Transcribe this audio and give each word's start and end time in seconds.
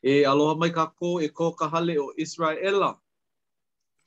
e 0.00 0.24
aloha 0.24 0.56
mai 0.56 0.72
ka 0.72 0.88
ko 0.96 1.20
e 1.20 1.28
ko 1.28 1.52
ka 1.52 1.68
hale 1.68 1.92
o 2.00 2.16
Israela. 2.16 2.96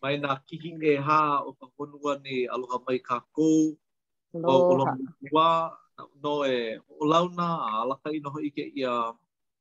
Mai 0.02 0.18
nā 0.18 0.34
kihi 0.50 0.74
e 0.82 0.98
hā 0.98 1.22
o 1.46 1.54
ka 1.54 1.70
honua 1.78 2.18
ni 2.26 2.46
aloha 2.50 2.82
mai 2.86 2.98
ka 2.98 3.22
ko. 3.32 3.78
Aloha. 4.34 4.98
No 6.24 6.42
e 6.50 6.82
o 6.98 7.06
launa 7.06 7.48
a 7.62 7.70
alaka 7.86 8.10
i 8.10 8.18
noho 8.20 8.42
ike 8.42 8.66
i 8.74 8.82
a 8.82 9.14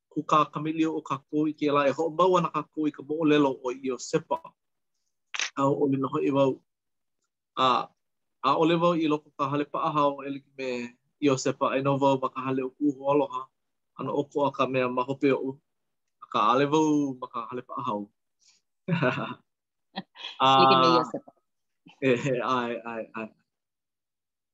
kuka 0.09 0.49
kamilio 0.49 0.97
o 0.97 1.01
ka 1.05 1.21
ko 1.29 1.45
i 1.47 1.53
ke 1.53 1.69
la 1.69 1.93
ho 1.93 2.09
mau 2.09 2.33
ana 2.41 2.49
ka 2.49 2.63
ko 2.73 2.87
i 2.89 2.93
ka 2.97 3.03
moolelo 3.05 3.53
o 3.61 3.69
i 3.71 3.93
o 3.93 3.99
sepa. 4.01 4.41
A 5.57 5.69
o 5.69 5.85
le 5.85 5.99
no 6.01 6.09
i 6.25 6.31
wau. 6.33 6.57
A, 7.61 7.93
a 8.41 8.51
o 8.57 8.65
le 8.65 8.75
wau 8.81 8.97
i 8.97 9.05
loko 9.07 9.29
ka 9.37 9.53
hale 9.53 9.69
pa 9.69 9.85
ahau 9.89 10.25
e 10.25 10.33
liki 10.41 10.49
me 10.57 10.71
i 11.21 11.29
o 11.29 11.37
sepa. 11.37 11.77
E 11.77 11.83
no 11.85 11.99
wau 12.01 12.17
ma 12.17 12.33
ka 12.33 12.41
hale 12.41 12.65
o 12.65 12.73
kuho 12.73 13.05
aloha. 13.13 13.43
Ano 14.01 14.17
oko 14.25 14.49
a 14.49 14.51
ka 14.57 14.65
mea 14.65 14.89
mahope 14.89 15.29
o 15.37 15.61
ka 16.33 16.39
ale 16.53 16.65
vau 16.73 16.87
ma 17.21 17.27
ka 17.33 17.39
hale 17.49 17.63
pa 17.69 17.75
hau. 17.89 18.01
Ah. 20.41 21.05
Eh 22.09 22.19
ai 22.57 22.73
ai 22.91 23.03
ai. 23.21 23.29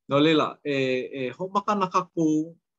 No 0.08 0.16
lela, 0.24 0.46
e 0.72 0.74
e 1.18 1.22
ho 1.36 1.44
maka 1.54 1.72
na 1.80 1.86
ka 1.94 2.00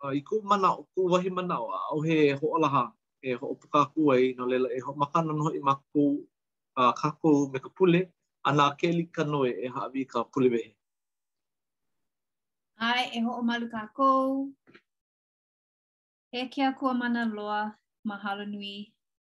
uh, 0.02 0.13
i 0.20 0.21
ku 0.27 0.35
mana 0.49 0.67
o 0.80 0.84
ku 0.93 1.02
wahi 1.12 1.30
mana 1.38 1.55
o 1.66 1.67
au 1.91 1.98
he 2.07 2.17
ho 2.40 2.45
alaha, 2.57 2.84
e 3.21 3.30
ho 3.40 3.45
opuka 3.54 3.81
ku 3.93 4.02
ai, 4.16 4.23
no 4.38 4.43
lela, 4.52 4.67
e 4.77 4.80
ho 4.85 4.91
maka 5.02 5.20
na 5.21 5.34
noho 5.38 5.52
i 5.59 5.62
maku 5.70 6.05
uh, 6.79 6.93
ka 7.02 7.09
ku 7.21 7.29
me 7.52 7.57
ka 7.63 7.70
pule, 7.77 8.02
ana 8.48 8.63
ke 8.79 8.88
li 8.98 9.05
ka 9.16 9.23
noe 9.31 9.52
e 9.66 9.68
haavi 9.76 10.02
ka 10.12 10.20
pule 10.31 10.48
behe. 10.54 10.70
Ai, 12.90 13.04
e 13.18 13.20
ho 13.26 13.31
o 13.40 13.41
malu 13.49 13.66
ka 13.76 13.81
ku, 13.98 14.09
e 16.41 16.41
kia 16.54 16.70
kua 16.79 16.91
mana 17.02 17.21
loa, 17.38 17.62
mahalo 18.08 18.44
nui 18.52 18.76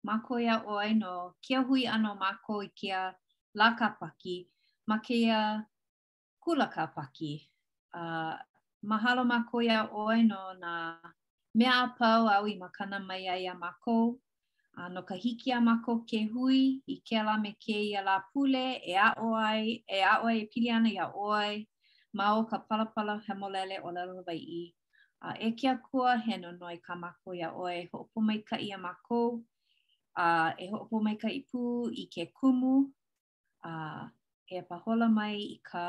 mako 0.07 0.33
ia 0.45 0.55
o 0.67 0.73
ai 0.85 0.93
no 1.01 1.11
kia 1.43 1.59
hui 1.67 1.81
ano 1.95 2.09
mako 2.23 2.53
i 2.63 2.69
kia 2.79 2.99
la 3.59 3.67
ka 3.79 3.87
paki 3.99 4.35
ma 4.89 4.95
kia 5.05 5.39
kula 6.43 6.65
ka 6.75 6.83
paki 6.95 7.31
uh, 7.99 8.35
mahalo 8.89 9.21
mako 9.33 9.55
ia 9.69 9.79
o 9.91 10.01
ai 10.13 10.21
no 10.31 10.41
na 10.63 10.71
mea 11.57 11.73
a 11.85 11.87
pau 11.97 12.23
au 12.35 12.45
i 12.47 12.53
makana 12.63 12.97
mai 13.09 13.23
ai 13.35 13.45
a 13.47 13.53
mako 13.63 13.97
a 14.79 14.89
no 14.93 15.01
ka 15.09 15.15
hiki 15.23 15.49
a 15.51 15.59
mako 15.69 15.91
ke 16.09 16.19
hui 16.33 16.61
i 16.87 16.95
ke 17.07 17.17
la 17.27 17.33
me 17.43 17.51
ke 17.63 17.77
ia 17.91 18.01
la 18.09 18.15
pule 18.31 18.65
e 18.91 18.93
a 19.07 19.09
o 19.27 19.29
ai 19.49 19.61
e 19.97 19.99
a 20.01 20.13
o 20.23 20.25
ai 20.31 20.37
e 20.43 20.49
pili 20.51 20.69
ana 20.77 20.89
ia 20.97 21.05
o 21.25 21.29
ai 21.43 21.55
ma 22.17 22.25
o 22.37 22.41
ka 22.49 22.57
palapala 22.67 23.13
hemolele 23.25 23.75
o 23.87 23.89
lalo 23.95 24.15
vai 24.27 24.39
i 24.61 24.61
a 25.25 25.31
uh, 25.33 25.35
e 25.41 25.49
ke 25.57 25.65
he 26.27 26.33
no 26.37 26.49
noi 26.61 26.77
ka 26.85 26.93
mako 26.93 27.33
ia 27.33 27.49
oe 27.57 27.89
ho 27.89 28.19
mai 28.21 28.39
ka 28.49 28.57
ia 28.61 28.77
mako 28.77 29.41
a 30.13 30.25
uh, 30.25 30.49
e 30.61 30.65
ho 30.69 30.97
mai 31.01 31.17
ka 31.17 31.29
ipu 31.39 31.89
i 31.89 32.05
ke 32.13 32.29
kumu 32.37 32.73
a 33.65 33.69
uh, 33.69 34.03
e 34.45 34.57
pahola 34.69 35.07
mai 35.09 35.35
i 35.55 35.57
ka 35.69 35.81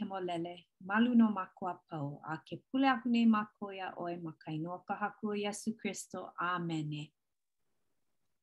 he 0.00 0.04
mo 0.10 0.16
lele 0.20 0.54
malu 0.88 1.12
no 1.14 1.28
mako 1.28 1.62
a 1.74 1.76
pau 1.88 2.08
a 2.24 2.40
ke 2.46 2.56
pule 2.68 2.88
aku 2.88 3.08
nei 3.12 3.26
mako 3.36 3.68
ia 3.76 3.92
oe 4.00 4.16
ma 4.24 4.32
ka 4.42 4.48
inoa 4.56 4.80
ka 4.88 4.94
haku 4.96 5.28
o 5.36 5.36
Iesu 5.36 5.76
Christo 5.76 6.32
amene 6.38 7.12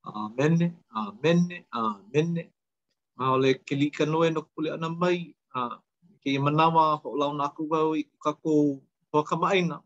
amene 0.06 0.68
amene 1.02 1.66
amene 1.74 2.44
a 3.22 3.24
ole 3.34 3.58
ke 3.66 3.74
lika 3.76 4.06
noe 4.06 4.30
no 4.30 4.42
pule 4.54 4.70
ana 4.78 4.90
mai 5.02 5.34
a 5.56 5.60
uh, 5.60 5.78
ke 6.22 6.38
manawa 6.46 7.02
ho 7.02 7.10
launa 7.20 7.50
aku 7.50 7.64
wau 7.72 7.98
i 7.98 8.04
kako 8.22 8.54
ho 9.12 9.20
kamaina 9.30 9.82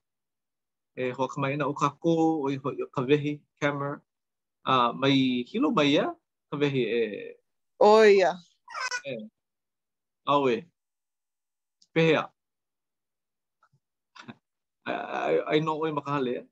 e 0.97 1.11
hoa 1.17 1.27
kama 1.33 1.47
ina 1.53 1.65
o 1.67 1.73
ka 1.81 1.87
kō, 2.01 2.11
o 2.43 2.51
i 2.51 2.55
hoa 2.63 2.87
ka 2.95 3.01
vehi, 3.09 3.31
kamer, 3.61 3.93
uh, 4.71 4.89
mai 5.01 5.17
hilo 5.51 5.67
mai 5.77 5.89
ya 5.95 6.05
ka 6.51 6.55
vehi 6.61 6.81
e... 6.99 7.35
O 7.79 7.85
ia. 8.05 8.31
E, 9.07 9.13
awe, 10.33 10.55
pehea. 11.93 12.21
Ai 15.49 15.59
no 15.65 15.71
oi 15.81 15.91
makahale 15.91 16.29
ia. 16.35 16.43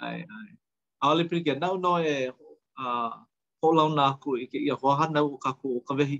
Ai, 0.00 0.22
ai. 0.34 0.48
Aole 1.00 1.24
pirikia, 1.28 1.58
nau 1.60 1.76
no 1.78 1.98
e 2.00 2.14
a 2.78 2.88
ho 3.62 3.68
launa 3.76 4.02
aku 4.14 4.36
i 4.44 4.46
ke 4.46 4.56
ia 4.58 4.74
hoa 4.82 4.96
hana 5.02 5.20
u 5.24 5.36
ka 5.44 5.50
kō 5.62 5.68
o 5.78 5.80
ka 5.88 5.94
vehi. 6.00 6.18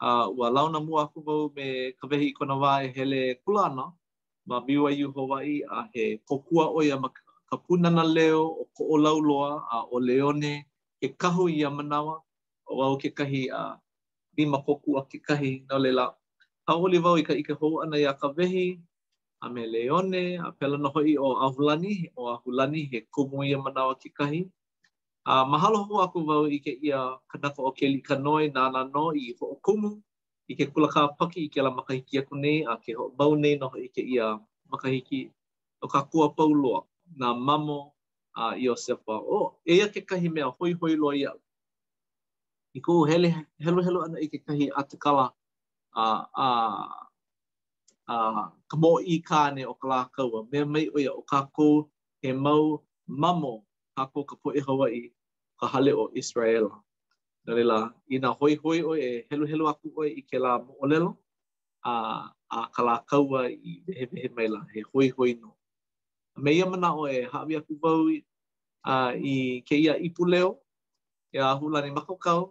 Uh, 0.00 0.26
ua 0.38 0.50
launa 0.50 0.80
mu 0.80 0.96
aku 1.04 1.18
bo 1.26 1.32
me 1.56 1.92
ka 2.00 2.06
kona 2.38 2.54
wā 2.62 2.72
e 2.86 2.92
hele 2.96 3.34
kulana. 3.44 3.92
ma 4.50 4.58
miua 4.66 4.88
ai 4.90 5.00
Hawaii 5.14 5.58
a 5.70 5.86
he 5.94 6.04
kokua 6.28 6.64
o 6.76 6.80
ia 6.82 6.98
ka 7.50 7.56
punana 7.64 8.02
leo 8.16 8.42
o 8.62 8.64
ko 8.74 8.82
o 8.94 8.96
lauloa 9.04 9.50
a 9.74 9.86
o 9.94 9.98
leone 10.08 10.52
ke 11.00 11.08
kaho 11.20 11.44
ia 11.58 11.70
manawa 11.70 12.14
o 12.70 12.74
au 12.86 12.94
ke 13.00 13.08
kahi 13.18 13.42
a 13.60 13.78
lima 14.36 14.58
kokua 14.66 15.00
ke 15.10 15.18
kahi 15.28 15.52
na 15.70 15.76
lela. 15.84 16.06
A 16.68 16.72
holi 16.78 16.98
wau 17.04 17.16
i 17.18 17.22
ka 17.28 17.34
ike 17.40 17.54
ho 17.60 17.68
ana 17.82 17.96
i 17.98 18.06
ka 18.20 18.28
vehi 18.36 18.66
a 19.40 19.46
me 19.54 19.62
leone 19.74 20.22
a 20.42 20.48
pela 20.58 20.76
noho 20.84 21.00
i 21.06 21.14
o 21.26 21.38
ahulani 21.46 21.92
o 22.20 22.34
ahulani 22.34 22.80
he 22.90 22.98
kumu 23.14 23.38
ia 23.50 23.58
manawa 23.64 23.92
ke 24.02 24.08
kahi. 24.18 24.40
A 25.30 25.34
mahalo 25.50 25.78
ho 25.86 25.94
aku 26.06 26.18
vau 26.28 26.44
i 26.50 26.58
ke 26.64 26.72
ia 26.86 26.98
kanako 27.30 27.60
o 27.70 27.70
ke 27.78 27.86
li 27.86 28.00
na 28.18 28.50
nana 28.60 28.80
no 28.94 29.04
i 29.14 29.30
ho 29.38 29.44
o 29.54 29.56
kumu 29.64 29.90
i 30.50 30.54
ke 30.58 30.66
kulaka 30.74 31.00
paki 31.18 31.40
i 31.46 31.50
ke 31.54 31.60
la 31.62 31.70
makahiki 31.78 32.14
aku 32.22 32.34
nei 32.44 32.58
a 32.70 32.74
ke 32.84 32.90
ho 32.98 33.04
bau 33.18 33.34
nei 33.42 33.54
noho 33.60 33.76
i 33.86 33.88
ke 33.96 34.02
ia 34.14 34.26
makahiki 34.72 35.20
o 35.86 35.88
ka 35.92 36.00
kua 36.10 36.26
pau 36.38 36.50
loa 36.62 36.80
na 37.20 37.28
mamo 37.48 37.78
a 38.40 38.42
uh, 38.50 38.54
Iosepa. 38.64 39.14
O, 39.34 39.36
oh, 39.38 39.46
eia 39.72 39.86
ke 39.94 40.00
kahi 40.10 40.28
mea 40.34 40.50
hoi 40.56 40.72
hoi 40.80 40.94
loa 41.02 41.14
ia. 41.20 41.30
I 42.78 42.80
ko 42.86 42.92
hele, 43.10 43.28
helu 43.64 43.80
helu 43.86 43.98
ana 44.06 44.18
i 44.26 44.26
ke 44.32 44.38
kahi 44.46 44.66
atakala 44.80 45.26
a 46.04 46.04
uh, 46.04 46.20
a 46.46 46.48
uh, 46.48 46.98
a 48.14 48.16
uh, 48.16 48.46
ka 48.70 48.76
mo 48.82 48.92
i 49.14 49.16
kāne 49.30 49.62
o 49.72 49.74
ka 49.80 49.86
lā 49.92 50.00
kaua. 50.16 50.44
Mea 50.50 50.66
mai 50.74 50.84
o 50.94 50.96
ia 51.04 51.12
o 51.22 51.22
ka 51.32 51.40
kou 51.58 51.72
he 52.22 52.30
mau 52.44 52.62
mamo 53.22 53.52
ka 53.96 54.02
kou 54.12 54.24
ka 54.30 54.34
po 54.42 54.50
e 54.58 54.66
Hawaii 54.68 55.04
ka 55.60 55.66
hale 55.72 55.92
o 56.02 56.04
Israela. 56.22 56.76
no 57.50 57.56
leila 57.56 57.90
e 58.08 58.14
i 58.14 58.18
hoi 58.38 58.52
hoi 58.62 58.78
o 58.82 58.92
e 59.06 59.26
helu 59.30 59.44
helu 59.50 59.64
aku 59.72 59.86
o 59.98 60.02
i 60.04 60.22
ke 60.28 60.38
la 60.44 60.52
mo 60.64 60.72
olelo 60.84 61.10
a 61.90 62.30
a 62.56 62.68
kala 62.74 62.94
kaua 63.10 63.40
i 63.48 63.82
he 63.98 64.04
he 64.22 64.28
mai 64.36 64.48
la 64.54 64.60
he 64.74 64.80
hoi 64.92 65.06
hoi 65.16 65.30
no 65.40 65.48
me 66.42 66.50
ia 66.58 66.66
mana 66.72 66.88
o 67.00 67.04
e 67.06 67.18
hawi 67.32 67.54
aku 67.60 67.72
bau 67.82 68.04
i 68.14 68.22
a 68.94 69.14
i 69.32 69.62
ke 69.68 69.74
ia 69.84 69.94
ipu 70.06 70.22
leo 70.32 70.48
e 71.34 71.38
a 71.38 71.48
hula 71.58 71.78
ni 71.84 71.90
mako 71.96 72.12
kau 72.24 72.42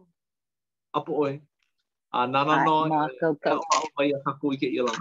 apo 0.98 1.12
oi 1.26 1.34
a 2.16 2.28
nana 2.34 2.56
no 2.66 2.76
a 2.84 2.88
mako 2.88 3.36
kau 3.44 3.60
a 3.72 3.76
o 3.84 3.88
mai 3.96 4.10
ke 4.62 4.68
ia 4.76 4.84
la 4.88 4.92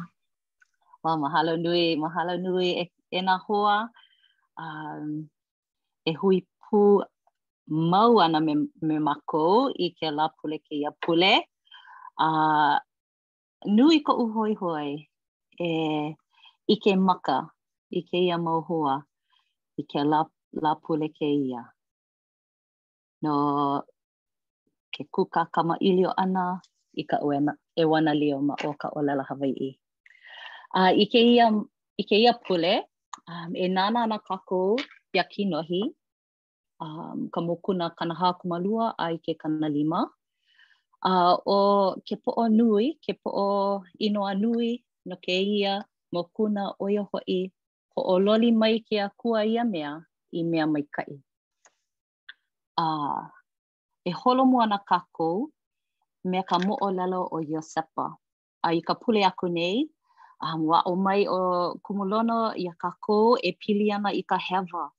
ma 1.05 1.11
mahalo 1.23 1.53
nui 1.65 1.85
mahalo 2.03 2.35
nui 2.45 2.69
e, 2.83 2.85
e 3.11 3.19
na 3.27 3.35
hoa 3.47 3.77
um, 4.63 5.09
e 6.05 6.13
hui 6.21 6.37
pu 6.63 6.79
mau 7.69 8.19
ana 8.21 8.41
me, 8.41 8.53
me 8.89 8.97
makou 9.07 9.69
i 9.77 9.87
ke 9.97 10.09
la 10.17 10.27
pule 10.41 10.59
ke 10.59 10.75
ia 10.81 10.91
pule. 11.05 11.33
A, 12.21 12.27
uh, 12.27 12.77
nui 13.77 14.01
ko 14.07 14.13
uhoi 14.25 14.55
hoi 14.59 14.93
e, 15.61 15.69
i 16.69 16.75
ke 16.83 16.97
maka, 16.97 17.45
i 17.93 18.01
ke 18.03 18.17
ia 18.19 18.39
mau 18.39 18.61
hoa, 18.63 18.99
i 19.79 19.83
ke 19.83 20.01
la, 20.05 20.25
la 20.63 20.73
pule 20.83 21.09
ke 21.13 21.27
ia. 21.27 21.63
No, 23.23 23.35
ke 24.95 25.05
kuka 25.11 25.45
kama 25.53 25.77
ilio 25.81 26.13
ana 26.17 26.61
i 26.97 27.05
ka 27.05 27.19
uena, 27.23 27.53
e 27.77 27.85
wana 27.85 28.15
lio 28.15 28.41
ma 28.41 28.55
o 28.65 28.73
ka 28.81 28.89
olela 28.97 29.25
Hawaii. 29.29 29.77
A, 30.75 30.89
uh, 30.89 30.93
i, 30.97 31.05
ke 31.07 31.21
i 31.99 32.03
ke 32.09 32.17
ia 32.17 32.33
pule, 32.47 32.75
um, 33.29 33.55
e 33.55 33.69
nana 33.69 34.03
ana 34.07 34.19
kako 34.19 34.79
ia 35.15 35.25
kinohi, 35.25 35.87
um, 36.81 37.29
ka 37.31 37.39
mokuna 37.43 37.91
kanaha 37.91 38.37
malua 38.47 38.99
ai 38.99 39.19
ke 39.19 39.35
kanalima. 39.35 40.09
A 41.05 41.35
uh, 41.35 41.39
o 41.47 41.97
ke 42.05 42.17
po 42.19 42.35
o 42.37 42.49
nui, 42.51 42.99
ke 43.01 43.15
po 43.15 43.31
po'o 43.31 43.83
inoa 44.03 44.35
nui 44.35 44.83
no 45.07 45.15
ke 45.23 45.31
ia 45.31 45.85
mokuna 46.13 46.75
o 46.79 46.89
ia 46.91 47.03
hoi 47.07 47.55
ko 47.95 48.01
o 48.03 48.19
loli 48.19 48.51
mai 48.51 48.83
ke 48.83 48.99
a 48.99 49.11
kua 49.17 49.47
ia 49.47 49.63
mea 49.65 50.03
i 50.35 50.43
mea 50.43 50.67
mai 50.67 50.83
kai. 50.91 51.23
A 52.79 52.83
uh, 52.83 53.23
e 54.05 54.11
holo 54.11 54.45
mua 54.45 54.67
na 54.67 54.79
kakou 54.79 55.51
mea 56.25 56.43
ka 56.43 56.59
mo'o 56.59 56.91
lalo 56.91 57.31
o 57.31 57.39
Yosepa. 57.41 58.19
A 58.67 58.75
uh, 58.75 58.75
i 58.75 58.83
ka 58.83 58.95
pule 58.99 59.23
aku 59.23 59.47
nei, 59.49 59.87
um, 60.43 60.67
wa 60.67 60.83
o 60.83 60.97
mai 60.99 61.29
o 61.31 61.79
kumulono 61.79 62.51
i 62.59 62.67
a 62.69 62.75
kakou 62.75 63.39
e 63.39 63.53
pili 63.55 63.93
ana 63.95 64.11
i 64.11 64.23
ka 64.27 64.35
hewa. 64.37 64.91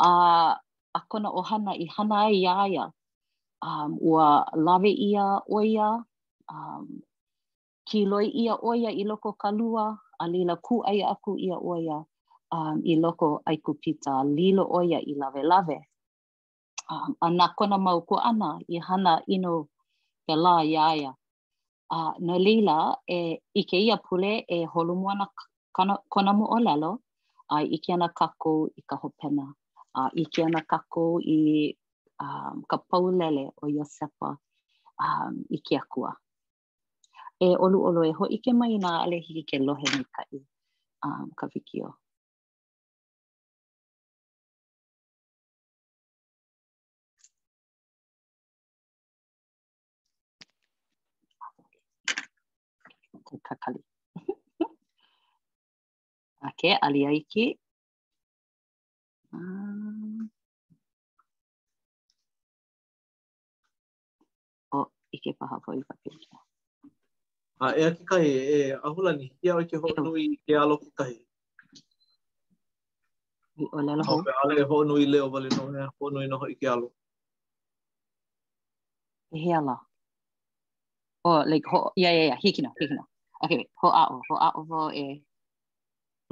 A 0.00 0.08
uh, 0.08 0.54
a 0.94 1.00
kona 1.10 1.28
ohana 1.40 1.72
i 1.74 1.86
hana 1.94 2.16
ai 2.22 2.36
ia 2.40 2.56
ia. 2.74 2.84
Um, 3.68 3.90
ua 4.10 4.26
lawe 4.66 4.90
ia 5.08 5.24
oia, 5.56 5.88
um, 6.54 6.84
ki 7.88 8.00
loi 8.10 8.26
ia 8.42 8.54
oia 8.70 8.90
i 9.00 9.04
loko 9.10 9.30
kalua, 9.42 9.86
a 10.18 10.24
lila 10.32 10.54
ku 10.66 10.74
ai 10.90 11.00
aku 11.12 11.32
ia 11.46 11.56
oia 11.72 11.96
um, 12.52 12.76
i 12.90 12.94
loko 13.04 13.28
aiku 13.50 13.72
pita, 13.82 14.14
lilo 14.36 14.64
oia 14.78 14.98
i 15.10 15.14
lawe 15.20 15.42
lawe. 15.52 15.78
Um, 16.92 17.10
a 17.20 17.26
nā 17.38 17.46
kona 17.58 17.78
mau 17.86 18.00
ku 18.08 18.16
ana 18.30 18.50
i 18.68 18.76
hana 18.86 19.12
ino 19.34 19.52
ke 20.28 20.34
la 20.44 20.56
ia 20.60 20.86
ia. 21.02 21.12
A 21.90 21.96
uh, 21.96 22.12
no 22.26 22.34
lila, 22.38 22.78
e, 23.16 23.40
ike 23.60 23.76
ia 23.86 23.96
pule 24.06 24.32
e 24.48 24.58
holumuana 24.66 25.26
kona, 26.14 26.32
mo 26.38 26.46
o 26.54 26.58
lelo, 26.66 26.92
a 27.50 27.56
ike 27.74 27.90
ana 27.96 28.08
kako 28.08 28.52
i 28.78 28.82
ka 28.88 28.96
hopena. 28.96 29.46
uh, 29.94 30.10
ike 30.12 30.42
ana 30.44 30.60
kakou 30.66 31.20
i 31.22 31.38
um, 32.22 32.62
ka 32.68 32.78
paulele 32.90 33.50
o 33.62 33.66
Iosepa 33.70 34.30
um, 34.98 35.34
i 35.48 35.56
e 35.58 35.58
e 35.58 35.62
ke 35.66 35.78
akua. 35.80 36.14
E 37.40 37.48
olu 37.64 37.78
olu 37.88 38.04
e 38.10 38.12
ho 38.18 38.26
ike 38.36 38.52
mai 38.58 38.76
nga 38.78 38.92
ale 39.04 39.18
hiki 39.24 39.42
ke 39.50 39.58
lohe 39.66 39.86
ni 39.98 40.04
ka 40.14 40.22
i 40.34 40.40
um, 41.06 41.30
ka 41.38 41.46
wiki 41.54 41.82
o. 41.88 41.94
Kakali. 53.44 53.82
Ake, 54.26 54.38
okay, 56.44 56.72
alia 56.86 57.10
iki. 57.10 57.58
i 65.14 65.18
ke 65.24 65.30
paha 65.38 65.56
poi 65.64 65.78
ka 65.88 65.94
pe. 66.02 66.08
A 67.64 67.66
e 67.80 67.86
aki 67.90 68.02
kai, 68.10 68.26
e 68.56 68.58
ahula 68.88 69.10
ni, 69.18 69.26
ia 69.44 69.52
o 69.60 69.62
ke 69.70 69.76
hoa 69.84 70.00
nui 70.06 70.24
ke 70.44 70.52
alo 70.62 70.74
ki 70.82 70.90
kai. 71.00 71.14
I 73.62 73.68
o 73.76 73.84
lalo 73.88 74.02
hoa. 74.10 74.36
Ale 74.42 74.52
e 74.62 74.66
hoa 74.70 74.82
nui 74.90 75.04
leo 75.12 75.26
vale 75.34 75.48
no, 75.56 75.64
e 75.82 75.86
hoa 75.96 76.08
nui 76.14 76.26
noho 76.32 76.46
i 76.54 76.56
ke 76.60 76.66
alo. 76.74 76.88
E 79.36 79.42
he 79.44 79.52
ala. 79.60 79.76
O, 81.26 81.30
oh, 81.30 81.40
like, 81.50 81.66
ho, 81.72 81.78
ya, 82.00 82.10
ia, 82.16 82.24
ia, 82.30 82.36
hikino, 82.42 82.70
hikino. 82.80 83.04
Ok, 83.44 83.52
ho 83.82 83.88
a 84.00 84.02
o, 84.14 84.18
ho 84.28 84.34
a 84.46 84.48
o 84.60 84.64
ho 84.72 84.82
e. 85.02 85.04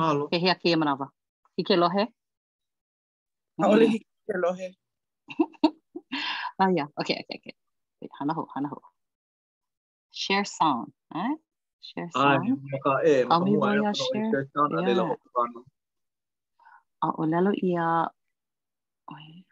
Malo. 0.00 0.26
Ke 0.32 0.37
hea 0.44 0.56
e 0.58 0.61
ke 0.62 0.69
e 0.75 0.81
manawa. 0.82 1.06
Hike 1.58 1.75
lohe? 1.82 2.05
Ha 3.62 3.67
ole 3.76 3.87
hike 3.94 4.37
lohe. 4.44 4.67
Ah, 6.58 6.70
ia, 6.76 6.84
ok, 7.00 7.11
ok, 7.23 7.31
ok. 7.38 7.46
Wait, 8.02 8.10
hanaho, 8.20 8.76
Share 10.10 10.44
song, 10.44 10.93
right? 11.14 11.37
Share 11.81 12.10
sound. 12.12 12.58
Ah, 12.84 12.99
Kami 13.31 13.54
eh, 13.54 13.56
waya 13.62 13.94
share. 13.94 14.49
song. 14.54 15.06
Ah, 17.00 17.12
olalo 17.14 17.52
iya. 17.62 18.08
Wait. 19.08 19.46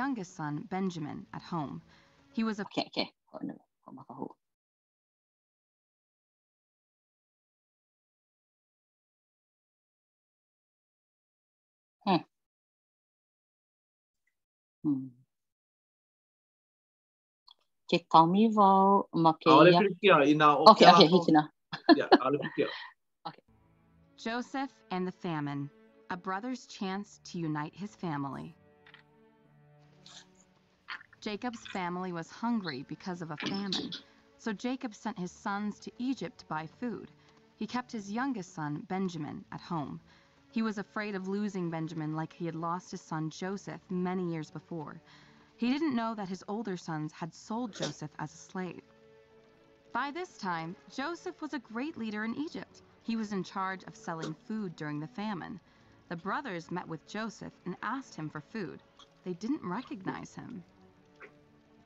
youngest 0.00 0.34
son, 0.34 0.66
Benjamin, 0.68 1.24
at 1.32 1.42
home. 1.42 1.80
He 2.32 2.42
was 2.42 2.58
a. 2.58 2.64
Okay, 2.74 2.88
okay. 2.90 3.10
Hmm. 14.84 14.94
Um, 14.94 15.10
okay, 18.04 18.04
okay, 18.04 18.04
yeah, 21.44 21.44
Okay. 22.70 22.70
Joseph 24.16 24.70
and 24.90 25.06
the 25.06 25.12
famine, 25.12 25.70
a 26.10 26.16
brother's 26.16 26.66
chance 26.66 27.20
to 27.24 27.38
unite 27.38 27.72
his 27.76 27.94
family. 27.94 28.54
Jacob's 31.20 31.64
family 31.68 32.10
was 32.12 32.28
hungry 32.28 32.84
because 32.88 33.22
of 33.22 33.30
a 33.30 33.36
famine, 33.36 33.92
so 34.38 34.52
Jacob 34.52 34.92
sent 34.94 35.16
his 35.18 35.30
sons 35.30 35.78
to 35.78 35.92
Egypt 35.98 36.38
to 36.38 36.46
buy 36.46 36.66
food. 36.80 37.12
He 37.56 37.66
kept 37.68 37.92
his 37.92 38.10
youngest 38.10 38.54
son, 38.54 38.84
Benjamin, 38.88 39.44
at 39.52 39.60
home 39.60 40.00
he 40.54 40.60
was 40.60 40.76
afraid 40.76 41.14
of 41.14 41.28
losing 41.28 41.70
Benjamin 41.70 42.14
like 42.14 42.30
he 42.34 42.44
had 42.44 42.54
lost 42.54 42.90
his 42.90 43.00
son 43.00 43.30
Joseph 43.30 43.80
many 43.90 44.30
years 44.30 44.50
before. 44.50 45.00
He 45.56 45.72
didn't 45.72 45.96
know 45.96 46.14
that 46.14 46.28
his 46.28 46.44
older 46.46 46.76
sons 46.76 47.10
had 47.10 47.32
sold 47.34 47.72
Joseph 47.74 48.10
as 48.18 48.34
a 48.34 48.36
slave. 48.36 48.82
By 49.94 50.10
this 50.10 50.36
time, 50.36 50.76
Joseph 50.94 51.40
was 51.40 51.54
a 51.54 51.58
great 51.58 51.96
leader 51.96 52.26
in 52.26 52.34
Egypt. 52.34 52.82
He 53.02 53.16
was 53.16 53.32
in 53.32 53.42
charge 53.42 53.84
of 53.84 53.96
selling 53.96 54.34
food 54.34 54.76
during 54.76 55.00
the 55.00 55.06
famine. 55.06 55.58
The 56.10 56.16
brothers 56.16 56.70
met 56.70 56.86
with 56.86 57.06
Joseph 57.08 57.54
and 57.64 57.74
asked 57.82 58.14
him 58.14 58.28
for 58.28 58.42
food. 58.42 58.82
They 59.24 59.32
didn't 59.32 59.66
recognize 59.66 60.34
him. 60.34 60.62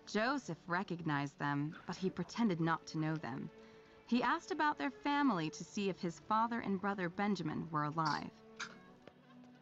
Joseph 0.07 0.59
recognized 0.67 1.39
them, 1.39 1.77
but 1.87 1.95
he 1.95 2.11
pretended 2.11 2.61
not 2.61 2.85
to 2.89 2.99
know 2.99 3.15
them. 3.15 3.49
He 4.09 4.25
asked 4.25 4.51
about 4.51 4.77
their 4.77 4.91
family 4.91 5.51
to 5.51 5.63
see 5.63 5.89
if 5.89 6.01
his 6.01 6.19
father 6.29 6.59
and 6.59 6.81
brother 6.81 7.09
Benjamin 7.09 7.69
were 7.71 7.85
alive. 7.85 8.31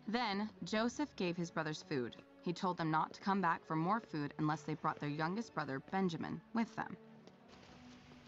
Then 0.08 0.50
Joseph 0.64 1.14
gave 1.16 1.34
his 1.36 1.50
brothers 1.50 1.82
food. 1.82 2.16
He 2.42 2.52
told 2.52 2.76
them 2.76 2.90
not 2.90 3.14
to 3.14 3.20
come 3.22 3.40
back 3.40 3.64
for 3.64 3.74
more 3.76 4.00
food 4.00 4.34
unless 4.38 4.62
they 4.62 4.74
brought 4.74 5.00
their 5.00 5.08
youngest 5.08 5.54
brother, 5.54 5.78
Benjamin, 5.90 6.40
with 6.52 6.74
them. 6.76 6.94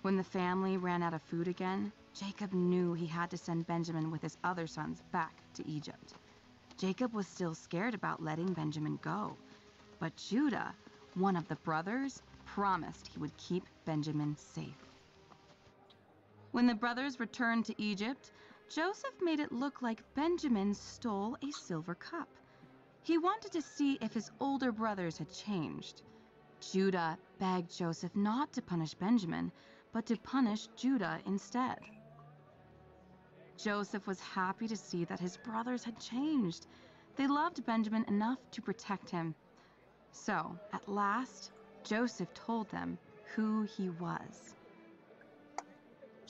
When 0.03 0.17
the 0.17 0.25
family 0.25 0.79
ran 0.79 1.03
out 1.03 1.13
of 1.13 1.21
food 1.23 1.49
again, 1.49 1.93
Jacob 2.15 2.55
knew 2.55 2.95
he 2.95 3.07
had 3.07 3.31
to 3.31 3.37
send 3.37 3.67
Benjamin 3.67 4.11
with 4.11 4.23
his 4.23 4.39
other 4.43 4.67
sons 4.67 5.03
back 5.13 5.35
to 5.55 5.67
Egypt. 5.69 6.15
Jacob 6.79 7.13
was 7.13 7.27
still 7.27 7.55
scared 7.55 7.93
about 7.93 8.23
letting 8.23 8.55
Benjamin 8.55 8.99
go, 9.03 9.37
but 9.99 10.17
Judah, 10.17 10.75
one 11.15 11.37
of 11.37 11.47
the 11.49 11.57
brothers, 11.57 12.23
promised 12.47 13.07
he 13.09 13.19
would 13.19 13.37
keep 13.37 13.65
Benjamin 13.85 14.35
safe. 14.37 14.89
When 16.53 16.67
the 16.67 16.75
brothers 16.75 17.21
returned 17.21 17.67
to 17.67 17.83
Egypt, 17.83 18.31
Joseph 18.69 19.23
made 19.23 19.39
it 19.39 19.53
look 19.53 19.81
like 19.81 20.03
Benjamin 20.15 20.75
stole 20.75 21.37
a 21.43 21.53
silver 21.53 21.95
cup. 21.95 22.29
He 23.05 23.17
wanted 23.17 23.53
to 23.53 23.63
see 23.63 23.93
if 24.01 24.13
his 24.13 24.31
older 24.41 24.73
brothers 24.73 25.17
had 25.19 25.31
changed. 25.33 26.03
Judah 26.61 27.17
begged 27.39 27.71
Joseph 27.75 28.17
not 28.17 28.53
to 28.53 28.61
punish 28.63 28.93
Benjamin, 28.95 29.53
but 29.93 30.05
to 30.07 30.17
punish 30.17 30.67
Judah 30.77 31.21
instead. 31.27 31.79
Joseph 33.57 34.07
was 34.09 34.21
happy 34.21 34.67
to 34.67 34.77
see 34.77 35.05
that 35.05 35.21
his 35.21 35.37
brothers 35.37 35.85
had 35.85 36.01
changed. 36.01 36.67
They 37.15 37.29
loved 37.29 37.65
Benjamin 37.65 38.05
enough 38.09 38.41
to 38.51 38.61
protect 38.63 39.09
him. 39.09 39.35
So, 40.11 40.59
at 40.73 40.89
last, 40.89 41.53
Joseph 41.85 42.35
told 42.35 42.69
them 42.71 42.99
who 43.37 43.63
he 43.63 43.91
was. 43.91 44.56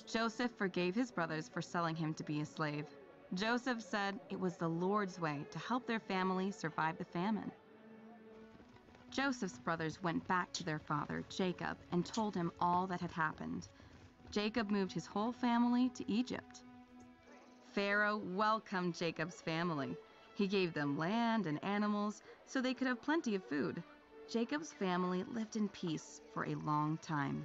Joseph 0.06 0.52
forgave 0.56 0.94
his 0.94 1.10
brothers 1.10 1.48
for 1.48 1.60
selling 1.60 1.96
him 1.96 2.14
to 2.14 2.22
be 2.22 2.40
a 2.40 2.46
slave. 2.46 2.86
Joseph 3.34 3.82
said 3.82 4.20
it 4.30 4.38
was 4.38 4.56
the 4.56 4.68
Lord's 4.68 5.18
way 5.20 5.44
to 5.50 5.58
help 5.58 5.84
their 5.84 5.98
family 5.98 6.52
survive 6.52 6.96
the 6.96 7.04
famine. 7.04 7.50
Joseph's 9.10 9.58
brothers 9.58 10.00
went 10.04 10.26
back 10.28 10.52
to 10.52 10.62
their 10.64 10.78
father, 10.78 11.24
Jacob, 11.28 11.76
and 11.90 12.06
told 12.06 12.36
him 12.36 12.52
all 12.60 12.86
that 12.86 13.00
had 13.00 13.10
happened. 13.10 13.66
Jacob 14.30 14.70
moved 14.70 14.92
his 14.92 15.06
whole 15.06 15.32
family 15.32 15.88
to 15.90 16.08
Egypt. 16.10 16.62
Pharaoh 17.72 18.18
welcomed 18.24 18.94
Jacob's 18.94 19.40
family. 19.40 19.96
He 20.34 20.46
gave 20.46 20.72
them 20.72 20.96
land 20.98 21.46
and 21.46 21.62
animals 21.64 22.22
so 22.46 22.60
they 22.60 22.74
could 22.74 22.86
have 22.86 23.02
plenty 23.02 23.34
of 23.34 23.44
food. 23.44 23.82
Jacob's 24.30 24.72
family 24.72 25.24
lived 25.32 25.56
in 25.56 25.68
peace 25.70 26.20
for 26.32 26.44
a 26.46 26.54
long 26.56 26.96
time. 27.02 27.44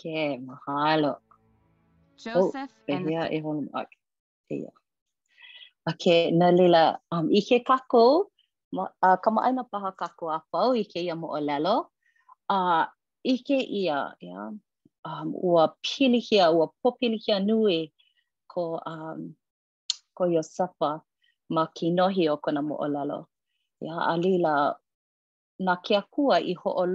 Ke, 0.00 0.40
mahalo. 0.40 1.20
Joseph 2.16 2.72
oh, 2.72 2.88
e 2.88 2.92
and... 2.96 3.04
Ia 3.04 3.28
e 3.28 3.38
honu 3.44 3.68
ma 3.68 3.84
e 3.84 4.64
ake. 5.84 6.32
Ia. 6.32 6.32
A 6.32 6.32
na 6.40 6.48
lila, 6.48 6.82
um, 7.12 7.28
i 7.28 7.44
ke 7.44 7.60
kako, 7.60 8.32
ma, 8.72 8.88
uh, 9.04 9.20
kama 9.20 9.44
aina 9.44 9.60
paha 9.68 9.92
kako 9.92 10.24
a 10.32 10.38
pau 10.52 10.72
i 10.72 10.84
ke 10.88 11.04
ia 11.04 11.14
mo 11.20 11.28
olalo. 11.36 11.44
lelo. 11.48 11.76
Uh, 12.48 12.88
I 13.28 13.34
ke 13.44 13.60
ia, 13.60 14.16
Yeah, 14.24 14.56
um, 15.04 15.28
ua 15.36 15.76
pilihia, 15.84 16.48
ua 16.48 16.72
popilihia 16.80 17.36
nui 17.44 17.92
ko, 18.48 18.80
um, 18.80 19.36
ko 20.16 20.24
yo 20.24 20.40
sapa 20.40 21.04
ma 21.52 21.66
ki 21.76 21.92
nohi 21.92 22.24
o 22.32 22.38
kona 22.40 22.62
mo 22.64 22.80
olalo. 22.80 23.28
lelo. 23.80 24.40
Ia, 24.40 24.48
a 24.48 24.76
na 25.60 25.76
kia 25.84 26.02
kua 26.08 26.40
i 26.40 26.56
ho 26.56 26.70
o 26.72 26.86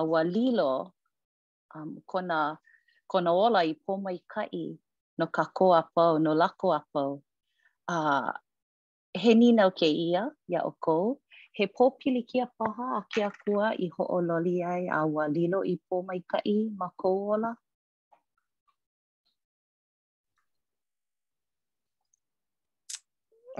a 0.00 0.04
wa 0.04 0.22
lilo 0.24 0.94
um, 1.74 1.96
kona, 2.06 2.58
kona 3.10 3.30
ola 3.44 3.60
i 3.64 3.72
pō 3.84 3.92
mai 4.04 4.16
kai 4.32 4.62
no 5.18 5.26
ka 5.36 5.44
ko 5.56 5.64
apau, 5.80 6.12
no 6.24 6.32
lako 6.34 6.68
apau. 6.80 7.22
Uh, 7.88 8.32
he 9.22 9.34
ni 9.34 9.52
nau 9.52 9.70
ke 9.70 9.86
ia, 10.06 10.22
ia 10.50 10.60
o 10.68 10.72
kou. 10.86 11.16
He 11.58 11.66
pō 11.66 11.90
pili 12.00 12.22
kia 12.28 12.46
paha 12.58 12.86
a 12.98 13.02
kia 13.14 13.30
kua 13.44 13.72
i 13.86 13.90
ho 13.96 14.04
loli 14.28 14.56
ai 14.74 14.84
a 14.98 15.02
wa 15.14 15.24
lilo 15.36 15.60
i 15.74 15.76
pō 15.90 15.96
mai 16.06 16.20
kai 16.34 16.58
ma 16.82 16.88
kou 17.02 17.34
ola. 17.36 17.54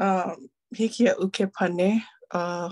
Um, 0.07 0.49
hiki 0.77 1.07
a 1.09 1.15
uke 1.27 1.47
pane. 1.53 2.03
Uh, 2.33 2.71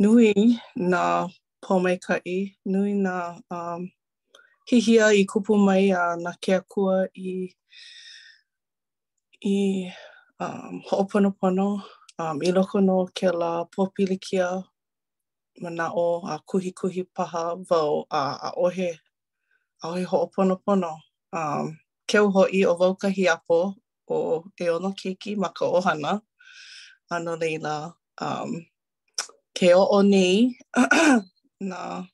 nui 0.00 0.32
na 0.76 1.04
pōmaikaʻi 1.64 2.36
nui 2.70 2.92
nā 3.04 3.14
um, 3.58 3.82
hihia 4.68 5.04
i 5.16 5.22
kupu 5.30 5.52
mai 5.66 5.84
a 5.98 6.02
nā 6.24 6.32
keakua 6.44 6.96
i 7.16 7.32
i 9.40 9.56
um, 10.44 10.74
hoʻoponopono 10.90 11.68
um, 12.22 12.36
i 12.48 12.50
loko 12.56 12.78
no 12.88 12.96
ke 13.20 13.28
la 13.42 13.52
pōpilikia 13.72 14.46
manaʻo 15.64 16.04
a 16.34 16.36
kuhi 16.52 16.70
kuhi 16.80 17.02
paha 17.16 17.42
vau 17.70 17.92
a 18.10 18.24
aʻohe 18.52 18.90
aʻohe 19.84 20.04
hoʻoponopono 20.12 20.92
um, 21.40 21.64
keu 22.10 22.26
hoʻi 22.36 22.60
o 22.70 22.74
vau 22.82 22.92
kahi 23.04 23.24
apo 23.36 23.58
o 24.16 24.18
e 24.60 24.66
ono 24.76 24.90
keiki 25.00 25.30
ma 25.42 25.48
ka 25.56 25.64
ʻohana 25.80 26.12
ano 27.14 27.32
leila 27.40 27.74
um, 28.24 28.50
ke 29.56 29.68
o 29.96 30.00
nei 30.12 30.34
na 31.60 32.04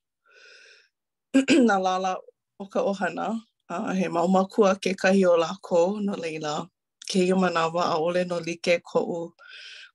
nā 1.35 1.77
lala 1.83 2.17
o 2.59 2.65
ka 2.67 2.81
ohana. 2.83 3.41
Uh, 3.69 3.93
he 3.95 4.09
mau 4.09 4.27
maumakua 4.29 4.77
ke 4.81 4.95
kahi 4.95 5.25
o 5.27 5.37
lako 5.37 6.01
no 6.03 6.13
leila. 6.15 6.69
Ke 7.09 7.25
i 7.27 7.33
manawa 7.35 7.93
a 7.93 7.97
ole 7.97 8.25
no 8.25 8.39
like 8.39 8.81
ko 8.85 9.01
u 9.01 9.33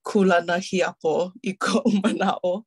kulana 0.04 0.58
hiapo 0.58 1.32
i 1.46 1.52
ko 1.52 1.80
u 1.86 1.90
manao. 2.02 2.64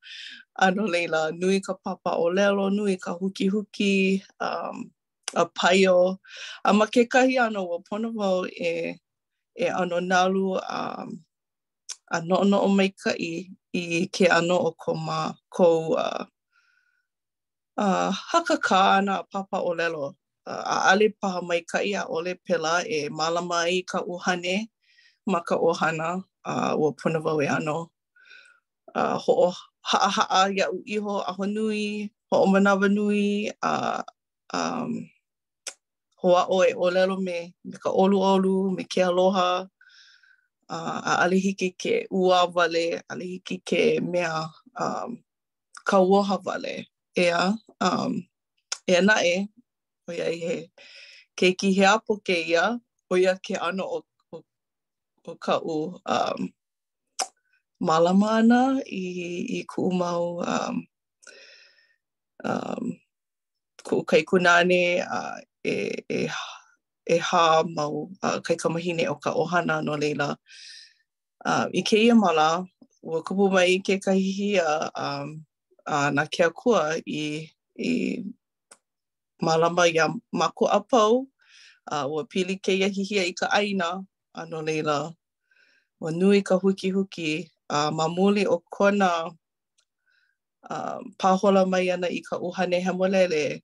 Ano 0.57 0.85
leila, 0.87 1.31
nui 1.33 1.59
ka 1.59 1.73
papa 1.83 2.15
o 2.17 2.29
lelo, 2.31 2.69
nui 2.71 2.95
ka 2.97 3.11
huki 3.17 3.49
huki, 3.49 4.21
um, 4.39 4.91
a 5.35 5.45
paio. 5.45 6.17
A 6.65 6.73
ma 6.73 6.85
ke 6.85 7.03
kahi 7.11 7.37
ano 7.39 7.63
wa 7.65 7.77
pono 7.79 8.13
wau 8.15 8.45
e, 8.45 8.95
e 9.55 9.67
ano 9.67 9.99
nalu 9.99 10.57
a, 10.63 11.01
um, 11.03 11.19
a 12.11 12.21
no 12.21 12.43
no 12.43 12.57
o 12.63 12.67
meika 12.69 13.13
i, 13.19 13.49
i 13.73 14.07
ke 14.11 14.27
ano 14.31 14.57
o 14.59 14.71
ko 14.71 14.93
ma 14.93 15.33
ko 15.49 15.93
uh, 15.97 16.23
uh, 17.77 18.11
haka 18.11 18.55
kā 18.57 18.97
ana 18.99 19.23
papa 19.23 19.61
o 19.61 19.73
lelo. 19.73 20.15
a 20.45 20.91
ale 20.91 21.13
paha 21.21 21.39
mai 21.45 21.61
kai 21.61 21.93
a 21.93 22.01
ole 22.09 22.33
pela 22.45 22.73
e 22.95 22.99
malama 23.13 23.59
i 23.69 23.79
ka 23.89 23.99
uhane 24.01 24.55
ma 25.31 25.39
ka 25.47 25.55
ohana 25.55 26.07
a 26.49 26.53
uh, 26.73 26.73
ua 26.79 26.89
puna 26.99 27.19
vau 27.25 27.39
e 27.41 27.47
ano. 27.47 27.77
Uh, 28.95 29.15
ho 29.23 29.33
o 29.47 29.49
haa 29.91 30.09
haa 30.15 30.49
ia 30.57 30.65
u 30.75 30.81
iho 30.95 31.15
a 31.29 31.33
honui, 31.37 31.85
ho 32.31 32.35
o 32.43 32.47
manawa 32.51 32.87
nui 32.97 33.23
a 33.61 34.01
uh, 34.01 34.01
um, 34.57 34.91
ho 36.25 36.29
a 36.35 36.43
oe 36.57 36.69
o 36.73 36.85
lelo 36.95 37.15
me, 37.27 37.37
me 37.67 37.75
ka 37.83 37.89
olu 38.01 38.17
olu, 38.31 38.53
me 38.75 38.83
ke 38.91 39.01
aloha. 39.05 39.49
Uh, 40.71 40.99
a 41.09 41.11
ale 41.23 41.37
hiki 41.45 41.69
ke 41.81 41.93
ua 42.09 42.39
vale, 42.55 42.85
ale 43.13 43.25
hiki 43.37 43.55
ke 43.69 43.81
mea 44.11 44.49
um, 44.81 45.21
ka 45.87 45.99
uoha 46.01 46.37
vale. 46.45 46.87
ea, 47.15 47.53
um, 47.81 48.13
ea 48.87 49.01
na 49.01 49.15
e, 49.25 49.49
oia 50.09 50.29
i 50.31 50.39
he, 50.39 50.55
ke 51.35 51.51
ki 51.59 51.73
he 51.77 51.85
apo 51.85 52.17
ke 52.25 52.35
ia, 52.47 52.79
oia 53.11 53.35
ke 53.43 53.55
ano 53.59 53.83
o, 53.83 54.01
o, 54.31 54.41
o 55.27 55.35
ka 55.35 55.57
u 55.63 55.99
um, 56.05 56.49
malama 57.81 58.29
ana 58.39 58.61
i, 58.85 59.03
i 59.59 59.63
ku 59.67 59.91
mau 59.91 60.39
um, 60.39 60.81
um, 62.43 62.83
ku 63.83 64.03
kai 64.05 64.23
kunane 64.23 64.83
uh, 65.03 65.37
e, 65.65 65.75
e, 66.09 66.19
e 67.11 67.17
hā 67.29 67.45
mau 67.75 68.09
uh, 68.23 68.39
kai 68.45 68.55
kamahine 68.55 69.07
o 69.09 69.15
ka 69.15 69.33
ohana 69.33 69.81
no 69.83 69.95
leila. 69.97 70.35
Uh, 71.45 71.65
I 71.73 71.81
ke 71.81 71.97
ia 71.97 72.13
mala, 72.15 72.65
ua 73.01 73.23
kupu 73.25 73.49
mai 73.51 73.65
i 73.75 73.79
ke 73.81 73.97
ia 74.15 74.89
um, 74.95 75.41
uh, 75.91 76.09
na 76.15 76.23
kea 76.25 76.49
kua 76.49 76.95
i, 77.05 77.51
i 77.79 77.91
malama 79.41 79.83
i 79.87 79.97
a 79.99 80.07
mako 80.31 80.65
a 80.71 80.79
pau, 80.89 81.27
uh, 81.91 82.05
ua 82.07 82.23
pili 82.23 82.55
ke 82.63 82.71
ia 82.79 82.87
hihi 82.87 83.19
i 83.19 83.33
ka 83.33 83.51
aina, 83.51 83.99
ano 84.33 84.61
leila, 84.61 85.11
ua 86.01 86.11
nui 86.11 86.41
ka 86.41 86.55
huki 86.55 86.89
huki, 86.91 87.49
uh, 87.69 87.91
mamuli 87.91 88.45
o 88.47 88.63
kona 88.69 89.27
uh, 90.69 90.99
pahola 91.19 91.65
mai 91.69 91.91
ana 91.91 92.07
i 92.07 92.21
ka 92.23 92.39
uhane 92.39 92.79
he 92.81 92.91
molele, 92.91 93.61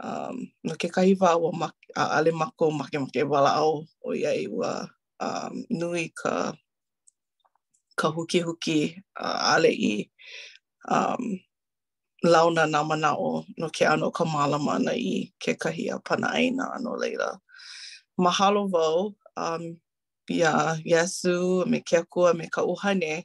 um, 0.00 0.46
no 0.64 0.74
ke 0.74 0.88
kahi 0.88 1.12
wā 1.20 1.36
ua 1.40 1.52
ma 1.52 1.68
a 1.96 2.16
ale 2.20 2.30
mako 2.32 2.70
make 2.70 2.98
make 3.00 3.22
wala 3.28 3.52
au 3.56 3.84
o 4.04 4.14
ia 4.14 4.30
i 4.32 4.46
ua 4.48 4.88
um, 5.20 5.62
nui 5.70 6.12
ka 6.22 6.52
ka 7.96 8.08
huki 8.08 8.40
huki 8.40 9.02
uh, 9.20 9.54
ale 9.56 9.68
i 9.72 10.10
um, 10.88 11.40
launa 12.24 12.66
nā 12.66 13.14
o 13.18 13.44
no 13.58 13.68
ke 13.68 13.82
ano 13.86 14.10
ka 14.10 14.24
malama 14.24 14.74
ana 14.76 14.92
i 14.92 15.32
ke 15.38 15.58
kahi 15.58 15.90
a 15.94 15.98
pana 15.98 16.30
aina 16.34 16.70
ano 16.74 16.94
leila. 16.96 17.40
Mahalo 18.18 18.70
vau, 18.70 19.14
um, 19.36 19.76
ia 20.30 20.78
Yesu, 20.84 21.66
me 21.66 21.80
ke 21.80 21.98
akua, 22.02 22.34
me 22.36 22.48
ka 22.50 22.62
uhane, 22.62 23.24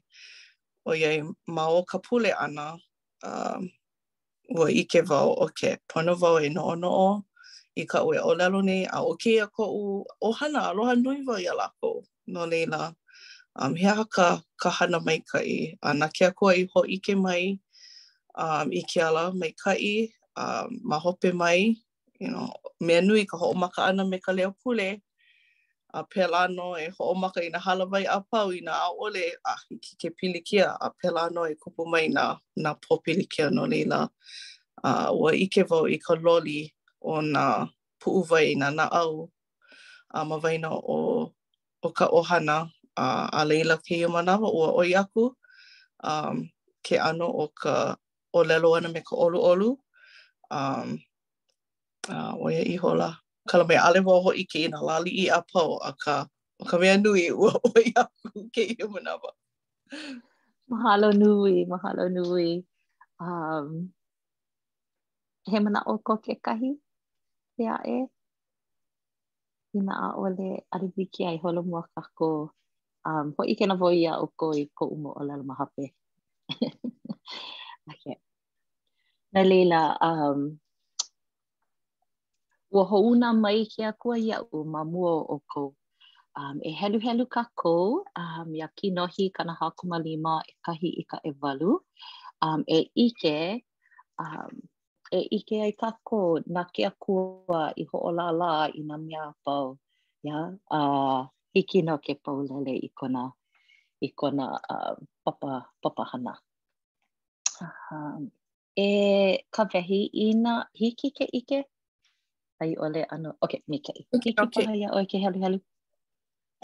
o 0.86 0.92
iei 0.92 1.24
mao 1.48 1.84
ka 1.84 1.98
pule 1.98 2.32
ana, 2.38 2.78
um, 3.24 3.70
ua 4.56 4.68
ike 4.70 5.02
vau 5.06 5.34
o 5.40 5.48
ke 5.48 5.78
pono 5.88 6.16
vau 6.16 6.38
e 6.44 6.50
no 6.50 6.76
no 6.76 6.90
o, 6.90 7.26
i 7.78 7.86
ka 7.86 8.04
ue 8.04 8.20
o 8.20 8.34
lalo 8.36 8.62
nei, 8.62 8.86
a 8.86 9.00
o 9.02 9.16
ke 9.16 9.38
ia 9.40 9.48
ko 9.48 9.64
u 9.72 10.06
ohana 10.22 10.68
aloha 10.74 10.96
nui 10.96 11.24
vo 11.24 11.36
i 11.40 11.46
a 11.48 11.54
lako, 11.56 12.04
no 12.28 12.46
leila. 12.46 12.94
um, 13.56 13.76
he 13.76 13.86
aha 13.88 14.04
ka, 14.06 14.40
ka 14.60 14.70
hana 14.70 15.00
mai 15.00 15.20
kai. 15.28 15.76
Uh, 15.84 15.94
nā 15.94 16.12
kia 16.14 16.32
kua 16.32 16.54
i 16.56 16.68
hoike 16.76 17.16
mai 17.18 17.60
um, 18.36 18.72
i 18.72 18.82
ke 18.88 19.02
ala 19.04 19.32
mai 19.34 19.52
kai, 19.64 20.08
um, 20.36 20.80
ma 20.84 21.00
hope 21.00 21.34
mai, 21.34 21.76
you 22.20 22.30
know, 22.32 22.52
mea 22.80 23.02
nui 23.02 23.26
ka 23.26 23.38
hoomaka 23.38 23.84
ana 23.88 24.06
me 24.06 24.20
ka 24.20 24.32
leo 24.32 24.56
pule, 24.64 25.02
a 25.94 25.98
uh, 26.00 26.04
pela 26.04 26.48
no 26.50 26.76
e 26.78 26.88
hoomaka 27.00 27.44
i 27.44 27.50
na 27.50 27.60
halawai 27.60 28.06
a 28.08 28.22
pau 28.22 28.52
i 28.52 28.62
na 28.64 28.72
aole 28.88 29.36
a 29.46 29.52
uh, 29.52 29.60
ki 29.82 29.96
ke 30.00 30.10
pilikia 30.16 30.70
a 30.72 30.86
uh, 30.88 30.92
pela 31.04 31.30
no 31.32 31.44
e 31.44 31.56
kupu 31.56 31.86
mai 31.88 32.08
na, 32.08 32.38
na 32.56 32.74
popilikia 32.76 33.52
no 33.52 33.66
lela 33.66 34.08
a 34.08 34.10
Uh, 34.82 35.14
ua 35.14 35.30
ike 35.38 35.62
vau 35.70 35.86
i 35.86 35.98
ka 36.02 36.16
loli 36.18 36.74
o 37.06 37.22
na 37.22 37.68
puuwai 38.02 38.58
na 38.58 38.72
na 38.74 38.88
au 38.90 39.30
a 40.10 40.26
mawaina 40.26 40.72
o, 40.74 40.98
o 41.84 41.90
ka 41.94 42.08
ohana 42.10 42.56
uh, 42.98 43.28
a 43.32 43.42
leila 43.48 43.76
ke 43.86 43.96
i 44.04 44.08
manawa 44.10 44.48
ua 44.52 44.70
oi 44.80 44.92
aku 45.02 45.32
um, 46.10 46.36
ke 46.86 46.96
ano 47.00 47.28
o 47.44 47.48
ka 47.62 47.96
olelo 48.36 48.70
ana 48.78 48.90
me 48.94 49.02
ka 49.08 49.16
olu 49.26 49.40
olu. 49.52 49.70
Um, 50.58 51.00
uh, 52.14 52.34
o 52.40 52.48
e 52.52 52.64
i 52.74 52.76
hola. 52.84 53.10
Kala 53.50 53.64
mai 53.70 53.80
ale 53.80 54.00
ho 54.08 54.14
hoi 54.26 54.44
ke 54.52 54.66
i 54.66 54.72
na 54.74 54.80
lali 54.88 55.12
i 55.24 55.26
a 55.38 55.40
pau 55.52 55.70
a 55.90 55.92
ka, 56.04 56.16
o 56.62 56.64
ka 56.70 56.76
mea 56.82 56.98
nui 57.04 57.26
ua 57.32 57.54
oi 57.76 57.88
aku 58.04 58.50
ke 58.56 58.64
i 58.74 58.76
manawa. 58.96 59.32
Mahalo 60.72 61.10
nui, 61.22 61.56
mahalo 61.74 62.06
nui. 62.16 62.50
Um, 63.28 63.68
he 65.52 65.58
mana 65.66 65.80
o 65.94 65.98
ko 66.08 66.14
ke 66.26 66.34
kahi 66.46 66.72
te 67.58 67.64
a 67.78 67.78
e. 67.98 68.00
Ina 69.78 69.94
a 70.08 70.08
ole 70.24 70.50
ariwiki 70.76 71.22
ai 71.30 71.38
holo 71.44 71.62
mua 71.70 71.84
kako. 71.96 72.32
um 73.06 73.34
what 73.38 73.48
you 73.50 73.56
can 73.56 73.74
voi 73.78 73.96
ia 73.98 74.18
o 74.18 74.28
ko 74.38 74.54
i 74.54 74.66
ko 74.78 74.86
umo 74.88 75.10
o 75.20 75.24
lalo 75.24 75.44
mahape 75.44 75.94
okay 77.92 78.18
na 79.34 79.42
leila 79.44 79.82
um 80.10 80.60
wo 82.72 82.84
ho 82.90 82.98
una 83.12 83.34
mai 83.34 83.66
ke 83.74 83.84
aku 83.88 84.16
ya 84.16 84.38
o 84.54 84.64
mamua 84.64 85.14
o 85.34 85.42
ko 85.52 85.64
um 86.40 86.58
e 86.70 86.72
helu 86.80 87.00
helu 87.06 87.26
ka 87.26 87.44
ko 87.62 87.76
um 88.24 88.50
ya 88.62 88.68
ki 88.78 88.94
hi 89.16 89.26
kana 89.34 89.54
ha 89.60 89.68
kuma 89.78 89.98
lima 90.00 90.44
e 90.52 90.54
kahi 90.66 90.90
i 91.02 91.04
ka 91.10 91.18
evalu 91.30 91.80
um 92.46 92.64
e 92.68 92.80
ike 93.06 93.66
um 94.24 94.54
e 95.20 95.22
ike 95.38 95.58
ai 95.66 95.72
ka 95.82 95.92
ko 96.04 96.40
na 96.54 96.64
ke 96.74 96.86
aku 96.92 97.16
i 97.82 97.84
ho 97.90 97.98
ola 98.10 98.28
la 98.42 98.54
i 98.80 98.82
na 98.90 98.96
mea 98.98 99.34
pau 99.46 99.78
ya 100.24 100.40
a 100.78 100.80
uh, 100.80 101.24
iki 101.60 101.80
no 101.88 101.94
ke 102.04 102.14
paulele 102.24 102.74
i 102.86 102.90
kona 103.00 103.24
i 104.02 104.08
kona 104.20 104.46
uh, 104.74 104.96
papa 105.24 105.52
papa 105.84 106.04
hana 106.14 106.34
uh, 107.64 108.20
e 108.76 108.88
ka 109.54 109.64
wehi 109.74 110.00
i 110.14 110.28
hiki 110.80 111.08
ke 111.18 111.26
ike 111.40 111.60
ai 112.62 112.72
ole 112.86 113.02
ano 113.14 113.30
okay 113.44 113.62
me 113.70 113.78
ke 113.86 113.92
hiki 113.98 114.16
okay, 114.18 114.34
okay. 114.44 114.64
paha 114.66 114.74
ia 114.82 114.90
ke 115.12 115.18
helu 115.24 115.40
helu 115.44 115.60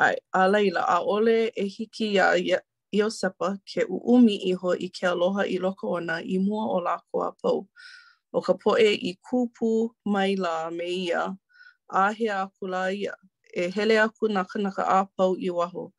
ai 0.05 0.15
a 0.31 0.41
leila 0.51 0.81
a 0.87 0.97
ole 1.15 1.37
e 1.55 1.65
hiki 1.77 2.13
ya 2.15 2.33
ia 2.37 2.59
Io 2.95 3.09
sepa 3.11 3.57
ke 3.67 3.83
uumi 3.83 4.35
iho 4.51 4.71
i 4.79 4.87
ke 4.89 5.03
aloha 5.11 5.43
i 5.43 5.57
loko 5.59 5.91
ona 5.99 6.21
i 6.23 6.37
mua 6.39 6.63
o 6.75 6.79
lako 6.79 7.17
a 7.23 7.31
pau. 7.41 7.67
O 8.33 8.39
ka 8.41 8.53
poe 8.63 8.89
i 9.09 9.11
kūpū 9.27 9.71
mai 10.07 10.35
la 10.39 10.69
me 10.71 10.87
ia, 10.87 11.23
ahe 12.01 12.29
a 12.31 12.47
kula 12.55 12.85
ia. 12.95 13.11
e 13.61 13.71
hele 13.73 13.95
aku 13.99 14.27
nā 14.29 14.43
kanaka 14.51 14.83
a 14.85 15.03
pau 15.17 15.33
i 15.37 15.49
waho. 15.49 15.91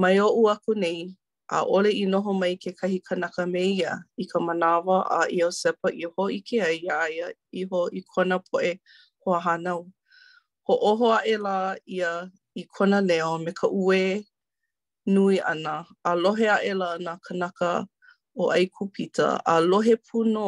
Mai 0.00 0.18
o 0.20 0.28
u 0.40 0.44
aku 0.52 0.72
nei, 0.82 1.00
a 1.48 1.62
ole 1.74 1.88
i 1.88 2.04
noho 2.12 2.32
mai 2.40 2.52
ke 2.62 2.70
kahi 2.80 2.98
kanaka 3.08 3.42
me 3.52 3.62
ia 3.78 3.92
i 4.22 4.26
ka 4.30 4.38
manawa 4.46 4.96
a 5.08 5.20
i 5.32 5.38
o 5.42 5.48
sepa 5.60 5.88
i 5.96 6.04
ho 6.12 6.22
i 6.28 6.38
ke 6.48 6.58
ai 6.68 6.78
a 6.96 6.98
ia 7.16 7.28
i 7.56 7.64
ho 7.72 7.80
i 7.88 8.00
kona 8.12 8.38
poe 8.48 8.72
hoa 9.24 9.38
hanau. 9.46 9.80
Ho 10.68 10.72
oho 10.92 11.06
a 11.18 11.24
e 11.24 11.34
la 11.44 11.58
ia 11.96 12.10
i 12.54 12.62
kona 12.74 12.98
leo 13.08 13.32
me 13.44 13.52
ka 13.60 13.66
ue 13.84 14.00
nui 15.14 15.36
ana 15.52 15.74
a 16.04 16.12
lohe 16.22 16.46
a 16.54 16.60
e 16.60 16.72
la 16.80 16.90
nā 17.08 17.14
kanaka 17.26 17.70
o 18.40 18.52
ai 18.54 18.66
kupita 18.76 19.26
a 19.40 19.54
lohe 19.70 19.94
puno 20.06 20.46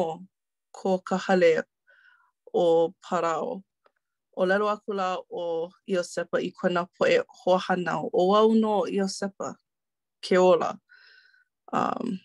ko 0.77 0.91
ka 1.07 1.17
hale 1.25 1.53
o 2.53 2.65
parao. 3.05 3.61
o 4.35 4.45
lalo 4.45 4.69
aku 4.69 4.91
la 4.93 5.17
o 5.31 5.69
Iosepa 5.93 6.37
i 6.41 6.49
kona 6.59 6.83
poe 6.97 7.17
hoahanao. 7.45 8.09
O 8.13 8.21
au 8.35 8.49
no 8.53 8.73
Iosepa, 8.97 9.53
ke 10.23 10.37
ola. 10.37 10.77
Um, 11.71 12.19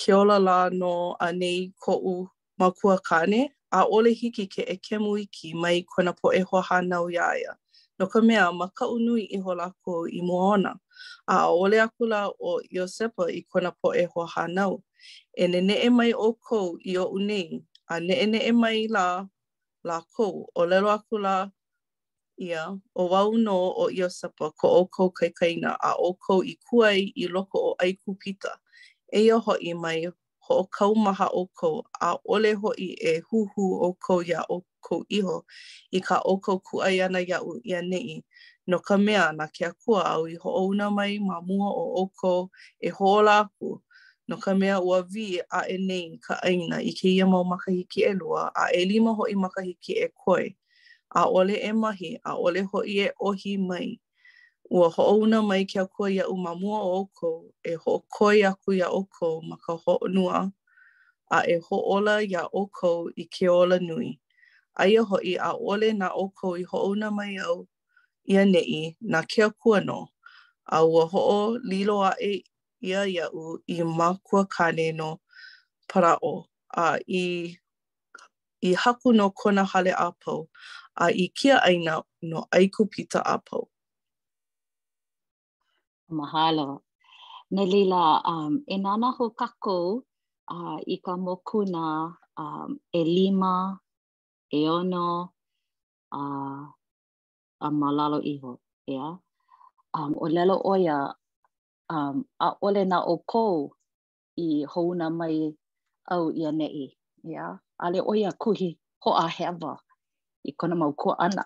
ke 0.00 0.12
ola 0.12 0.38
la 0.38 0.68
no 0.68 1.16
anei 1.20 1.72
ko'u 1.84 2.28
makua 2.58 2.98
kane, 3.08 3.48
a 3.72 3.80
ole 3.84 4.12
hiki 4.14 4.46
ke 4.46 4.62
e 4.68 4.76
kemu 4.76 5.16
iki 5.24 5.54
mai 5.54 5.82
kona 5.84 6.12
poe 6.12 6.40
hoahanao 6.50 7.10
iaia. 7.12 7.56
No 7.98 8.06
ka 8.06 8.20
mea, 8.20 8.52
ma 8.52 8.68
ka 8.76 8.84
unui 8.86 9.22
i 9.32 9.38
ho 9.40 9.54
lako 9.54 10.08
i 10.08 10.20
moana. 10.22 10.74
A 11.28 11.48
ole 11.50 11.78
aku 11.80 12.04
la 12.06 12.28
o 12.28 12.60
Iosepa 12.76 13.30
i 13.30 13.42
kona 13.52 13.72
poe 13.82 14.06
hoahanao. 14.16 14.82
E 15.36 15.46
ne 15.48 15.60
ne'e 15.60 15.90
mai 15.90 16.12
o 16.12 16.32
kou 16.32 16.76
i 16.80 16.96
o 16.98 17.04
unei, 17.12 17.48
a 17.90 18.00
ne 18.00 18.26
ne'e 18.26 18.52
mai 18.52 18.88
la 18.88 19.24
lākou. 19.86 20.46
O 20.54 20.66
lelo 20.66 20.90
aku 20.90 21.18
la 21.22 21.46
ia, 22.40 22.66
o 22.94 23.06
wau 23.08 23.34
no 23.38 23.56
o 23.72 23.88
ia 23.90 24.10
sapa 24.10 24.50
ko 24.60 24.84
kai 25.14 25.56
na 25.62 25.72
a 25.80 25.94
okou 25.98 26.42
i 26.44 26.54
kuai 26.66 27.12
i 27.16 27.24
loko 27.28 27.72
o 27.72 27.74
aiku 27.80 28.18
pita. 28.18 28.52
E 29.14 29.20
ia 29.24 29.38
i 29.60 29.72
mai 29.74 30.04
ho 30.44 30.54
o 30.60 30.64
kau 30.68 30.94
maha 30.94 31.28
okou 31.32 31.82
a 32.00 32.12
ole 32.28 32.52
hoi 32.60 32.94
e 33.00 33.12
huhu 33.30 33.64
okou 33.88 34.20
ia 34.22 34.42
okou 34.48 35.00
iho 35.08 35.38
i 35.92 36.00
ka 36.00 36.16
ku 36.44 36.60
kuai 36.68 37.00
ana 37.02 37.18
u 37.42 37.60
ia 37.64 37.80
nei 37.82 38.22
no 38.68 38.78
ka 38.78 38.96
mea 38.98 39.32
na 39.32 39.46
kia 39.48 39.70
kua 39.82 40.02
au 40.14 40.26
i 40.26 40.36
ho 40.42 40.50
una 40.68 40.86
mai 40.96 41.18
ma 41.28 41.36
mua 41.48 41.68
o 41.82 42.04
okou 42.04 42.40
e 42.80 42.88
ho 42.96 43.04
o 43.16 43.22
lākou. 43.22 43.80
no 44.28 44.36
ka 44.36 44.54
mea 44.54 44.80
ua 44.82 45.00
vi 45.06 45.40
a 45.50 45.60
e 45.68 45.76
nei 45.88 46.08
ka 46.26 46.34
aina 46.46 46.76
i 46.82 46.92
ke 46.98 47.08
ia 47.16 47.26
mau 47.32 47.44
makahiki 47.50 48.00
e 48.10 48.14
lua 48.20 48.42
a 48.54 48.64
e 48.78 48.84
lima 48.90 49.10
hoi 49.18 49.34
makahiki 49.42 49.92
e 50.04 50.08
koe. 50.22 50.46
A 51.14 51.24
ole 51.36 51.56
e 51.62 51.70
mahi, 51.82 52.10
a 52.24 52.32
ole 52.44 52.60
hoi 52.70 52.90
e 53.06 53.10
ohi 53.28 53.54
mai. 53.68 53.88
Ua 54.74 54.86
hoouna 54.96 55.38
mai 55.48 55.62
kia 55.70 55.84
koe 55.94 56.08
ia 56.18 56.24
umamua 56.34 56.78
o 56.90 57.00
oko, 57.00 57.30
e 57.64 57.72
ho 57.82 57.92
koe 58.14 58.42
aku 58.50 58.68
ia 58.78 58.88
oko 58.90 59.28
ma 59.48 59.56
ka 59.64 59.72
hoonua, 59.86 60.52
a 61.30 61.38
e 61.52 61.56
hoola 61.70 62.16
ia 62.30 62.42
oko 62.60 63.06
i 63.16 63.24
ke 63.34 63.46
ola 63.48 63.78
nui. 63.80 64.18
Aia 64.82 65.02
hoi 65.10 65.36
a 65.40 65.50
ole 65.54 65.88
na 66.00 66.10
oko 66.10 66.56
i 66.58 66.64
hoouna 66.70 67.08
mai 67.14 67.36
au 67.38 67.68
ia 68.26 68.42
nei 68.44 68.96
na 69.00 69.22
kia 69.22 69.48
kua 69.54 69.78
no. 69.80 70.08
A 70.66 70.82
ua 70.84 71.06
hoo 71.12 71.58
lilo 71.70 72.02
a 72.02 72.12
e 72.20 72.42
ia 72.84 73.00
iaʻu 73.16 73.44
i 73.74 73.80
mākua 73.98 74.42
kane 74.54 74.86
no 74.98 75.08
paraʻo 75.92 76.32
a 76.84 76.96
i 77.08 77.24
i 78.60 78.70
haku 78.82 79.08
no 79.18 79.26
kona 79.38 79.62
hale 79.70 79.92
apau 80.06 80.40
a 81.00 81.06
i 81.10 81.24
kia 81.36 81.56
ʻaina 81.64 81.94
no 82.30 82.38
aiku 82.56 82.82
pita 82.92 83.20
apau. 83.34 83.64
Mahalo. 86.16 86.68
Nē 87.54 87.62
lila, 87.72 88.02
um, 88.32 88.54
e 88.66 88.76
nāna 88.84 89.08
hō 89.16 89.26
kakou 89.38 89.86
uh, 90.54 90.78
i 90.86 90.96
ka 91.04 91.12
mokuna 91.24 91.84
um, 92.42 92.70
e 92.92 93.00
lima, 93.14 93.54
e 94.50 94.60
ono, 94.76 95.08
uh, 96.18 96.62
a 97.60 97.68
malalo 97.80 98.18
iho. 98.32 98.52
Yeah? 98.94 99.14
Um, 99.96 100.10
o 100.22 100.26
lelo 100.34 100.56
oia, 100.72 100.98
um, 101.90 102.24
a 102.40 102.48
ole 102.62 102.84
na 102.84 103.00
o 103.04 103.16
kou 103.32 103.70
i 104.36 104.46
houna 104.72 105.06
mai 105.18 105.36
au 106.12 106.30
i 106.38 106.42
a 106.46 106.50
nei. 106.58 106.88
Yeah? 107.24 107.58
Ale 107.78 107.98
o 108.00 108.12
ia 108.14 108.32
kuhi 108.42 108.68
ho 109.04 109.10
a 109.12 109.26
hewa 109.36 109.72
i 110.44 110.50
kona 110.58 110.74
mau 110.76 110.92
kua 110.92 111.18
ana. 111.18 111.44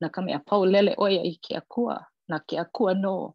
Na 0.00 0.08
ka 0.14 0.20
mea 0.22 0.38
pau 0.48 0.64
lele 0.72 0.92
o 0.98 1.08
ia 1.08 1.22
i 1.22 1.34
ke 1.44 1.56
akua, 1.56 1.96
na 2.28 2.38
ke 2.38 2.56
akua 2.62 2.94
no. 2.94 3.34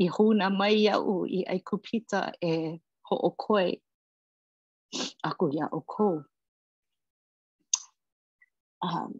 I 0.00 0.06
houna 0.14 0.50
mai 0.50 0.86
au 0.94 1.26
i 1.26 1.40
ai 1.50 1.60
kupita 1.68 2.20
e 2.50 2.78
ho 3.10 3.14
o 3.16 3.30
koe 3.42 3.72
aku 5.28 5.48
ia 5.52 5.66
o 5.72 5.80
kou. 5.80 6.22
Um, 8.82 9.12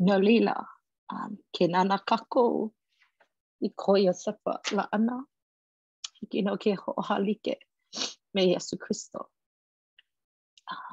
no 0.00 0.16
lila. 0.16 0.16
No 0.16 0.18
lila. 0.18 0.79
um, 1.12 1.36
ke 1.58 1.66
nana 1.72 1.96
kakou 2.08 2.50
i 3.60 3.68
koi 3.82 4.02
o 4.10 4.14
sepa 4.14 4.52
la 4.76 4.84
ana. 4.96 5.16
Hiki 6.20 6.42
no 6.44 6.56
ke 6.58 6.70
hoa 6.76 7.16
like 7.18 7.56
me 8.34 8.42
Yesu 8.52 8.76
Christo. 8.82 9.18
Uh, 10.70 10.74
ah, 10.74 10.92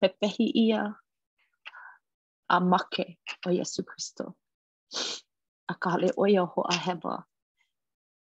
pepehi 0.00 0.46
ia 0.64 0.80
a 2.48 2.60
make 2.60 3.18
o 3.46 3.50
Yesu 3.58 3.82
Christo. 3.88 4.24
A 5.70 5.74
ka 5.80 5.90
hale 5.90 6.08
oia 6.16 6.42
hoa 6.46 6.72
hewa 6.86 7.22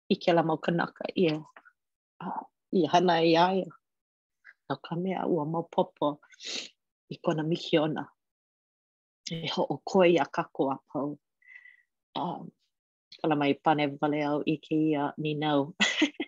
i 0.10 0.16
ke 0.16 0.34
la 0.34 0.44
maukanaka 0.44 1.06
ia. 1.16 1.38
Uh, 2.24 2.44
I 2.74 2.86
hana 2.88 3.14
i 3.20 3.34
e 3.34 3.38
aia. 3.38 3.68
Nau 4.70 4.78
ka 4.84 4.96
mea 4.96 5.26
ua 5.28 5.46
maupopo 5.46 6.20
i 7.10 7.16
kona 7.26 7.44
mihiona. 7.44 7.84
ona. 7.90 8.04
e 9.32 9.40
ho 9.54 9.62
o 9.74 9.78
koe 9.90 10.06
ia 10.16 10.26
kako 10.36 10.64
a 10.76 10.78
pau. 10.90 11.08
Um, 12.16 12.44
kala 13.20 13.36
mai 13.40 13.54
pane 13.64 13.84
vale 14.00 14.20
au 14.32 14.40
i 14.54 14.56
ke 14.66 14.78
ia 14.92 15.04
ni 15.24 15.32
nau. 15.44 15.60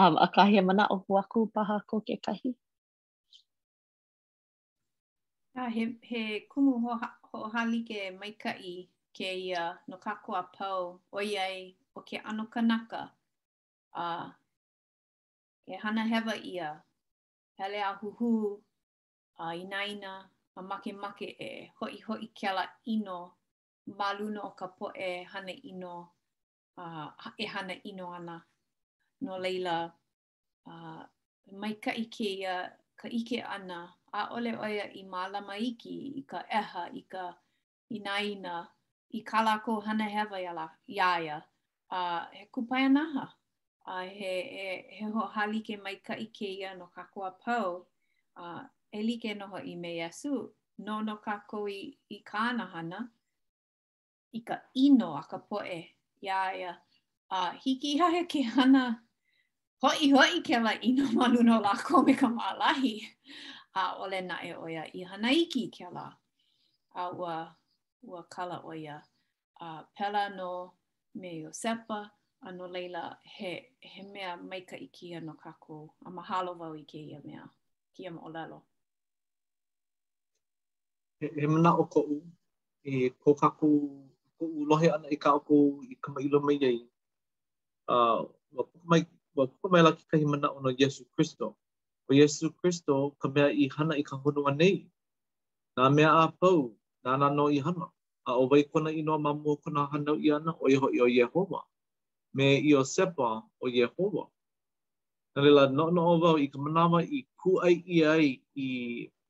um, 0.00 0.14
a 0.24 0.26
kahi 0.34 0.58
mana 0.68 0.84
o 0.88 0.96
huaku 1.06 1.40
paha 1.54 1.76
ko 1.90 1.96
ke 2.06 2.16
kahi. 2.26 2.50
Ah, 5.56 5.68
he, 5.74 5.82
he 6.10 6.22
kumu 6.52 6.74
ho, 6.84 6.94
ho 7.30 7.38
hali 7.54 7.80
ke 7.88 8.00
maika 8.20 8.52
i 8.72 8.88
ke 9.16 9.28
ia 9.48 9.64
no 9.88 9.96
kako 10.06 10.32
a 10.42 10.42
pau 10.56 10.80
o 11.12 11.18
iai 11.20 11.76
o 11.96 12.00
ke 12.08 12.16
ano 12.28 12.44
kanaka. 12.56 13.00
Uh, 13.94 14.30
he 15.66 15.76
hana 15.76 16.04
hewa 16.12 16.34
ia, 16.52 16.70
hele 17.58 17.78
a 17.90 17.92
huhu, 18.02 18.30
uh, 19.38 19.52
ina 19.60 19.84
ina, 19.94 20.14
ma 20.56 20.62
make 20.70 20.90
make 21.02 21.26
e 21.26 21.72
hoi 21.80 21.94
hoi 22.06 22.24
ke 22.40 22.44
ala 22.50 22.64
ino 22.94 23.18
ma 23.98 24.08
luna 24.18 24.40
o 24.42 24.50
ka 24.58 24.66
po 24.76 24.86
e 25.08 25.24
hana 25.32 25.54
ino 25.70 25.94
uh, 26.82 27.08
e 27.38 27.44
hana 27.52 27.74
ino 27.90 28.06
ana 28.18 28.36
no 29.24 29.34
leila 29.44 29.76
uh, 30.72 31.02
mai 31.60 31.74
ka 31.84 31.92
ike 32.04 32.26
ia 32.38 32.56
ka 33.00 33.08
ike 33.18 33.38
ana 33.56 33.78
a 34.18 34.28
ole 34.36 34.52
oia 34.66 34.86
i 34.92 35.02
mala 35.14 35.38
maiki 35.48 35.94
i 36.20 36.22
ka 36.30 36.38
eha 36.60 36.82
i 36.94 37.02
ka 37.12 37.24
inaina 37.96 38.54
i 39.10 39.20
ka 39.28 39.38
lako 39.46 39.72
hana 39.86 40.04
hewa 40.14 40.38
iala 40.46 40.66
iaia 40.98 41.36
a 41.90 41.98
uh, 41.98 42.22
he 42.38 42.44
kupaya 42.54 42.88
naha 42.96 43.24
a 43.86 43.92
uh, 44.00 44.04
he, 44.16 44.32
he, 44.54 44.68
he 44.96 45.04
ho 45.14 45.22
halike 45.34 45.74
mai 45.84 45.96
ka 46.06 46.14
ike 46.26 46.48
ia 46.58 46.70
no 46.78 46.86
ka 46.94 47.02
kua 47.12 47.30
pau 47.42 47.68
a 48.36 48.42
uh, 48.42 48.64
e 48.94 49.02
like 49.02 49.34
noho 49.34 49.56
i 49.58 49.74
me 49.76 49.98
Yesu, 49.98 50.50
no 50.78 51.00
no 51.00 51.16
kako 51.16 51.68
i, 51.68 51.96
i 52.10 52.22
kāna 52.22 52.66
hana, 52.70 52.98
i 54.32 54.40
ka 54.40 54.58
ino 54.74 55.14
a 55.16 55.22
ka 55.28 55.38
poe, 55.38 55.78
ia 56.22 56.42
ia, 56.56 56.76
a 57.30 57.36
uh, 57.36 57.52
hiki 57.64 57.94
i 57.94 57.98
hae 57.98 58.20
ke 58.30 58.42
hana, 58.54 58.84
hoi 59.82 60.10
hoi 60.14 60.40
ke 60.46 60.60
la 60.62 60.72
ino 60.82 61.06
malu 61.12 61.42
no 61.42 61.58
lako 61.62 62.04
me 62.06 62.14
ka 62.14 62.28
maalahi, 62.34 62.94
a 63.74 63.96
ole 64.04 64.20
na 64.20 64.36
e 64.46 64.52
oia 64.54 64.84
i 64.94 65.02
hana 65.02 65.32
iki 65.32 65.66
ke 65.76 65.90
la, 65.94 66.04
a 66.94 67.06
uh, 67.10 67.14
ua, 67.18 67.38
ua 68.12 68.22
kala 68.34 68.60
oia, 68.64 69.00
a 69.60 69.66
uh, 69.72 69.80
pela 69.98 70.28
no 70.36 70.52
me 71.16 71.32
yo 71.40 71.50
sepa, 71.50 72.10
ano 72.46 72.68
leila 72.76 73.02
he, 73.38 73.72
he 73.80 74.02
mea 74.12 74.36
maika 74.36 74.76
i 74.78 74.86
kia 74.86 75.20
no 75.20 75.34
kako, 75.34 75.80
a 76.06 76.10
mahalo 76.10 76.54
wau 76.62 76.74
i 76.78 76.84
kia 76.84 77.18
mea, 77.24 77.42
kia 77.96 78.10
maolelo. 78.14 78.62
Mm. 78.64 78.68
he 81.32 81.46
mana 81.48 81.72
o 81.80 81.88
ko 81.88 82.00
u 82.12 82.16
e 82.84 83.08
ko 83.22 83.32
ka 83.40 83.48
ku 83.56 83.68
ko 84.36 84.42
u 84.44 84.60
lohe 84.68 84.88
ana 84.92 85.08
i 85.08 85.16
ka 85.16 85.32
o 85.32 85.40
ko 85.46 85.54
i 85.88 85.94
ka 86.02 86.08
mailo 86.12 86.38
mai 86.46 86.60
ai 86.68 86.78
a 87.94 88.24
wa 88.54 88.62
ku 88.70 88.76
mai 88.90 89.02
wa 89.36 89.44
ku 89.60 89.66
mai 89.72 89.82
la 89.86 89.96
ki 89.96 90.04
ka 90.10 90.16
himana 90.20 90.48
o 90.54 90.58
no 90.60 90.70
yesu 90.80 91.02
kristo 91.16 91.46
o 92.08 92.10
yesu 92.20 92.46
kristo 92.60 92.92
ka 93.20 93.26
mea 93.32 93.48
i 93.48 93.64
hana 93.74 93.94
i 93.96 94.02
ka 94.08 94.14
hono 94.20 94.50
nei 94.60 94.76
na 95.76 95.88
mea 95.96 96.10
a 96.12 96.24
pau 96.40 96.76
na 97.04 97.10
na 97.20 97.28
no 97.36 97.44
i 97.48 97.58
hana 97.64 97.86
a 98.28 98.36
o 98.40 98.44
vai 98.50 98.62
kona 98.70 98.90
i 98.98 99.02
no 99.06 99.14
mamu 99.24 99.50
kona 99.64 99.82
hana 99.92 100.12
i 100.20 100.28
ana 100.36 100.50
o 100.62 100.68
iho 100.72 100.86
i 100.92 100.98
o 101.00 101.06
yehova 101.18 101.60
me 102.36 102.46
i 102.60 102.70
o 102.78 102.82
sepa 102.94 103.28
o 103.42 103.64
yehova 103.78 104.24
na 105.34 105.66
no 105.76 105.84
no 105.96 106.02
o 106.12 106.38
i 106.38 106.46
ka 106.52 106.58
manawa 106.64 106.98
i 107.02 107.18
ku 107.40 107.50
ai 107.66 107.76
i 107.80 107.98
ai 108.14 108.26
i 108.54 108.68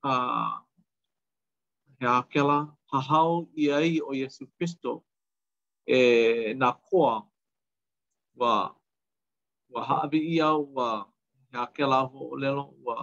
a 0.05 0.64
he 1.99 2.05
akela 2.07 2.73
hahao 2.91 3.47
i 3.57 3.71
ai 3.71 3.99
o 4.01 4.11
Yesu 4.11 4.47
Christo 4.57 5.03
e 5.87 6.53
na 6.53 6.73
koa 6.73 7.23
wa 8.39 8.75
wa 9.73 9.81
haawi 9.87 10.19
i 10.35 10.39
au 10.41 10.61
wa 10.75 10.87
he 11.51 11.57
akela 11.65 11.99
ho 12.11 12.19
o 12.31 12.35
lelo 12.41 12.65
wa 12.85 12.95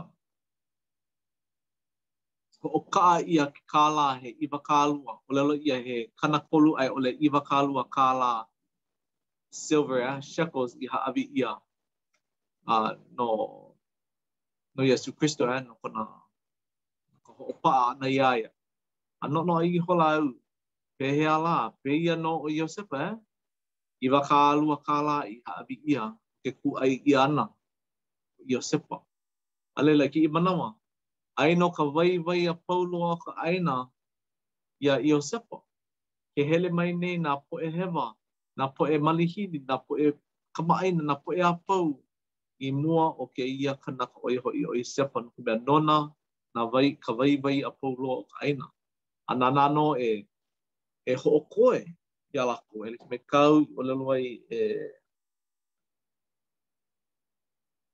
ko 2.61 2.69
o 2.69 2.81
kaa 2.95 3.19
i 3.27 3.39
a 3.45 3.51
kāla 3.73 4.07
he 4.21 4.29
iwa 4.45 4.59
kālua 4.69 5.13
o 5.27 5.33
lelo 5.37 5.53
i 5.55 5.69
a 5.75 5.83
he 5.87 5.97
kanakolu 6.19 6.71
ai 6.81 6.89
o 6.95 6.99
le 7.05 7.11
iwa 7.27 7.41
kālua 7.51 7.83
kāla 7.97 8.31
silver 9.63 10.01
eh, 10.11 10.21
shekels 10.33 10.73
i 10.81 10.87
haawi 10.93 11.23
i 11.41 11.43
a 11.43 11.53
uh, 12.73 12.91
no 13.19 13.29
no 14.75 14.81
Yesu 14.91 15.11
Christo 15.19 15.43
eh, 15.55 15.61
no 15.67 15.73
kona 15.83 16.03
ko 17.25 17.31
ho 17.37 17.45
na 18.01 18.07
iaia. 18.19 18.47
Ia. 18.47 18.51
a 19.23 19.29
no 19.29 19.41
no 19.47 19.55
i 19.67 19.79
hola 19.87 20.07
au 20.19 20.27
pe 20.99 21.07
he 21.17 21.25
ala 21.35 21.55
pe 21.83 21.91
ia 22.03 22.15
no 22.25 22.33
o 22.47 22.49
Josepa 22.59 22.97
eh? 23.09 23.15
i 24.05 24.07
wa 24.13 24.21
ka 24.29 24.37
alu 24.51 24.75
ka 24.87 24.95
la 25.07 25.17
i 25.35 25.37
haabi 25.47 25.75
ia 25.93 26.05
ke 26.43 26.51
ku 26.61 26.69
ai 26.83 26.95
i 27.11 27.13
ana 27.27 27.45
Josepa 28.53 28.97
a 29.79 29.81
le 29.87 29.93
la 30.01 30.07
ki 30.13 30.21
i 30.27 30.33
manawa 30.35 30.69
ai 31.41 31.53
no 31.61 31.67
ka 31.77 31.85
vai 31.95 32.11
vai 32.27 32.41
a 32.53 32.55
paulo 32.67 32.99
a 33.13 33.15
ka 33.25 33.31
aina 33.47 33.77
ia 34.85 34.95
Josepa 35.11 35.59
ke 36.35 36.41
hele 36.51 36.69
mai 36.79 36.91
nei 37.03 37.17
na 37.25 37.33
po 37.47 37.55
e 37.67 37.71
hewa 37.79 38.07
na 38.59 38.65
po 38.75 38.83
e 38.95 38.97
malihini 39.07 39.59
na 39.71 39.77
po 39.87 39.93
e 40.05 40.07
kamaaina 40.55 41.03
na 41.09 41.15
po 41.25 41.31
e 41.41 41.43
pau, 41.67 41.87
i 42.67 42.69
mua 42.83 43.05
o 43.23 43.25
ke 43.35 43.45
ia 43.63 43.73
kanaka 43.83 44.19
oi 44.27 44.37
hoi 44.45 44.61
oi 44.73 44.81
sepa 44.95 45.19
no 45.25 45.31
ka 45.47 45.53
nona 45.67 45.97
na 46.55 46.61
vai 46.73 46.89
ka 47.05 47.11
vai 47.19 47.33
vai 47.45 47.57
a 47.69 47.71
paulo 47.81 48.09
a 48.21 48.25
ka 48.31 48.37
aina 48.47 48.67
anana 49.35 49.65
no 49.75 49.87
e 50.09 50.29
e 51.07 51.13
ho 51.21 51.31
koe 51.53 51.81
ia 52.35 52.43
lako 52.51 52.77
e 52.87 52.89
me 53.11 53.17
kau 53.31 53.55
o 53.79 53.81
le 53.89 53.95
loai 54.01 54.25
e 54.53 54.61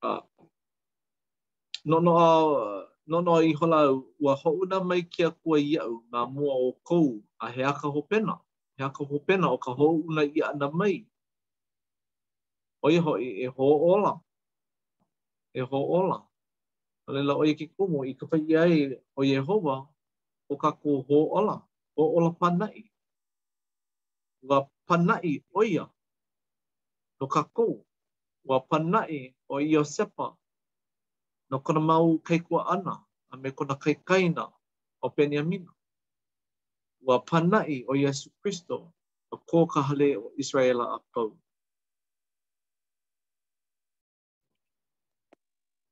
a 0.08 0.20
no 1.88 1.96
no 2.04 2.12
a 2.18 2.28
no 3.10 3.18
no 3.26 3.32
i 3.40 3.50
hola 3.58 3.78
wa 4.24 4.32
ho 4.40 4.48
una 4.62 4.78
mai 4.88 5.02
ki 5.12 5.20
a 5.30 5.30
koe 5.42 5.58
ia 5.72 5.82
u 5.92 5.96
na 6.12 6.20
mo 6.34 6.46
o 6.50 6.68
ko 6.88 6.98
a 7.40 7.46
he 7.54 7.62
aka 7.72 7.86
ho 7.94 8.00
pena 8.10 8.34
he 8.76 8.82
aka 8.88 9.02
ho 9.08 9.14
pena 9.26 9.46
o 9.54 9.56
ka 9.64 9.70
ho 9.78 9.86
una 10.08 10.22
ia 10.36 10.46
na 10.58 10.66
mai 10.78 10.96
oi 12.86 12.96
ho 13.04 13.12
e 13.24 13.46
ho 13.54 13.66
ola 13.92 14.12
e 15.54 15.60
ho 15.70 15.80
ola 16.00 16.18
Alela 17.08 17.34
o 17.40 17.40
ki 17.58 17.66
kumo 17.76 18.04
i 18.04 18.12
ka 18.20 18.26
pai 18.30 18.44
ai 18.62 18.74
o 19.18 19.22
hova, 19.48 19.76
o 20.50 20.56
ka 20.56 20.72
ko 20.80 21.04
ho 21.06 21.16
ola 21.38 21.56
o 21.96 22.02
ola 22.16 22.30
panai 22.40 22.90
wa 24.48 24.58
panai 24.88 25.44
o 25.56 25.60
ia 25.64 25.84
no 27.20 27.26
ka 27.26 27.42
ko 27.56 27.84
wa 28.48 28.58
panai 28.68 29.34
o 29.52 29.60
ia 29.60 29.82
sepa 29.84 30.26
no 31.50 31.56
kona 31.64 31.80
mau 31.90 32.08
kai 32.26 32.40
kua 32.46 32.60
ana 32.74 32.94
a 33.32 33.36
me 33.42 33.48
kona 33.58 33.74
kai 33.82 33.94
kaina 34.08 34.44
o 35.04 35.10
peniamina 35.16 35.72
wa 37.06 37.14
panai 37.28 37.74
o 37.88 37.92
yesu 38.02 38.28
kristo 38.40 38.76
o 39.30 39.36
ko 39.48 39.58
ka 39.72 39.80
hale 39.88 40.08
o 40.22 40.26
israela 40.42 40.84
a 40.96 40.98
pau 41.12 41.30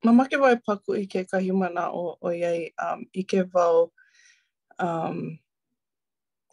Mamake 0.06 0.36
wai 0.42 0.56
paku 0.64 0.90
i 1.02 1.04
ke 1.12 1.20
kahimana 1.30 1.82
o 2.00 2.14
oiai 2.26 2.60
um, 2.84 3.00
i 3.10 3.22
ke 3.30 3.40
vau 3.52 3.76
um, 4.78 5.38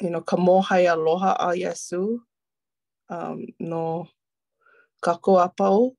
you 0.01 0.09
know, 0.09 0.21
ka 0.21 0.35
mōhai 0.37 0.91
aloha 0.91 1.33
a 1.39 1.53
Yesu 1.55 2.19
um, 3.09 3.45
no 3.59 4.07
kako 5.03 5.37
apau. 5.43 5.91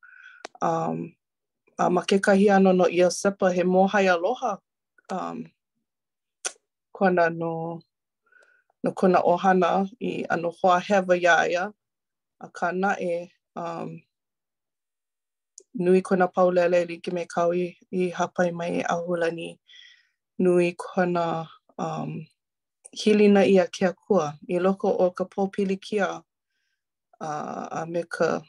Um, 0.62 1.14
a 1.78 1.90
ma 1.90 2.00
ke 2.02 2.16
kahi 2.22 2.48
ano 2.50 2.72
no 2.72 2.88
ia 2.88 3.08
sepa 3.10 3.52
he 3.52 3.62
mōhai 3.62 4.08
loha 4.20 4.58
um, 5.10 5.44
kona 6.92 7.28
no, 7.28 7.80
no 8.82 8.92
kona 8.92 9.20
ohana 9.22 9.86
i 10.00 10.24
ano 10.30 10.50
hoa 10.62 10.80
hewa 10.80 11.18
iaia. 11.20 11.72
A 12.40 12.48
ka 12.48 12.70
na 12.72 12.94
e 12.98 13.30
um, 13.56 14.00
nui 15.74 16.02
kona 16.02 16.28
paulele 16.28 16.86
li 16.88 16.98
ki 16.98 17.10
me 17.10 17.26
kau 17.26 17.52
i, 17.52 17.76
hapai 17.92 18.52
mai 18.52 18.80
a 18.88 18.94
hula 18.96 19.30
nui 20.38 20.72
kona 20.78 21.48
um, 21.78 22.26
hili 22.92 23.28
na 23.28 23.44
ia 23.46 23.66
kia 23.66 23.92
kua. 23.92 24.38
I 24.48 24.58
loko 24.58 24.88
o 24.90 25.10
ka 25.10 25.24
pōpili 25.24 25.80
kia 25.80 26.22
uh, 27.20 27.66
a 27.70 27.86
me 27.88 28.02
ka 28.08 28.42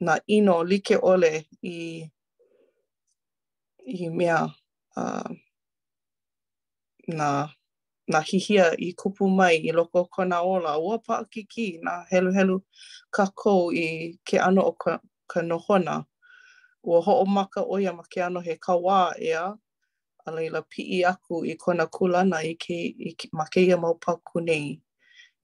na 0.00 0.18
ino 0.26 0.62
like 0.64 0.96
ole 1.02 1.46
i 1.64 2.08
i 3.88 4.08
mea 4.08 4.54
uh, 4.96 5.28
na 7.08 7.48
na 8.08 8.20
hihia 8.20 8.74
i 8.78 8.92
kupu 8.92 9.28
mai 9.30 9.56
i 9.56 9.72
loko 9.72 9.98
o 10.00 10.04
kona 10.04 10.40
ola. 10.40 10.78
Ua 10.78 10.98
paa 10.98 11.24
kiki 11.24 11.78
na 11.82 12.04
helu 12.10 12.32
helu 12.32 12.60
ka 13.10 13.26
kou 13.34 13.72
i 13.72 14.18
ke 14.26 14.38
ano 14.38 14.62
o 14.62 14.72
ka, 14.72 15.00
ka 15.32 15.40
nohona. 15.42 16.04
Ua 16.84 17.00
ho 17.00 17.12
o 17.20 17.24
maka 17.24 17.60
oia 17.62 17.92
ma 17.96 18.02
ke 18.04 18.22
ano 18.22 18.40
he 18.40 18.54
kawā 18.56 19.14
ea 19.18 19.54
a 20.26 20.32
leila 20.32 20.62
pii 20.62 21.04
aku 21.04 21.44
i 21.44 21.54
kona 21.54 21.86
kulana 21.86 22.42
i 22.44 22.54
ke, 22.54 22.76
i 22.98 23.14
ke, 23.14 23.28
ma 23.32 23.44
ke 23.50 23.62
ia 23.62 23.76
maupaku 23.76 24.42
nei. 24.42 24.80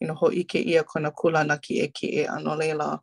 I 0.03 0.07
noho 0.07 0.31
i 0.35 0.43
ke 0.45 0.59
ia 0.59 0.83
kona 0.85 1.11
kulana 1.11 1.59
ki 1.63 1.75
e 1.85 1.89
ki 1.89 2.07
e 2.21 2.25
ano 2.27 2.57
leila. 2.57 2.99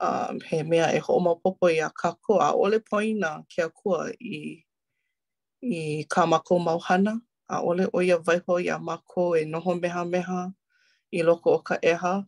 Um, 0.00 0.38
he 0.46 0.62
mea 0.62 0.92
e 0.94 0.98
ho 0.98 1.16
oma 1.16 1.34
popo 1.42 1.66
i 1.68 1.80
a 1.82 1.88
kako 1.90 2.38
a 2.40 2.52
ole 2.54 2.78
poina 2.78 3.42
ke 3.50 3.62
akua 3.66 4.12
i, 4.22 4.64
i 5.62 6.04
ka 6.08 6.26
mako 6.26 6.58
mauhana. 6.58 7.20
A 7.50 7.62
ole 7.62 7.86
o 7.92 8.00
ia 8.02 8.18
vaiho 8.18 8.60
i 8.62 8.68
a 8.68 8.78
mako 8.78 9.34
e 9.36 9.44
noho 9.44 9.74
meha 9.80 10.04
meha 10.06 10.52
i 11.12 11.22
loko 11.24 11.56
o 11.56 11.58
ka 11.58 11.76
eha. 11.82 12.24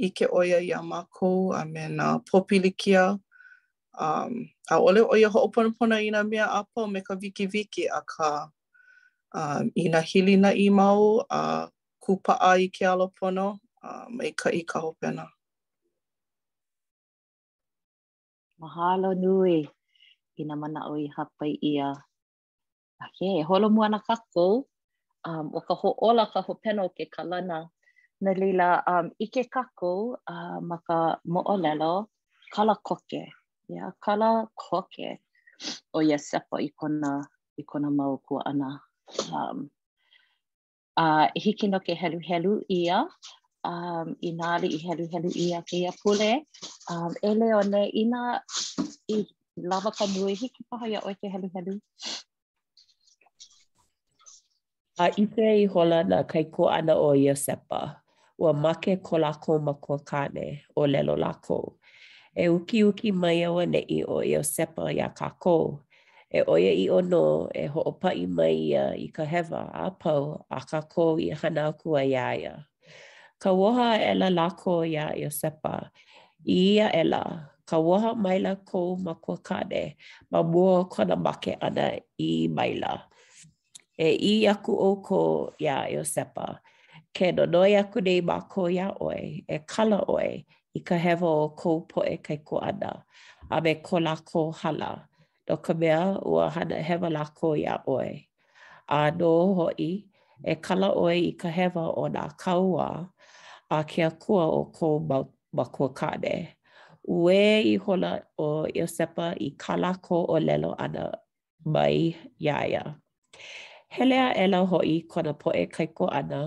Ike 0.00 0.26
oia 0.32 0.58
i 0.58 0.72
a 0.74 0.82
mako 0.82 1.52
a 1.52 1.64
mena 1.64 2.18
popilikia. 2.26 3.20
Um, 3.92 4.48
A 4.70 4.78
ole 4.78 5.00
o 5.02 5.16
ia 5.18 5.28
ho'oponopona 5.28 5.98
i 6.06 6.10
na 6.14 6.22
mea 6.22 6.46
apau 6.58 6.86
me 6.92 7.00
ka 7.06 7.14
viki 7.20 7.46
viki 7.52 7.84
a 7.90 8.00
ka 8.10 8.28
um, 9.38 9.64
i 9.74 9.88
nā 9.90 10.00
hili 10.10 10.36
na 10.38 10.50
i 10.54 10.68
mau 10.70 11.18
a 11.30 11.66
kupa 12.04 12.32
a 12.38 12.54
i 12.62 12.66
ke 12.74 12.84
alopono 12.86 13.46
a 13.82 13.88
um, 14.06 14.16
mai 14.16 14.28
e 14.30 14.34
ka 14.40 14.48
i 14.54 14.62
ka 14.70 14.78
hopena. 14.84 15.24
Mahalo 18.62 19.10
nui 19.22 19.58
i 20.38 20.42
na 20.48 20.54
mana 20.62 20.80
o 20.92 20.94
i 20.94 21.06
hapai 21.16 21.52
ia. 21.72 21.88
A 23.02 23.06
ke, 23.18 23.26
holo 23.48 23.66
mua 23.74 23.86
na 23.92 23.98
kako 24.08 24.44
um, 25.28 25.46
o 25.58 25.60
ka 25.66 25.74
ho'ola 25.80 26.24
ka 26.32 26.40
hopena 26.46 26.80
o 26.86 26.94
ke 26.98 27.04
kalana. 27.16 27.58
na 28.24 28.32
lila, 28.40 28.68
um, 28.92 29.06
i 29.18 29.26
ke 29.32 29.42
kako 29.54 29.90
uh, 30.32 30.58
ma 30.68 30.76
ka 30.86 30.98
mo'olelo 31.32 31.94
kalakoke. 32.54 33.02
Kalakoke. 33.18 33.22
yeah, 33.68 33.90
kala 34.00 34.48
koke 34.56 35.18
o 35.94 36.00
ia 36.02 36.18
sepa 36.18 36.58
i 36.62 36.68
kona, 36.80 37.22
i 37.60 37.62
kona 37.62 37.90
mau 37.90 38.18
kua 38.18 38.42
ana. 38.46 38.78
Um, 39.32 39.70
a 40.96 41.02
uh, 41.02 41.28
hiki 41.34 41.68
no 41.68 41.78
ke 41.80 41.94
helu 41.98 42.18
helu 42.28 42.54
ia, 42.70 43.04
um, 43.64 44.14
i 44.28 44.32
nāli 44.40 44.68
i 44.76 44.80
helu 44.88 45.08
helu 45.14 45.30
ia 45.46 45.62
ke 45.62 45.76
ia 45.84 45.92
pule. 46.02 46.32
Um, 46.90 47.14
e 47.22 47.32
leo 47.42 47.60
ne, 47.68 47.86
ina 48.02 48.20
i 49.14 49.22
lava 49.72 49.90
ka 49.98 50.06
mui 50.16 50.34
hiki 50.42 50.64
paha 50.70 50.88
ia 50.94 51.00
oi 51.06 51.14
ke 51.14 51.32
helu 51.36 51.50
helu. 51.56 51.78
A 55.00 55.06
uh, 55.08 55.10
ite 55.24 55.46
i 55.64 55.66
hola 55.74 56.04
na 56.04 56.22
kai 56.34 56.44
kua 56.56 56.76
ana 56.80 56.96
o 57.06 57.12
ia 57.24 57.34
sepa, 57.46 57.80
ua 58.42 58.52
make 58.64 58.98
ko 59.06 59.18
lako 59.24 59.60
ma 59.68 59.72
kua 59.86 59.98
kane 60.10 60.48
o 60.76 60.86
lelo 60.94 61.16
lako. 61.24 61.60
e 62.34 62.48
uki 62.48 62.84
uki 62.84 63.12
mai 63.12 63.44
au 63.44 63.58
ne 63.66 63.78
i 63.88 64.00
o 64.08 64.22
i 64.24 64.34
o 64.36 64.40
sepa 64.42 64.88
i 64.90 65.00
a 65.04 65.08
kākou. 65.08 65.78
E 66.34 66.40
oia 66.48 66.72
i 66.72 66.88
o 66.88 67.00
no 67.04 67.48
e 67.54 67.66
ho 67.68 67.82
opai 67.86 68.24
mai 68.26 68.54
ia 68.72 68.84
i 68.96 69.08
ka 69.12 69.24
hewa 69.28 69.60
a 69.76 69.90
pau 69.90 70.44
a 70.50 70.60
kākou 70.60 71.18
i 71.20 71.28
hana 71.42 71.68
aku 71.72 71.96
a 72.00 72.04
iaia. 72.08 72.54
Ka 73.38 73.50
woha 73.50 73.88
e 74.00 74.14
la 74.16 74.30
lako 74.32 74.80
ia 74.88 75.10
i 75.16 75.26
o 75.28 75.32
sepa. 75.34 75.74
I 76.48 76.56
ia 76.76 76.88
e 77.00 77.04
la, 77.04 77.22
ka 77.68 77.76
woha 77.78 78.14
maila 78.16 78.54
kou 78.64 78.96
ma 78.96 79.14
kua 79.14 79.36
kane, 79.44 79.96
ma 80.32 80.42
mua 80.42 80.84
kona 80.88 81.16
make 81.16 81.58
ana 81.60 81.98
i 82.18 82.48
maila. 82.48 82.94
E 83.98 84.08
i 84.16 84.34
aku 84.48 84.72
o 84.72 84.96
ko 85.02 85.20
ia 85.60 85.84
i 85.92 85.98
o 86.00 86.04
sepa. 86.04 86.48
Ke 87.12 87.28
no 87.36 87.44
noi 87.44 87.74
aku 87.76 88.00
nei 88.00 88.22
ma 88.24 88.40
ko 88.48 88.68
ia 88.70 88.88
oi, 89.04 89.44
e 89.48 89.58
kala 89.68 90.00
oi, 90.08 90.46
i 90.78 90.80
ka 90.80 90.96
hewa 90.96 91.30
o 91.42 91.48
kou 91.60 91.80
poe 91.88 92.16
kai 92.26 92.38
ko 92.48 92.56
ana 92.70 92.90
a 93.52 93.56
me 93.64 93.72
ko 93.88 93.96
lako 94.06 94.42
hala. 94.60 94.90
No 95.48 95.56
ka 95.66 95.74
mea 95.80 96.00
ua 96.32 96.48
hana 96.54 96.76
e 96.80 96.84
hewa 96.88 97.08
lako 97.16 97.50
i 97.62 97.64
a 97.74 97.76
oe. 97.94 98.12
A 98.88 99.00
no 99.18 99.32
hoi 99.58 99.90
e 100.52 100.54
kala 100.66 100.88
oe 101.04 101.14
i 101.28 101.32
ka 101.40 101.48
hewa 101.58 101.84
o 102.02 102.06
nā 102.16 102.24
kaua 102.42 102.88
a 103.76 103.82
kia 103.90 104.10
kua 104.24 104.44
o 104.60 104.64
kou 104.78 104.94
makua 105.56 105.88
ma 105.88 105.92
kāne. 105.98 106.36
Ue 107.04 107.38
i 107.74 107.76
hola 107.76 108.12
o 108.38 108.64
Iosepa 108.78 109.28
i 109.48 109.50
ka 109.62 109.76
lako 109.76 110.24
o 110.34 110.38
lelo 110.48 110.72
ana 110.78 111.04
mai 111.64 112.16
iaia. 112.38 112.94
Helea 113.92 114.28
e 114.44 114.46
la 114.48 114.60
hoi 114.72 115.00
kona 115.10 115.32
poe 115.34 115.66
kai 115.74 115.86
ko 115.86 116.06
ana 116.08 116.42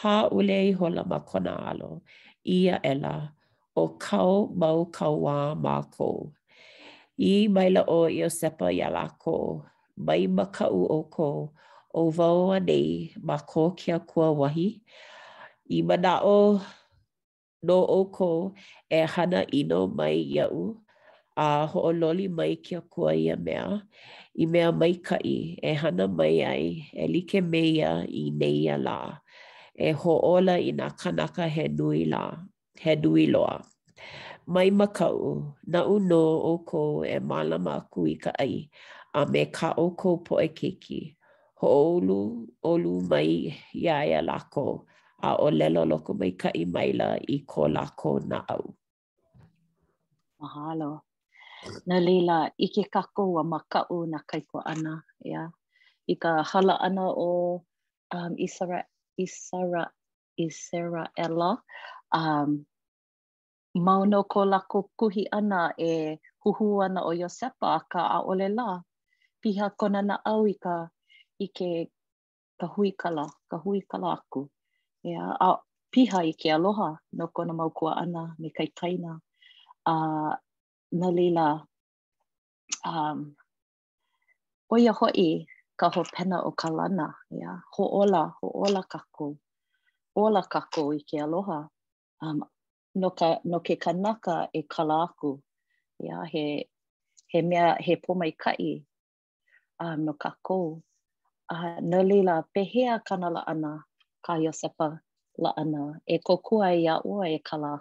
ha 0.00 0.16
ule 0.32 0.56
i 0.70 0.72
hola 0.72 1.04
ma 1.04 1.18
kona 1.20 1.52
alo. 1.70 1.90
Ia 2.46 2.80
e 2.84 2.94
la 3.02 3.16
hoi. 3.18 3.34
o 3.78 3.82
kau 4.04 4.32
mau 4.60 4.78
kauā 4.98 5.40
mākou. 5.64 6.32
I 7.18 7.32
maila 7.54 7.82
o 7.90 8.00
i 8.16 8.20
o 8.26 8.30
sepa 8.32 8.68
i 8.74 8.80
ala 8.86 9.04
kou, 9.22 9.60
mai 10.06 10.26
makau 10.38 10.78
o 10.96 10.98
kou, 11.16 11.38
o 12.00 12.02
vau 12.18 12.50
anei 12.54 12.90
ma 13.28 13.36
kō 13.50 13.64
kia 13.80 13.98
kua 14.10 14.28
wahi, 14.40 14.68
i 15.78 15.80
mana 15.88 16.16
o 16.36 16.60
no 17.68 17.78
o 17.98 18.00
kou 18.18 18.38
e 18.90 19.00
hana 19.14 19.42
ino 19.60 19.80
mai 19.98 20.18
iau, 20.36 20.58
a 21.36 21.48
ho 21.70 21.82
hoololi 21.86 22.26
mai 22.38 22.52
kia 22.64 22.80
kua 22.92 23.10
ia 23.24 23.36
mea, 23.46 23.66
i 24.40 24.46
mea 24.52 24.70
mai 24.80 24.92
kai 25.08 25.32
e 25.70 25.72
hana 25.82 26.06
mai 26.20 26.34
ai 26.52 26.64
e 27.02 27.10
like 27.14 27.40
meia 27.52 27.90
i 28.06 28.22
neia 28.40 28.76
la, 28.86 28.98
e 29.90 29.90
hoola 30.02 30.54
i 30.58 30.70
nā 30.78 30.88
kanaka 31.00 31.44
he 31.54 31.64
nui 31.78 32.04
la, 32.14 32.22
he 32.80 32.96
nui 32.96 33.26
loa. 33.30 33.60
Mai 34.46 34.70
makau, 34.70 35.54
na 35.66 35.80
uno 35.84 36.18
o 36.52 36.58
ko 36.64 37.04
e 37.04 37.18
malama 37.18 37.76
aku 37.82 38.00
i 38.08 38.14
ka 38.22 38.32
ai, 38.40 38.54
a 39.18 39.26
me 39.32 39.42
ka 39.56 39.68
o 39.76 39.86
ko 40.00 40.10
po 40.26 40.34
e 40.40 40.48
keki. 40.58 41.00
Ho 41.60 41.66
olu, 41.90 42.18
olu 42.70 42.92
mai 43.10 43.30
iaia 43.84 44.20
lako, 44.28 44.64
a 45.26 45.30
o 45.36 45.46
lelo 45.58 45.82
loko 45.90 46.12
mai 46.20 46.30
ka 46.40 46.48
i 46.60 46.64
maila 46.74 47.08
i 47.28 47.36
ko 47.50 47.62
lako 47.76 48.10
na 48.30 48.38
au. 48.54 48.64
Mahalo. 50.40 50.92
Na 51.88 51.96
lila, 52.06 52.38
i 52.58 52.66
ke 52.74 52.82
kako 52.94 53.22
wa 53.36 53.42
makau 53.52 53.98
na 54.08 54.18
kaiko 54.28 54.58
ana, 54.72 54.94
ia. 55.26 55.30
Yeah. 55.32 55.50
I 56.10 56.14
ka 56.22 56.42
hala 56.42 56.78
ana 56.80 57.04
o 57.10 57.62
um, 58.14 58.32
Isara, 58.40 58.80
Isara, 59.20 59.90
Isara 60.40 61.04
ela, 61.18 61.60
um, 62.14 62.64
mau 63.74 64.02
no 64.06 64.20
ko 64.32 64.40
lako 64.52 64.78
kuhi 64.98 65.22
ana 65.38 65.60
e 65.90 66.18
huhu 66.44 66.66
ana 66.84 67.00
o 67.04 67.12
Yosepa 67.20 67.70
ka 67.92 68.00
a 68.18 68.18
ole 68.30 68.48
la. 68.58 68.68
Piha 69.40 69.66
kona 69.78 70.00
na 70.08 70.14
au 70.30 70.42
i 70.46 70.54
ka, 70.64 70.74
i 71.38 71.46
ke 71.56 71.70
ka 72.58 72.66
hui 72.74 72.90
kala, 73.00 73.24
ka 73.50 73.56
hui 73.62 73.78
kala 73.90 74.08
aku. 74.16 74.40
Ea, 75.10 75.22
a 75.40 75.50
piha 75.92 76.20
i 76.26 76.32
ke 76.40 76.48
aloha 76.56 76.88
no 77.16 77.24
kona 77.36 77.52
mau 77.58 77.70
kua 77.78 77.90
ana 78.02 78.22
me 78.40 78.48
kai 78.56 78.68
taina 78.78 79.12
A, 79.88 80.36
na 80.98 81.08
leila, 81.16 81.46
um, 82.90 83.18
o 84.68 84.74
ia 84.84 84.92
hoi 84.98 85.30
ka 85.80 85.86
ho 85.94 86.02
pena 86.14 86.36
o 86.44 86.50
ka 86.60 86.68
lana. 86.78 87.06
Ea, 87.36 87.52
ho 87.72 87.82
ola, 88.02 88.22
ho 88.42 88.46
ola 88.64 88.82
kako. 88.92 89.26
Ola 90.22 90.42
kako 90.52 90.82
i 90.92 91.00
ke 91.08 91.16
aloha. 91.24 91.58
Um, 92.24 92.40
no, 93.00 93.10
ka, 93.10 93.28
no 93.50 93.58
ke 93.66 93.74
kanaka 93.84 94.34
e 94.58 94.62
kala 94.74 94.96
aku. 95.06 95.40
he, 96.32 96.66
he 97.28 97.42
mea, 97.42 97.76
he 97.80 97.96
pomai 97.96 98.32
kai 98.36 98.80
uh, 99.80 99.84
um, 99.84 100.04
no 100.06 100.12
ka 100.14 100.30
kou. 100.44 100.82
Uh, 101.50 101.78
no 101.82 102.00
lila, 102.02 102.44
pehea 102.54 103.00
kana 103.06 103.30
la 103.30 103.44
ana, 103.46 103.84
ka 104.24 104.32
Iosepa 104.34 104.98
la 105.38 105.50
ana, 105.56 105.82
e 106.06 106.16
kokua 106.26 106.66
i 106.80 106.86
a 106.92 107.00
oa 107.04 107.26
e 107.26 107.38
kala 107.48 107.72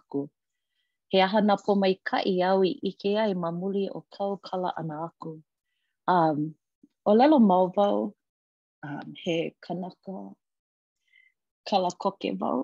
He 1.12 1.22
aha 1.22 1.40
na 1.42 1.56
pomai 1.66 1.96
kai 2.10 2.42
au 2.50 2.60
i 2.64 2.72
ike 2.90 3.12
ai 3.24 3.34
ma 3.42 3.50
muli 3.60 3.84
o 3.88 4.00
kau 4.16 4.34
kala 4.48 4.70
ana 4.80 4.96
aku. 5.08 5.32
Um, 6.14 6.40
o 7.08 7.12
lelo 7.20 7.40
mau 7.40 7.66
vau, 7.76 7.98
um, 8.86 9.08
he 9.24 9.36
kanaka 9.66 10.16
kalakoke 11.68 12.02
koke 12.20 12.30
vau. 12.40 12.60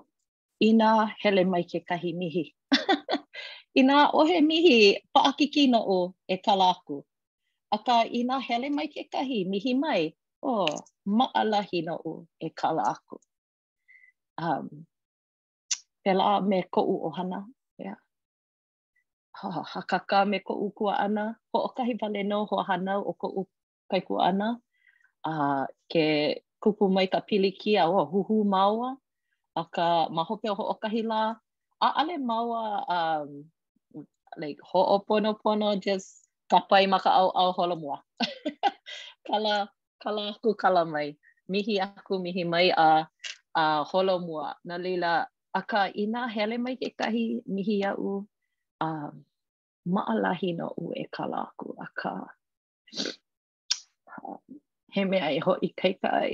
ina 0.64 1.06
hele 1.22 1.44
mai 1.44 1.64
ke 1.70 1.78
kahi 1.88 2.10
mihi. 2.20 2.44
ina 3.80 3.96
ohe 4.20 4.40
mihi 4.48 4.76
paakikino 5.14 5.78
o 5.96 6.14
e 6.28 6.36
kalaku. 6.46 6.96
A 7.70 7.76
ka 7.86 7.96
ina 8.18 8.36
hele 8.46 8.68
mai 8.76 8.86
ke 8.94 9.02
kahi 9.12 9.38
mihi 9.52 9.72
mai 9.82 10.02
o 10.44 10.64
oh, 10.64 10.68
maalahi 11.16 11.78
no 11.86 11.94
o 12.04 12.12
e 12.40 12.48
kalaku. 12.60 13.16
Um, 14.44 14.66
pela 16.02 16.40
me 16.48 16.58
ko'u 16.74 16.94
ohana. 17.06 17.40
Yeah. 17.78 17.98
Oh, 19.44 19.62
hakaka 19.72 20.18
me 20.30 20.38
ko'u 20.46 20.66
kua 20.76 20.94
ana. 21.04 21.24
Ho 21.52 21.58
o 21.68 21.68
kahi 21.76 21.94
vale 22.00 22.22
no 22.30 22.44
ho 22.50 22.56
hana 22.68 22.94
o 22.96 23.12
ko'u 23.20 23.42
kai 23.90 24.00
kua 24.06 24.20
ana. 24.32 24.48
Uh, 25.28 25.64
ke 25.92 26.04
kupu 26.62 26.84
mai 26.94 27.06
ka 27.12 27.20
pili 27.28 27.50
kia 27.60 27.84
o 27.88 27.96
oh, 28.00 28.04
huhu 28.12 28.44
maua. 28.48 28.90
aka 29.56 29.86
ma 30.14 30.22
hope 30.26 30.48
o 30.50 30.54
hokahi 30.54 31.02
la 31.10 31.22
a 31.80 31.88
ale 32.02 32.14
maua 32.28 32.62
um 32.96 33.30
like 34.36 34.58
ho 34.68 34.80
opono 34.98 35.30
pono 35.42 35.68
just 35.82 36.26
kapai 36.50 36.86
maka 36.90 37.10
au 37.20 37.28
au 37.40 37.50
holo 37.56 37.76
moa 37.82 37.98
kala 39.26 39.54
kala 40.02 40.22
ku 40.42 40.50
kala 40.62 40.82
mai 40.92 41.08
mihi 41.50 41.74
aku 41.86 42.14
mihi 42.24 42.42
mai 42.52 42.66
a 42.86 43.06
a 43.60 43.64
holo 43.90 44.14
moa 44.26 44.48
na 44.66 44.74
leila 44.84 45.12
aka 45.58 45.80
ina 46.02 46.20
hele 46.34 46.56
mai 46.64 46.74
ke 46.80 46.88
kahi 47.00 47.24
mihi 47.54 47.74
ya 47.86 47.90
u 48.08 48.26
um, 48.86 49.12
maalahi 49.94 50.48
no 50.58 50.66
u 50.84 50.90
e 50.98 51.04
kala 51.16 51.38
aku 51.48 51.68
aka 51.86 52.12
um, 54.26 54.42
he 54.94 55.00
mea 55.10 55.28
e 55.30 55.38
ho 55.46 55.52
i 55.62 55.68
kai 55.80 55.94
ai 56.18 56.32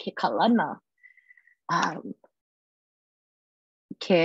ke 0.00 0.10
kalana 0.20 0.68
um, 1.70 2.12
ke, 3.98 4.24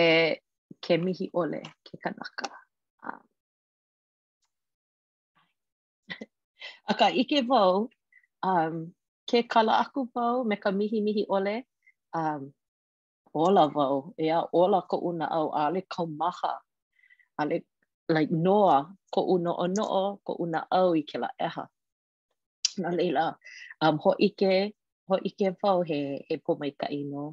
ke 0.82 0.94
mihi 1.02 1.30
ole, 1.34 1.62
ke 1.86 1.94
kanaka. 2.04 2.50
Um. 3.04 3.24
Aka 6.90 7.10
ike 7.14 7.46
vau, 7.48 7.90
um, 8.46 8.76
ke 9.28 9.46
kala 9.48 9.82
aku 9.82 10.08
vau 10.14 10.44
me 10.46 10.56
ka 10.56 10.72
mihi 10.72 11.02
mihi 11.02 11.26
ole, 11.30 11.66
um, 12.16 12.54
ola 13.34 13.68
vau, 13.68 14.14
ea 14.20 14.42
ola 14.54 14.82
ko 14.86 14.98
una 15.00 15.26
au 15.32 15.54
ale 15.56 15.82
kau 15.90 16.06
maha, 16.06 16.60
ale 17.40 17.64
like 18.12 18.32
noa 18.34 18.92
ko 19.12 19.22
una 19.24 19.56
ono 19.56 20.20
ko 20.26 20.34
una 20.44 20.68
au 20.70 20.92
i 21.00 21.00
um, 21.02 21.06
ke 21.08 21.16
la 21.18 21.30
eha. 21.40 21.64
Na 22.84 22.90
lela 22.92 23.36
um, 23.82 23.96
ho 24.04 24.12
ike, 24.20 24.74
ho 25.12 25.18
ike 25.30 25.48
pau 25.62 25.78
he 25.90 25.98
e 26.34 26.36
po 26.44 26.52
mai 26.60 26.72
ka 26.82 26.88
ino 27.02 27.24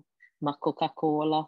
ma 0.44 0.52
ko 0.62 0.70
ka 0.80 0.88
kola. 1.00 1.40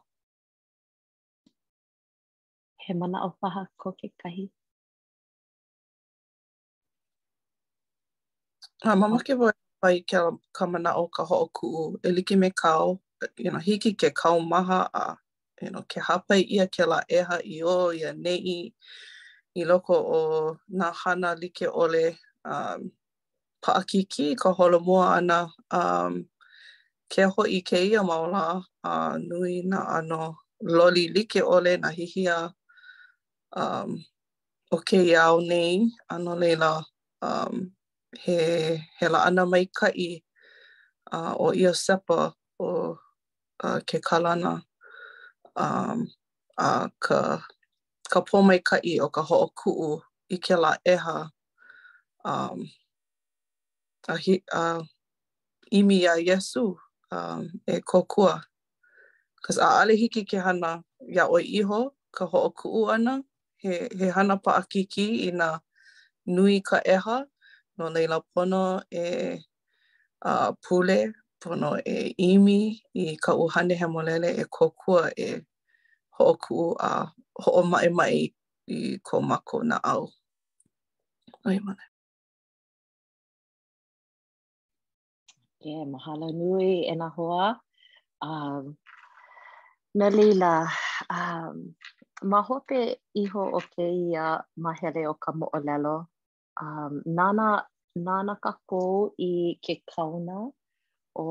He 2.85 2.90
mana 3.01 3.19
o 3.29 3.31
paha 3.40 3.62
ko 3.81 3.88
ke 3.99 4.09
kahi. 4.23 4.45
Ha 8.85 8.90
mama 9.01 9.19
ke 9.27 9.33
voi 9.40 9.55
pai 9.83 9.97
ke 10.11 10.19
ka 10.57 10.64
mana 10.73 10.90
o 11.03 11.09
ka 11.16 11.23
ho'o 11.31 11.47
ku'u 11.57 11.83
e 12.07 12.09
like 12.16 12.33
me 12.43 12.49
kau, 12.62 12.87
you 13.45 13.51
know, 13.51 13.62
hiki 13.69 13.90
ke 14.01 14.09
kau 14.23 14.38
maha 14.53 14.81
a 15.03 15.05
you 15.62 15.71
know, 15.71 15.83
ke 15.93 15.99
hapai 16.09 16.40
ia 16.57 16.64
ke 16.75 16.85
la 16.93 17.01
eha 17.19 17.37
i 17.57 17.59
o 17.75 17.90
ia 18.01 18.11
nei 18.25 18.55
i 19.61 19.62
loko 19.71 19.95
o 20.21 20.23
nā 20.79 20.88
hana 21.03 21.31
like 21.43 21.64
ole 21.83 22.05
um, 22.45 22.81
paʻakiki 23.62 24.27
ka 24.40 24.49
holomua 24.57 25.05
ana 25.20 25.38
um 25.79 26.14
ke 27.12 27.23
hoʻi 27.35 27.59
kēia 27.68 28.01
maola 28.09 28.44
a 28.57 28.92
uh, 28.92 29.14
nui 29.29 29.57
na 29.70 29.81
ano 29.99 30.23
loli 30.77 31.05
like 31.14 31.40
ole 31.55 31.73
na 31.83 31.88
hihia 31.96 32.37
um 33.64 33.90
o 34.70 34.77
kēia 34.88 35.20
au 35.31 35.38
nei 35.51 35.75
ano 36.16 36.33
leila 36.42 36.73
um 37.31 37.55
he 38.25 38.37
he 39.01 39.05
mai 39.12 39.31
maikaʻi 39.53 40.09
uh, 41.16 41.33
o 41.37 41.46
ia 41.61 41.73
sepa 41.85 42.20
o 42.59 42.68
uh, 43.66 43.81
ke 43.88 43.96
kalana 44.09 44.53
um 45.62 45.99
a 46.66 46.88
ka 47.05 47.18
ka 48.12 48.18
pō 48.27 48.37
maikaʻi 48.49 48.92
o 49.05 49.09
ka 49.14 49.23
hoʻokuʻu 49.29 49.88
i 50.31 50.37
la 50.62 50.73
eha 50.92 51.18
um 52.25 52.61
a 54.12 54.16
hi, 54.25 54.35
a 54.61 54.83
imi 55.77 55.99
a 56.11 56.18
Yesu 56.29 56.64
um, 57.16 57.40
e 57.66 57.75
kokua. 57.90 58.35
Kas 59.44 59.57
a 59.64 59.83
ale 59.83 59.94
hiki 60.01 60.23
ke 60.31 60.38
hana 60.44 60.83
ia 61.16 61.25
oi 61.35 61.42
iho, 61.59 61.81
ka 62.16 62.25
ho'o 62.31 62.51
ku'u 62.59 62.90
ana, 62.94 63.12
he, 63.62 63.73
he 63.99 64.07
hana 64.16 64.37
pa 64.44 64.53
akiki 64.61 65.07
ina 65.29 65.49
nui 66.35 66.57
ka 66.68 66.79
eha, 66.94 67.16
no 67.79 67.85
nei 67.94 68.07
la 68.12 68.18
pono 68.37 68.62
e 68.90 69.38
a 70.23 70.33
uh, 70.49 70.53
pule, 70.64 70.99
pono 71.42 71.70
e 71.94 72.12
imi 72.29 72.59
i 73.03 73.16
ka 73.25 73.33
uhane 73.42 73.75
he 73.81 73.87
molele 73.94 74.31
e 74.42 74.44
kokua 74.57 75.05
e 75.27 75.40
ho'o 76.18 76.35
ku'u 76.44 76.66
a 76.81 77.07
ho 77.46 77.51
mai 77.73 77.88
mai 77.99 78.16
i 78.75 78.99
ko 79.07 79.14
mako 79.29 79.57
au. 79.92 80.05
Oi 81.49 81.59
mana. 81.66 81.85
Ke 85.61 85.68
yeah, 85.68 85.85
mahalo 85.85 86.27
nui 86.33 86.88
e 86.90 86.94
na 87.01 87.09
hoa. 87.16 87.61
Um, 88.25 88.79
na 89.94 90.07
leila, 90.09 90.64
um, 91.12 91.77
ma 92.31 92.40
hope 92.49 92.81
iho 93.23 93.42
o 93.59 93.61
ke 93.75 93.85
ia 94.09 94.25
mahele 94.59 95.05
o 95.12 95.12
ka 95.23 95.31
moolelo. 95.42 96.07
Um, 96.64 97.03
nana, 97.20 97.51
nana 98.09 98.35
ka 98.44 98.53
kou 98.73 99.12
i 99.29 99.61
ke 99.68 99.79
kauna 99.92 100.40
o, 101.16 101.25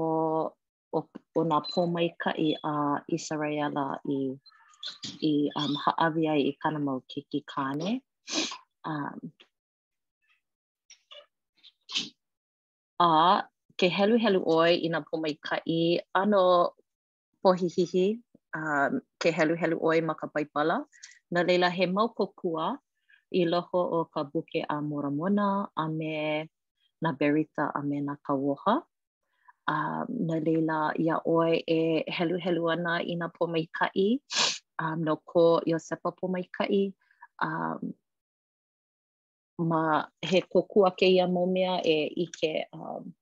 o, 0.93 0.99
o 1.39 1.49
nga 1.49 1.59
pōmaika 1.71 2.29
i 2.47 2.49
a 2.63 2.73
uh, 2.77 2.95
Israela 3.21 3.89
i, 4.21 4.23
i 5.33 5.35
um, 5.57 5.73
haawi 5.87 6.23
ai 6.31 6.41
i 6.53 6.57
kana 6.61 6.79
mau 6.87 7.01
ke 7.09 7.25
ki 7.33 7.41
kāne. 7.53 7.99
Um, 8.95 9.21
a 13.07 13.13
ke 13.79 13.87
helu 13.87 14.19
helu 14.19 14.41
oi 14.43 14.75
i 14.83 14.87
nga 14.91 15.01
kai 15.47 15.83
ano 16.21 16.43
pohihihi 17.41 18.05
um, 18.59 18.91
ke 19.21 19.29
helu 19.37 19.55
helu 19.61 19.77
oi 19.89 19.97
ma 20.03 20.13
ka 20.19 20.27
paipala. 20.33 20.77
Nga 21.31 21.41
leila 21.47 21.69
he 21.77 21.85
mau 21.95 22.09
kokua 22.17 22.65
i 23.31 23.41
loko 23.51 23.79
o 23.97 23.99
ka 24.13 24.21
buke 24.31 24.59
a 24.75 24.77
moramona 24.89 25.47
a 25.83 25.85
me 25.97 26.15
na 27.03 27.09
berita 27.19 27.65
a 27.79 27.81
me 27.89 27.97
na 28.07 28.13
kawoha. 28.25 28.75
Um, 29.73 30.05
nga 30.27 30.37
leila 30.45 30.77
ia 31.03 31.15
oi 31.35 31.53
e 31.67 31.79
helu 32.15 32.35
helu 32.43 32.63
ana 32.73 32.93
i 32.99 33.13
nga 33.15 33.29
kai 33.77 34.09
um, 34.83 34.97
no 35.05 35.13
ko 35.29 35.61
Iosepa 35.69 36.09
kai. 36.57 36.83
Um, 37.47 37.79
ma 39.69 39.81
he 40.29 40.39
kokua 40.51 40.91
ke 40.99 41.05
ia 41.15 41.25
momea 41.27 41.73
e 41.93 42.07
ike 42.25 42.51
um, 42.75 43.15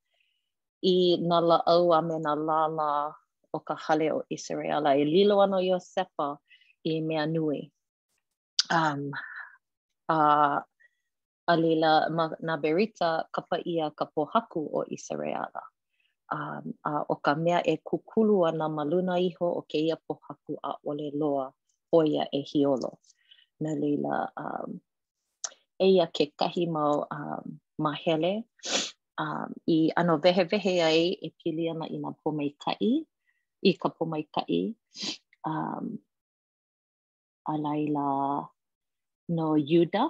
i 0.81 1.17
na 1.17 1.39
la 1.41 1.57
laau 1.65 1.93
a 1.93 2.01
me 2.01 2.15
la 2.21 2.33
la 2.77 2.91
o 3.57 3.59
ka 3.67 3.75
hale 3.85 4.07
o 4.11 4.21
Israela 4.29 4.89
i 4.97 5.05
lilo 5.05 5.41
ana 5.41 5.57
i 5.61 5.71
o 5.75 5.79
sepa 5.79 6.27
i 6.83 7.01
mea 7.01 7.25
nui. 7.25 7.71
Um, 8.69 9.11
uh, 10.09 10.59
a 11.47 11.53
lila 11.57 12.09
ma, 12.09 12.27
nā 12.45 12.55
berita 12.61 13.25
kapa 13.31 13.57
ia 13.65 13.89
ka 13.91 14.05
haku 14.33 14.69
o 14.73 14.83
Israela. 14.89 15.63
Um, 16.31 16.73
a, 16.83 17.03
o 17.09 17.15
ka 17.15 17.35
mea 17.35 17.59
e 17.63 17.77
kukulu 17.77 18.45
ana 18.45 18.69
maluna 18.69 19.15
iho 19.19 19.47
o 19.59 19.65
ke 19.67 19.77
ia 19.79 19.95
pohaku 19.95 20.59
a 20.63 20.75
ole 20.85 21.11
loa 21.15 21.53
o 21.93 22.03
ia 22.03 22.27
e 22.31 22.41
hiolo. 22.43 22.99
Na 23.59 23.73
lila 23.73 24.29
um, 24.37 24.79
e 25.79 25.85
ia 25.95 26.07
ke 26.07 26.31
kahi 26.37 26.67
mau 26.69 27.07
um, 27.11 27.59
mahele 27.79 28.43
um, 29.19 29.51
i 29.65 29.87
ano 29.95 30.17
vehe 30.17 30.43
vehe 30.45 30.81
ai 30.83 31.11
e 31.21 31.29
pili 31.37 31.69
ana 31.69 31.87
i 31.89 31.97
nga 31.99 32.11
pomei 32.21 32.51
kai, 32.63 32.89
i 33.61 33.71
ka 33.81 33.89
pomei 33.97 34.25
kai. 34.35 34.61
Um, 35.51 35.85
a 37.47 37.53
laila 37.57 38.07
no 39.35 39.47
Yuda, 39.69 40.03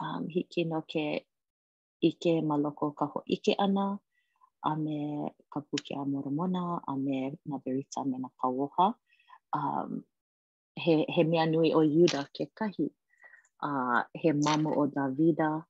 um, 0.00 0.26
hiki 0.28 0.64
no 0.64 0.82
ke 0.90 1.24
ike 2.02 2.34
maloko 2.42 2.94
ka 2.98 3.06
ho 3.06 3.22
ike 3.26 3.54
ana, 3.58 3.98
a 4.68 4.76
me 4.76 4.96
ka 5.52 5.60
puke 5.60 5.90
a 5.94 6.04
moromona, 6.12 6.80
a 6.88 6.96
me 6.96 7.32
na 7.46 7.56
berita 7.58 8.06
me 8.06 8.18
na 8.18 8.28
kawoha. 8.42 8.94
Um, 9.52 10.04
he, 10.76 11.04
he 11.08 11.24
mea 11.24 11.46
nui 11.46 11.72
o 11.72 11.80
Yuda 11.80 12.28
ke 12.36 12.48
kahi, 12.54 12.90
uh, 13.62 14.02
he 14.14 14.30
mamo 14.32 14.70
o 14.76 14.86
Davida, 14.86 15.64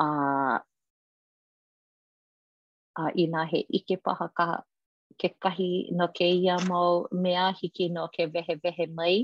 a 0.00 0.04
uh, 0.04 0.58
a 2.96 3.12
uh, 3.12 3.12
ina 3.12 3.44
he 3.44 3.60
ike 3.68 3.96
paha 4.00 4.28
ka 4.32 4.48
ke 5.20 5.28
kahi 5.40 5.92
no 5.96 6.08
ke 6.16 6.24
ia 6.24 6.56
mau 6.68 7.04
mea 7.12 7.52
hiki 7.58 7.88
no 7.92 8.08
ke 8.14 8.24
wehe 8.32 8.54
wehe 8.64 8.84
mai 8.96 9.16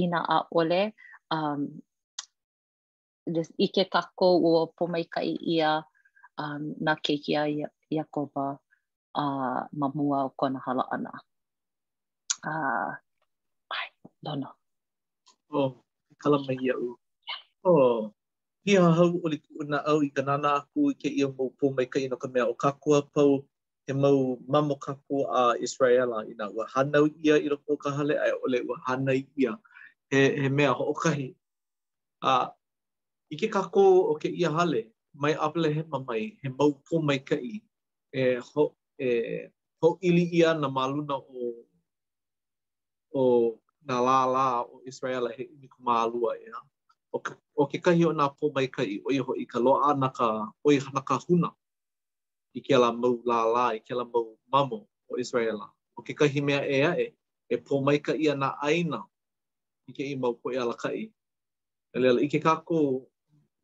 ina 0.00 0.20
a 0.36 0.38
ole 0.60 0.92
um 1.36 1.80
des 3.34 3.48
ike 3.66 3.84
kako 3.92 4.28
o 4.50 4.52
pomai 4.76 5.04
i 5.24 5.32
ia 5.56 5.72
um 6.42 6.62
na 6.84 6.94
ke 6.94 7.16
kia 7.24 7.44
ia 7.56 7.68
Iakova 7.88 8.46
a 9.16 9.22
uh, 9.24 9.60
mamua 9.80 10.18
o 10.28 10.30
kona 10.36 10.60
hala 10.60 10.84
ana. 10.92 11.08
Uh, 12.44 12.92
ai, 13.72 13.88
dono. 14.20 14.52
Oh, 15.48 15.70
kala 16.20 16.36
mai 16.44 16.60
iau. 16.60 17.00
Oh, 17.64 18.12
ki 18.64 18.72
ha 18.76 18.88
hau 18.98 19.10
o 19.24 19.28
le 19.32 19.38
kuna 19.44 19.78
au 19.90 19.98
i 20.02 20.08
ganana 20.16 20.48
aku 20.60 20.80
i 20.92 20.96
ke 21.02 21.08
ia 21.20 21.26
mou 21.38 21.48
pō 21.60 21.66
mai 21.76 21.86
ka 21.92 21.98
ino 22.04 22.16
ka 22.22 22.28
mea 22.34 22.44
o 22.52 22.54
kakua 22.64 22.98
pau 23.14 23.30
he 23.86 23.92
mau 24.02 24.20
mamo 24.54 24.74
kakua 24.86 25.20
a 25.40 25.42
Israela 25.66 26.16
i 26.30 26.32
nga 26.36 26.46
ua 26.56 26.64
hanau 26.74 27.04
ia 27.26 27.34
i 27.44 27.48
roko 27.52 27.72
ka 27.84 27.88
hale 27.96 28.14
ai 28.24 28.32
o 28.42 28.46
le 28.52 28.58
ua 28.68 28.76
hanai 28.86 29.20
ia 29.42 29.52
he, 30.10 30.20
he 30.42 30.48
mea 30.56 30.72
ho 30.78 30.84
okahi. 30.92 31.28
A, 32.32 32.50
I 33.32 33.36
ke 33.40 33.48
kako 33.56 33.82
o 34.12 34.14
ke 34.22 34.28
ia 34.42 34.50
hale, 34.56 34.80
mai 35.22 35.34
apele 35.46 35.68
he 35.76 35.82
mamai, 35.92 36.22
he 36.42 36.48
mau 36.58 36.70
pō 36.86 36.94
mai 37.08 37.18
ka 37.28 37.36
i, 37.36 37.54
e, 38.12 38.22
ho, 38.50 38.62
e, 38.98 39.06
ho 39.80 39.88
ili 40.08 40.24
ia 40.40 40.50
na 40.60 40.68
maluna 40.76 41.16
o, 41.20 41.52
o 43.20 43.22
na 43.88 43.96
la 44.06 44.18
la 44.34 44.46
o 44.64 44.74
Israela 44.90 45.28
he 45.36 45.42
imi 45.52 45.68
kumalua 45.74 46.32
ya 46.44 46.56
o, 47.12 47.18
ke, 47.22 47.32
o 47.56 47.64
o 47.64 48.10
nga 48.16 48.26
pō 48.38 48.46
mai 48.54 48.66
kai, 48.68 48.92
o 49.06 49.12
iho 49.12 49.32
i 49.36 49.44
ka 49.52 49.58
loa 49.66 49.90
na 50.02 50.08
ka, 50.18 50.28
o 50.66 50.72
iho 50.76 50.88
na 50.94 51.00
ka 51.08 51.16
huna, 51.28 51.50
i 52.56 52.60
ke 52.64 52.70
ala 52.76 52.88
mau 53.00 53.14
la 53.28 53.38
la, 53.54 53.66
i 53.76 53.80
ke 53.84 53.90
ala 53.94 54.04
mau 54.04 54.28
mamo 54.52 54.78
o 55.10 55.16
Israela. 55.16 55.66
O 55.96 56.02
kekahi 56.06 56.40
mea 56.46 56.62
e 56.62 56.78
ae, 56.92 57.04
e 57.48 57.54
pō 57.64 57.74
mai 57.86 57.98
kai 58.06 58.24
ana 58.32 58.48
aina, 58.68 59.00
i 59.88 59.92
ke 59.96 60.02
i 60.12 60.16
mau 60.22 60.34
po 60.40 60.46
i 60.54 60.58
ala 60.62 60.74
kai. 60.84 61.02
E 61.94 61.98
lela, 62.02 62.20
i 62.24 62.28
ke 62.32 62.38
kako 62.48 62.78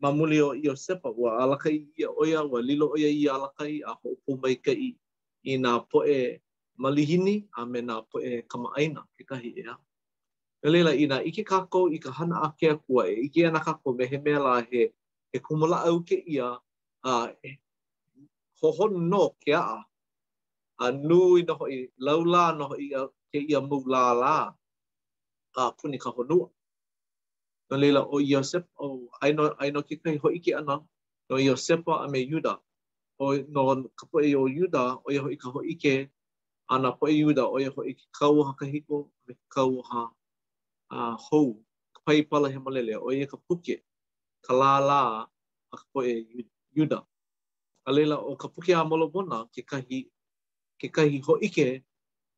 mamuli 0.02 0.38
o 0.46 0.50
iyo 0.62 0.72
sepa, 0.84 1.08
wa 1.20 1.30
ala 1.44 1.56
kai 1.62 1.76
i 1.96 2.02
a 2.04 2.10
oia, 2.20 2.40
wa 2.52 2.58
lilo 2.68 2.86
oia 2.96 3.08
i 3.08 3.22
ala 3.34 3.48
kai, 3.58 3.74
a 3.84 3.92
ho 3.98 4.08
pō 4.24 4.32
mai 4.42 4.56
kai 4.66 4.82
i 5.44 5.52
nga 5.60 5.72
po 5.90 5.98
e 6.16 6.40
malihini, 6.82 7.34
a 7.60 7.68
me 7.70 7.78
nga 7.86 7.96
po 8.10 8.16
e 8.28 8.42
kama 8.50 8.68
aina, 8.78 9.00
ke 9.16 9.22
kekahi 9.24 9.50
e 9.60 9.64
ae. 9.72 9.80
E 10.64 10.68
leila 10.72 10.92
i 11.02 11.04
nga 11.06 11.16
ike 11.28 11.42
kako 11.52 11.80
i 11.96 11.98
ka 12.04 12.10
hana 12.18 12.36
a 12.46 12.48
kea 12.58 12.74
kua 12.84 13.02
e 13.12 13.14
ike 13.26 13.40
ana 13.48 13.60
kako 13.68 13.88
me 13.96 14.04
he 14.10 14.16
mea 14.24 14.38
la 14.46 14.52
he 14.70 14.80
he 15.32 15.36
kumula 15.46 15.76
au 15.88 15.96
ke 16.08 16.16
ia 16.34 16.46
a 17.10 17.12
e, 17.46 17.50
hohon 18.58 18.92
no 19.12 19.22
ke 19.42 19.52
a 19.72 19.76
a 20.84 20.86
nui 21.08 21.40
no 21.46 21.52
hoi 21.60 21.76
laula 22.06 22.42
no 22.58 22.64
hoi 22.70 22.86
ke 23.30 23.38
ia 23.50 23.58
mu 23.68 23.76
la 23.92 24.02
la 24.22 24.34
a 25.60 25.62
puni 25.78 25.98
ka 26.04 26.10
honua. 26.16 26.46
No 27.68 27.74
leila 27.82 28.00
o 28.14 28.16
Iosep 28.30 28.64
o 28.84 28.86
aino, 29.22 29.42
aino 29.62 29.80
ke 29.88 29.94
kai 30.02 30.16
hoi 30.22 30.38
ke 30.44 30.50
ana 30.60 30.74
no 31.28 31.34
Iosepa 31.46 31.92
a 32.04 32.06
me 32.12 32.18
Yuda 32.32 32.52
o 33.22 33.24
no 33.54 33.62
ka 33.98 34.04
poe 34.10 34.30
o 34.42 34.44
Yuda 34.58 34.82
o 35.04 35.06
ia 35.14 35.20
hoi 35.24 35.36
ka 35.42 35.48
hoi 35.54 35.72
ke 35.82 35.94
ana 36.72 36.88
poe 36.98 37.12
Yuda 37.22 37.42
o 37.54 37.56
ia 37.62 37.70
hoi 37.76 37.90
ke 37.98 38.04
kauha 38.18 38.50
ka 38.58 38.64
hiko 38.72 38.96
me 39.24 39.32
kauha 39.56 39.82
ka 39.88 40.00
uh, 40.94 41.14
hou, 41.30 41.46
ka 41.94 41.98
pai 42.06 42.18
pala 42.30 42.46
he 42.52 42.58
malele, 42.62 42.94
o 43.02 43.10
ia 43.10 43.26
ka 43.26 43.36
puke, 43.48 43.82
ka 44.46 44.52
lā 44.54 44.72
lā, 44.88 45.00
a 45.72 45.74
ka 45.74 45.84
poe 45.92 46.22
yuda. 46.76 46.98
A 47.86 47.92
leila, 47.92 48.16
o 48.16 48.36
ka 48.36 48.48
puke 48.48 48.70
a 48.78 48.84
molobona, 48.86 49.44
ke 49.52 49.62
kahi, 49.66 50.06
ke 50.80 50.88
kahi 50.94 51.18
ho 51.26 51.36
ike 51.44 51.82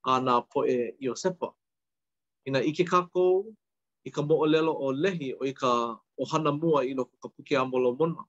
a 0.07 0.19
nā 0.21 0.41
poe 0.51 0.97
Iosepa. 1.05 1.53
Ina 2.47 2.65
ike 2.67 2.83
kako, 2.89 3.55
i 4.07 4.11
ka 4.11 4.23
moolelo 4.23 4.73
o 4.75 4.91
lehi, 4.95 5.35
o 5.39 5.45
i 5.47 5.53
ka 5.55 5.99
ohana 6.19 6.51
mua 6.53 6.83
ino 6.87 7.05
ka 7.23 7.29
puke 7.31 7.55
a 7.57 7.63
molobona. 7.65 8.25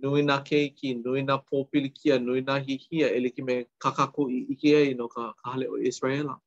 Nui 0.00 0.22
na 0.24 0.40
keiki, 0.42 0.96
nui 1.04 1.22
na 1.22 1.36
pōpilikia, 1.38 2.18
nui 2.20 2.40
na 2.40 2.56
hihia, 2.58 3.10
e 3.12 3.18
liki 3.20 3.42
me 3.44 3.66
kakako 3.78 4.30
i 4.32 4.46
ike 4.56 4.72
ai 4.76 4.94
no 4.96 5.08
ka 5.08 5.32
kahale 5.44 5.66
o 5.68 5.76
Israela. 5.78 6.38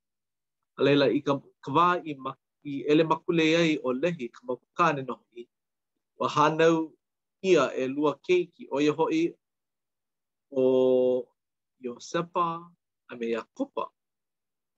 A 0.78 0.84
leila, 0.84 1.08
i 1.14 1.22
ka, 1.22 1.38
ka 1.64 1.72
wā 1.74 1.88
i 2.04 2.14
maki, 2.18 2.40
i 2.70 2.74
ele 2.92 3.04
makulei 3.12 3.52
ai 3.62 3.72
o 3.84 3.90
lehi 4.02 4.26
ka 4.34 4.40
makukane 4.48 5.02
no 5.10 5.16
i 5.40 5.48
wa 6.20 6.28
hanau 6.36 6.78
ia 7.50 7.64
e 7.74 7.84
lua 7.96 8.12
keiki 8.26 8.64
o 8.76 8.82
ia 8.86 8.92
hoi 9.00 9.22
o 10.52 10.64
Iosepa 11.86 12.44
a 13.08 13.14
me 13.20 13.26
Iakupa 13.36 13.84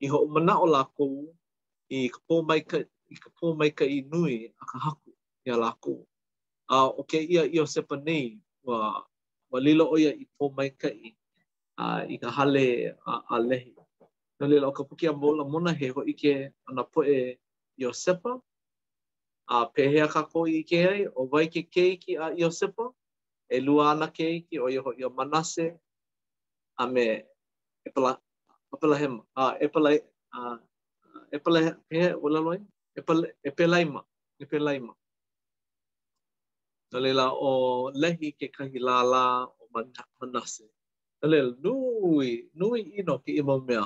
i 0.04 0.08
ho 0.12 0.18
umana 0.28 0.54
o 0.60 0.66
lakou 0.76 1.16
i 1.96 2.10
ka 2.14 2.20
pōmaika 2.30 2.78
i 2.86 3.16
ka 3.24 3.30
pōmaika 3.40 3.84
i 3.88 3.98
nui 4.12 4.36
a 4.60 4.64
ka 4.70 4.78
haku 4.86 5.10
i 5.48 5.50
a 5.50 5.58
lakou. 5.64 6.00
A 6.76 6.86
o 6.86 7.02
ke 7.10 7.18
ia 7.34 7.44
Iosepa 7.56 7.96
nei 8.08 8.26
wa, 8.68 8.78
wa 9.52 9.58
lilo 9.66 9.84
o 9.90 9.96
ia 10.04 10.12
i 10.14 10.26
pōmaika 10.38 10.88
i 10.94 11.10
a 11.82 12.04
uh, 12.04 12.04
i 12.14 12.20
ka 12.22 12.30
hale 12.38 12.66
a, 13.12 13.40
a 13.40 13.40
lehi. 13.50 13.72
Nō 14.40 14.46
o 14.70 14.74
ka 14.78 14.84
puki 14.88 15.06
a 15.08 15.14
mōla 15.22 15.44
mona 15.52 15.72
he 15.80 15.88
ho 15.96 16.02
ike 16.12 16.20
ke 16.20 16.32
ana 16.68 16.84
poe 16.94 17.40
Iosepa. 17.80 18.32
A 19.56 19.66
pehea 19.74 20.06
kako 20.14 20.40
i 20.48 20.60
ke 20.70 20.78
ai, 20.92 21.02
o 21.20 21.26
vai 21.32 21.46
ke 21.54 21.62
keiki 21.74 22.14
a 22.24 22.34
Iosepa. 22.42 22.86
E 23.50 23.56
lua 23.66 23.84
ana 23.92 24.08
keiki 24.18 24.56
o 24.64 24.68
iho 24.76 24.90
i 24.94 25.04
o 25.04 25.10
Manase. 25.18 25.66
A 26.78 26.84
me 26.94 27.04
epala, 27.88 28.12
epala 28.74 28.96
hem, 29.02 29.16
a 29.42 29.56
epala, 29.66 29.90
a, 30.38 30.60
epala, 31.36 31.60
e 31.66 31.74
pehe, 31.90 32.08
wala 32.24 32.40
loi? 32.46 32.60
Epala, 33.00 33.26
e 33.48 33.82
ima, 33.86 34.02
epala 34.44 34.72
ima. 34.80 34.94
Nalila 36.92 37.26
o 37.48 37.92
lehi 38.02 38.28
ke 38.40 38.48
kahilala 38.56 39.24
o 39.62 39.68
Manase. 40.22 40.66
Nalila 41.22 41.52
nui, 41.64 42.32
nui 42.54 42.82
ino 43.02 43.16
ke 43.24 43.32
ima 43.42 43.56
mea. 43.70 43.86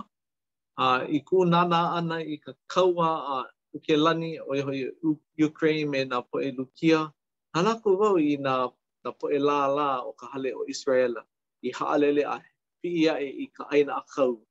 a 0.75 0.85
uh, 0.97 1.01
i 1.15 1.19
ku 1.27 1.45
nana 1.45 1.79
ana 1.97 2.15
i 2.17 2.33
ka 2.43 2.51
kaua 2.73 3.09
a 3.29 3.37
o 3.73 3.77
Ukelani 3.79 4.39
o 4.39 4.53
iho 4.55 5.17
Ukraine 5.37 5.89
me 5.89 6.05
na 6.05 6.21
poe 6.21 6.51
Lukia. 6.53 7.09
Hala 7.55 7.79
ko 7.81 7.97
wau 7.97 8.17
i 8.17 8.37
na, 8.37 8.69
poe 9.03 9.37
la 9.37 9.67
la 9.67 10.01
o 10.05 10.13
ka 10.13 10.29
hale 10.33 10.53
o 10.53 10.65
Israel 10.69 11.15
i 11.63 11.71
haalele 11.73 12.23
a 12.25 12.39
ia 12.83 13.19
e 13.19 13.29
i 13.45 13.47
ka 13.51 13.65
aina 13.71 13.93
a 13.97 14.01
kau. 14.05 14.43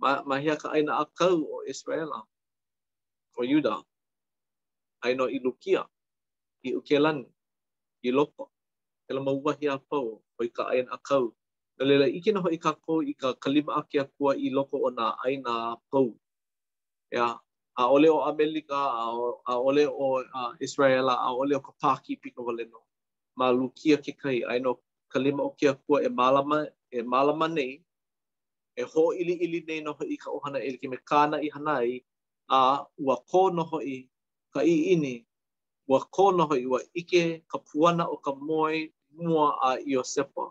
Ma, 0.00 0.22
ma 0.26 0.38
hea 0.40 0.56
ka 0.56 0.70
aina 0.72 0.92
a 1.00 1.04
kau 1.06 1.42
o 1.44 1.56
Israel 1.68 2.10
o 3.36 3.42
Yuda. 3.44 3.82
Aino 5.04 5.28
i 5.28 5.38
Lukia, 5.38 5.84
i 6.64 6.72
Ukelani, 6.74 7.28
i 8.04 8.10
Lopo. 8.10 8.50
E 9.08 9.12
la 9.12 9.20
mauwahi 9.20 9.68
a 9.68 9.78
pau 9.78 10.22
o 10.38 10.44
i 10.44 10.48
ka 10.48 10.64
aina 10.72 10.90
a 10.92 10.98
kau. 10.98 11.32
Nga 11.76 11.84
lela 11.88 12.06
i 12.08 12.20
kina 12.20 12.40
ho 12.40 12.48
i 12.52 12.58
ka 12.58 12.72
ko 12.74 13.02
i 13.02 13.12
ka 13.14 13.34
kalima 13.34 13.76
ake 13.80 14.00
a 14.00 14.04
kua 14.04 14.36
i 14.36 14.48
loko 14.50 14.78
o 14.84 14.90
na 14.90 15.16
aina 15.24 15.52
a 15.74 15.76
pau. 15.90 16.14
Ea, 17.12 17.18
yeah. 17.18 17.38
a 17.76 17.84
ole 17.90 18.08
o 18.14 18.22
Amerika, 18.30 18.80
a 19.48 19.54
ole 19.66 19.84
o 19.86 20.06
israel 20.60 21.10
a 21.10 21.30
ole 21.30 21.54
o 21.56 21.60
Kapaki 21.60 22.16
pika 22.20 22.42
wale 22.42 22.64
no. 22.70 22.80
Ma 23.36 23.50
lukia 23.50 23.98
ke 23.98 24.14
kai, 24.16 24.42
ai 24.48 24.58
no 24.58 24.78
kalima 25.12 25.40
o 25.42 25.50
kia 25.58 25.74
kua 25.86 26.02
e 26.02 26.08
malama, 26.08 26.66
e 26.92 27.02
malama 27.02 27.48
nei, 27.52 27.82
e 28.76 28.82
ho 28.90 29.12
ili 29.20 29.34
ili 29.44 29.58
nei 29.66 29.80
no 29.82 29.92
i 30.00 30.16
ka 30.22 30.30
ohana 30.36 30.58
e 30.66 30.70
like 30.70 30.86
me 30.88 30.96
kāna 31.10 31.36
i 31.42 31.48
hana 31.54 31.76
i, 31.82 32.02
a 32.48 32.84
ua 33.04 33.16
kō 33.30 33.40
noho 33.56 33.78
i 33.94 34.08
ka 34.54 34.60
i 34.62 34.74
ini, 34.94 35.14
ua 35.90 35.98
kō 36.14 36.24
noho 36.38 36.54
i 36.62 36.66
wa 36.72 36.80
ike 37.00 37.24
ka 37.50 37.58
puana 37.66 38.04
o 38.06 38.16
ka 38.24 38.32
moe 38.48 38.78
mua 39.18 39.46
a 39.62 39.70
i 39.90 39.96
o 39.98 40.02
sepa. 40.02 40.44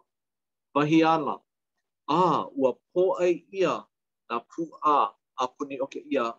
Bahi 0.76 1.04
ana, 1.04 1.40
a 2.10 2.20
ua 2.52 2.70
po 2.94 3.04
ai 3.22 3.46
ia 3.54 3.80
na 4.30 4.36
pu 4.50 4.62
a 4.84 4.98
a 5.42 5.48
puni 5.56 5.80
o 5.80 5.88
ke 5.88 6.04
ia 6.12 6.34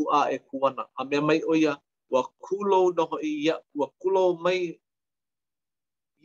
ku 0.00 0.04
a 0.20 0.32
e 0.34 0.38
kuana. 0.48 0.82
A 0.98 1.04
mea 1.08 1.20
mai 1.28 1.40
o 1.52 1.52
ia, 1.64 1.72
wa 2.12 2.22
kulo 2.44 2.78
noho 2.96 3.16
i 3.20 3.30
ia, 3.46 3.54
wa 3.78 3.86
kulo 4.00 4.22
mai 4.44 4.60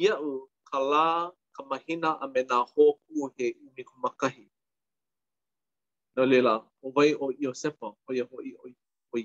ia 0.04 0.14
u 0.28 0.48
ka 0.70 0.80
lā, 0.92 1.08
ka 1.56 1.62
mahina 1.72 2.10
a 2.24 2.26
me 2.34 2.42
nā 2.52 2.58
hō 2.72 2.86
he 3.36 3.48
uni 3.74 3.82
kumakahi. 3.90 4.46
Nō 6.16 6.24
lila, 6.32 6.54
o 6.84 6.88
vai 6.96 7.10
o 7.24 7.32
Iosepa, 7.44 7.88
o 8.08 8.14
ia 8.18 8.24
hoi 8.32 8.50
o, 8.56 8.64
o 9.12 9.16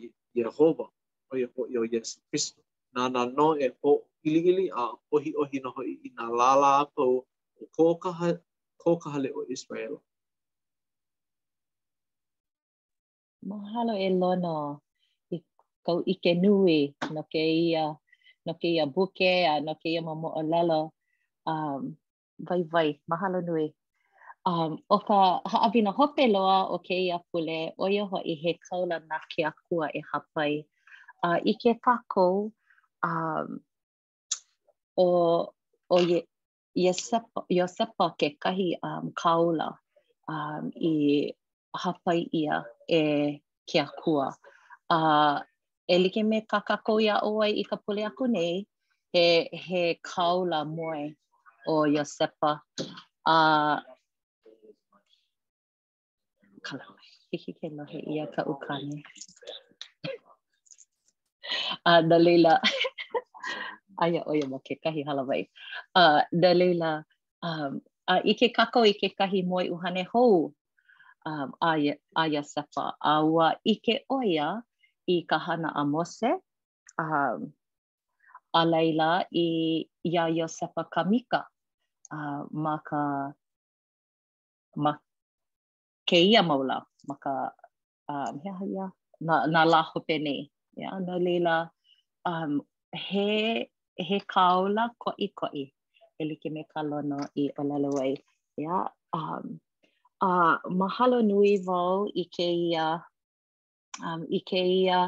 Yehova, 0.41 0.87
o 1.31 1.37
ia 1.41 1.47
hoi 1.55 1.73
o 1.81 1.85
Yesu 1.93 2.17
Christo. 2.29 2.59
Nā 2.95 3.03
nā 3.15 3.23
no 3.37 3.49
e 3.55 3.67
ho 3.83 3.91
ilili 4.27 4.67
a 4.75 4.91
ohi 5.15 5.31
ohi 5.43 5.59
noho 5.65 5.81
i, 5.87 5.95
i 6.07 6.11
nā 6.19 6.27
lā 6.41 6.51
lā 6.63 6.73
pau 6.97 7.15
o 7.61 7.65
kōkaha, 7.79 8.29
kōkaha 8.83 9.19
le 9.25 9.31
o 9.39 9.43
Israela. 9.55 9.99
Mahalo 13.49 13.93
e 13.97 14.09
lono 14.21 14.57
i 15.33 15.41
kau 15.85 15.99
ike 16.13 16.31
nui 16.43 16.81
no 17.15 17.23
ke 17.33 17.41
ia, 17.67 17.85
no 18.45 18.53
ke 18.61 18.69
ia 18.77 18.85
buke 18.95 19.31
a 19.49 19.61
no 19.67 19.73
ke 19.81 19.87
ia 19.97 20.01
mamo 20.09 20.29
o 20.39 20.43
lalo. 20.53 20.81
Um, 21.51 21.81
vai 22.49 22.61
vai, 22.73 22.91
mahalo 23.11 23.39
nui. 23.49 23.67
Um, 24.51 24.73
o 24.95 24.99
ka 25.07 25.17
haawina 25.53 25.93
hope 25.99 26.25
loa 26.35 26.59
o 26.69 26.77
ke 26.87 26.95
ia 27.07 27.19
pule, 27.33 27.61
o 27.83 27.89
ia 27.95 28.05
ho 28.11 28.17
i 28.25 28.35
he 28.43 28.51
kaula 28.69 28.97
na 29.09 29.19
ke 29.33 29.41
akua 29.51 29.87
e 29.95 30.01
hapai. 30.13 30.53
Uh, 31.25 31.37
I 31.45 31.53
ke 31.63 31.71
kakou 31.85 32.53
um, 33.11 33.47
o, 34.99 35.07
o 35.95 36.01
ye, 36.13 36.19
yosepa, 36.85 37.41
yosepa 37.59 38.07
ke 38.21 38.29
kahi 38.43 38.69
um, 38.83 39.13
kaula 39.23 39.69
um, 40.29 40.71
i 40.77 40.95
hapai 41.75 42.27
ia 42.33 42.65
e 42.89 43.39
kia 43.67 43.85
akua. 43.87 44.35
A 44.91 44.97
uh, 44.97 45.41
e 45.87 45.99
like 45.99 46.23
me 46.23 46.41
ka 46.43 46.61
kako 46.61 46.99
ia 47.01 47.23
oai 47.23 47.51
i 47.61 47.65
ka 47.65 47.77
pule 47.77 48.03
aku 48.07 48.27
nei, 48.27 48.67
he, 49.15 49.49
he 49.53 49.95
kaula 50.03 50.65
moe 50.67 51.15
o 51.69 51.87
Iosepa. 51.87 52.61
A 53.27 53.33
uh, 53.35 53.79
kala 56.63 56.85
hiki 57.31 57.53
ke 57.53 57.69
lohe 57.71 58.01
ia 58.13 58.27
ka 58.27 58.43
ukane. 58.45 59.03
A 61.87 61.91
uh, 61.91 62.03
dalila, 62.03 62.59
aia 64.05 64.23
oia 64.27 64.49
mo 64.49 64.59
ke 64.59 64.75
kahi 64.85 65.07
halawai. 65.07 65.47
A 65.95 66.01
uh, 66.01 66.21
dalila, 66.35 67.03
um, 67.43 67.81
a 68.11 68.15
uh, 68.15 68.21
ike 68.27 68.51
kako 68.55 68.83
ike 68.83 69.15
kahi 69.15 69.47
moe 69.47 69.71
uhane 69.71 70.03
hou 70.15 70.51
um, 71.27 71.53
Aya 71.61 72.43
Sefa. 72.43 72.95
A 73.01 73.25
ua 73.25 73.57
ike 73.65 74.05
oia 74.11 74.63
i 75.09 75.25
ka 75.29 75.39
hana 75.39 75.69
a 75.75 75.83
Mose, 75.85 76.31
um, 76.99 77.53
a 78.55 78.61
leila 78.67 79.27
i 79.35 79.87
Ia 80.07 80.25
Yosefa 80.39 80.87
Kamika, 80.95 81.45
uh, 82.11 82.45
ma 82.53 82.79
ka 82.79 83.31
ma 84.77 84.93
ke 86.09 86.17
ia 86.17 86.43
maula, 86.43 86.83
ma 87.09 87.15
ka 87.17 87.51
um, 88.09 88.35
hea 88.43 88.57
hea, 88.63 88.89
na, 89.21 89.47
na 89.47 89.65
laho 89.67 90.01
pene. 90.09 90.49
Yeah, 90.77 90.99
no 91.01 91.17
leila, 91.19 91.71
um, 92.25 92.63
he, 92.95 93.69
he 93.97 94.21
kaola 94.21 94.91
koi 94.99 95.31
koi, 95.37 95.73
e 96.19 96.25
like 96.25 96.53
me 96.53 96.65
ka 96.75 96.81
lono 96.83 97.19
i 97.37 97.51
o 97.59 98.15
Yeah, 98.57 98.89
um, 99.13 99.61
uh, 100.25 100.57
mahalo 100.71 101.19
nui 101.29 101.61
wau 101.67 102.07
i 102.15 102.25
ke 102.37 102.47
ia, 102.69 102.87
um, 104.07 104.21
i 104.29 104.39
ke 104.47 104.61
ia 104.85 105.01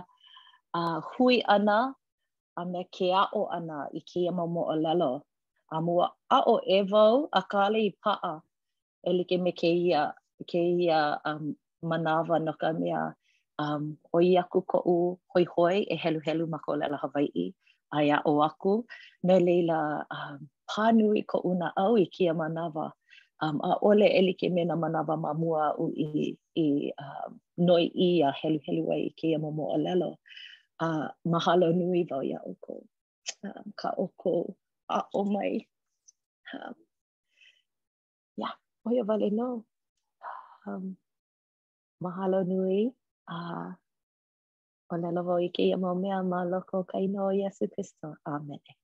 uh, 0.77 0.99
hui 1.13 1.43
ana 1.45 1.95
a 2.57 2.65
me 2.69 2.85
ke 2.97 3.13
ao 3.17 3.45
ana 3.57 3.87
i 3.97 4.01
ke 4.13 4.25
ia 4.25 4.33
mamo 4.33 4.65
o 4.73 4.77
lalo. 4.77 5.13
A 5.73 5.81
mua 5.81 6.11
ao 6.37 6.59
e 6.67 6.81
wau 6.93 7.29
a 7.33 7.41
kāle 7.53 7.79
i 7.81 7.91
paa 8.05 8.41
e 9.07 9.11
like 9.17 9.39
me 9.41 9.53
ke 9.57 9.69
ia, 9.89 10.13
ke 10.51 10.59
ia 10.85 11.19
um, 11.25 11.55
manawa 11.83 12.39
no 12.43 12.53
ka 12.61 12.73
mea 12.73 13.13
um, 13.59 13.97
o 14.13 14.19
i 14.21 14.37
aku 14.39 14.61
ko 14.67 14.79
u 14.87 14.97
hoi 15.35 15.45
hoi 15.57 15.79
e 15.91 15.97
helu 16.03 16.21
helu 16.27 16.47
ma 16.55 16.59
ko 16.65 16.77
lalo 16.81 16.97
Hawaii 17.03 17.53
a 17.93 18.21
o 18.29 18.41
aku 18.43 18.75
me 19.27 19.37
leila 19.41 19.81
um, 20.17 20.49
pānui 20.69 21.25
ko 21.27 21.39
una 21.45 21.73
au 21.77 21.97
i 22.01 22.07
ke 22.09 22.33
manawa. 22.33 22.87
um, 23.43 23.61
a 23.63 23.77
ole 23.83 24.07
e 24.07 24.23
like 24.23 24.43
me 24.53 24.65
na 24.65 24.77
manawa 24.77 25.17
mamua 25.17 25.75
u 25.79 25.93
i, 25.97 26.39
i 26.57 26.93
um, 26.99 27.41
noi 27.59 27.85
i 27.95 28.23
a 28.23 28.31
helu 28.41 28.59
helu 28.67 28.93
ai 28.93 29.11
ke 29.19 29.27
a 29.35 29.39
momo 29.39 29.75
alelo 29.75 30.11
A 30.79 30.89
uh, 30.89 31.09
mahalo 31.33 31.69
nui 31.79 32.01
vau 32.11 32.23
ia 32.31 32.39
oko. 32.51 32.73
Um, 33.47 33.67
ka 33.81 33.89
oko 34.05 34.33
a 34.91 35.03
o 35.15 35.21
mai. 35.33 35.55
Um, 36.55 36.75
ia, 38.39 38.43
yeah, 38.43 38.55
oia 38.89 39.03
vale 39.09 39.29
no. 39.39 39.49
Um, 40.67 40.97
mahalo 42.03 42.41
nui 42.51 42.79
a 43.31 43.39
uh, 43.39 43.71
o 44.91 44.95
lelo 45.03 45.23
vau 45.29 45.39
i 45.39 45.49
ia 45.65 45.77
momo 45.83 46.01
mea 46.03 46.19
ma 46.31 46.41
loko 46.53 46.79
kaino 46.91 47.19
o 47.31 47.33
Jesu 47.39 47.65
Christo. 47.75 48.07
Amen. 48.27 48.59
Amen. 48.67 48.82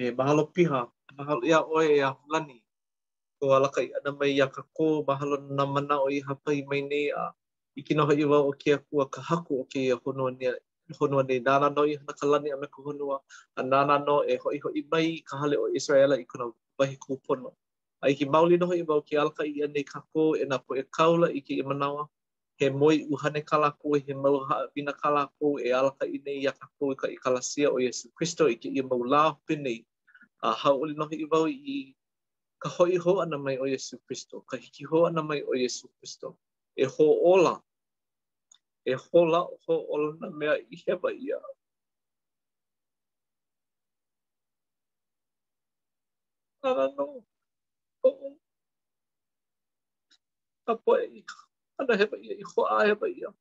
me 0.00 0.10
mahalo 0.16 0.48
piha, 0.48 0.80
mahalo 1.12 1.44
ia 1.44 1.60
oe 1.60 2.00
e 2.00 2.00
ahulani, 2.00 2.56
ko 3.36 3.52
alaka 3.56 3.84
i 3.84 3.92
ana 4.00 4.10
mai 4.16 4.32
ia 4.32 4.48
ka 4.48 4.62
kō, 4.76 5.04
mahalo 5.04 5.36
na 5.56 5.64
mana 5.68 5.94
o 6.00 6.08
i 6.08 6.20
hapai 6.28 6.64
mai 6.70 6.80
nei 6.88 7.12
a, 7.12 7.22
i 7.76 7.82
kino 7.84 8.06
hoi 8.08 8.24
wau 8.32 8.48
o 8.48 8.52
kia 8.62 8.78
kua 8.88 9.04
ka 9.14 9.20
haku 9.22 9.52
o 9.60 9.64
kia 9.72 9.96
honua 10.02 10.30
nia, 10.38 10.52
honua 11.00 11.22
nei 11.28 11.40
nana 11.48 11.68
no 11.76 11.84
i 11.84 11.98
hana 12.00 12.14
kalani 12.20 12.48
a 12.54 12.56
me 12.62 12.66
ka 12.76 12.80
honua, 12.86 13.16
a 13.58 13.62
nana 13.72 13.94
no 14.06 14.16
e 14.24 14.34
hoi 14.44 14.56
hoi 14.64 14.80
mai 14.92 15.20
ka 15.28 15.34
hale 15.42 15.56
o 15.60 15.66
Israela 15.80 16.16
i 16.16 16.24
kuna 16.24 16.48
wahi 16.78 16.96
kūpono. 17.04 17.52
A 18.04 18.08
i 18.14 18.16
ki 18.16 18.24
mauli 18.24 18.56
noho 18.56 18.72
i 18.80 18.86
wau 18.88 19.02
ki 19.04 19.18
alaka 19.20 19.44
i 19.44 19.60
ane 19.68 19.84
ka 19.92 20.00
kō 20.16 20.24
e 20.42 20.48
nā 20.48 20.58
po 20.64 20.80
e 20.80 20.86
kaula 20.98 21.28
i 21.30 21.42
ki 21.44 21.60
imanawa, 21.60 22.08
he 22.56 22.70
moi 22.70 22.96
uhane 23.12 23.44
ka 23.44 23.58
lako, 23.60 24.00
he 24.06 24.14
mau 24.16 24.40
haa 24.48 24.64
kalako 25.02 25.60
e 25.60 25.72
alaka 25.76 26.06
i 26.08 26.18
nei 26.24 26.40
i 26.48 26.52
ka 26.60 26.66
kō 26.80 26.92
i 26.92 26.96
ka 27.02 27.06
i 27.12 27.20
kalasia 27.20 27.68
o 27.70 27.76
Yesu 27.78 28.08
Christo 28.16 28.48
i 28.48 28.56
ki 28.56 28.72
i 28.80 28.80
mau 28.82 29.04
lāhu 29.14 29.36
pinei 29.46 29.84
a 30.42 30.50
hauli 30.60 30.94
noho 30.96 31.10
i 31.12 31.24
wau 31.32 31.46
i 31.52 31.76
ka 32.64 32.68
hoi 32.76 32.96
ho 33.04 33.12
ana 33.24 33.38
mai 33.38 33.56
o 33.60 33.66
Yesu 33.68 33.96
Christo, 34.06 34.40
ka 34.48 34.56
hiki 34.56 34.84
ho 34.90 35.06
ana 35.06 35.22
mai 35.22 35.40
o 35.42 35.54
Yesu 35.56 35.88
Christo, 35.98 36.36
e 36.76 36.84
ho 36.84 37.04
ola, 37.32 37.52
e 38.90 38.94
ho 38.96 39.24
la 39.28 39.40
ho 39.64 39.74
ola 39.96 40.12
na 40.20 40.30
mea 40.42 40.54
i 40.58 40.76
hewa 40.86 41.10
i 41.12 41.32
a. 41.36 41.40
Nara 46.64 46.86
no, 46.96 47.06
o 48.08 48.10
o, 48.10 48.30
ka 50.68 50.74
poe 50.84 51.02
i, 51.20 51.24
ana 51.80 51.96
hewa 52.00 52.16
i 52.20 52.28
a, 52.32 52.38
i 52.40 52.48
ho 52.52 52.62
a 52.76 52.78
hewa 52.92 53.08
i 53.12 53.24
a. 53.28 53.34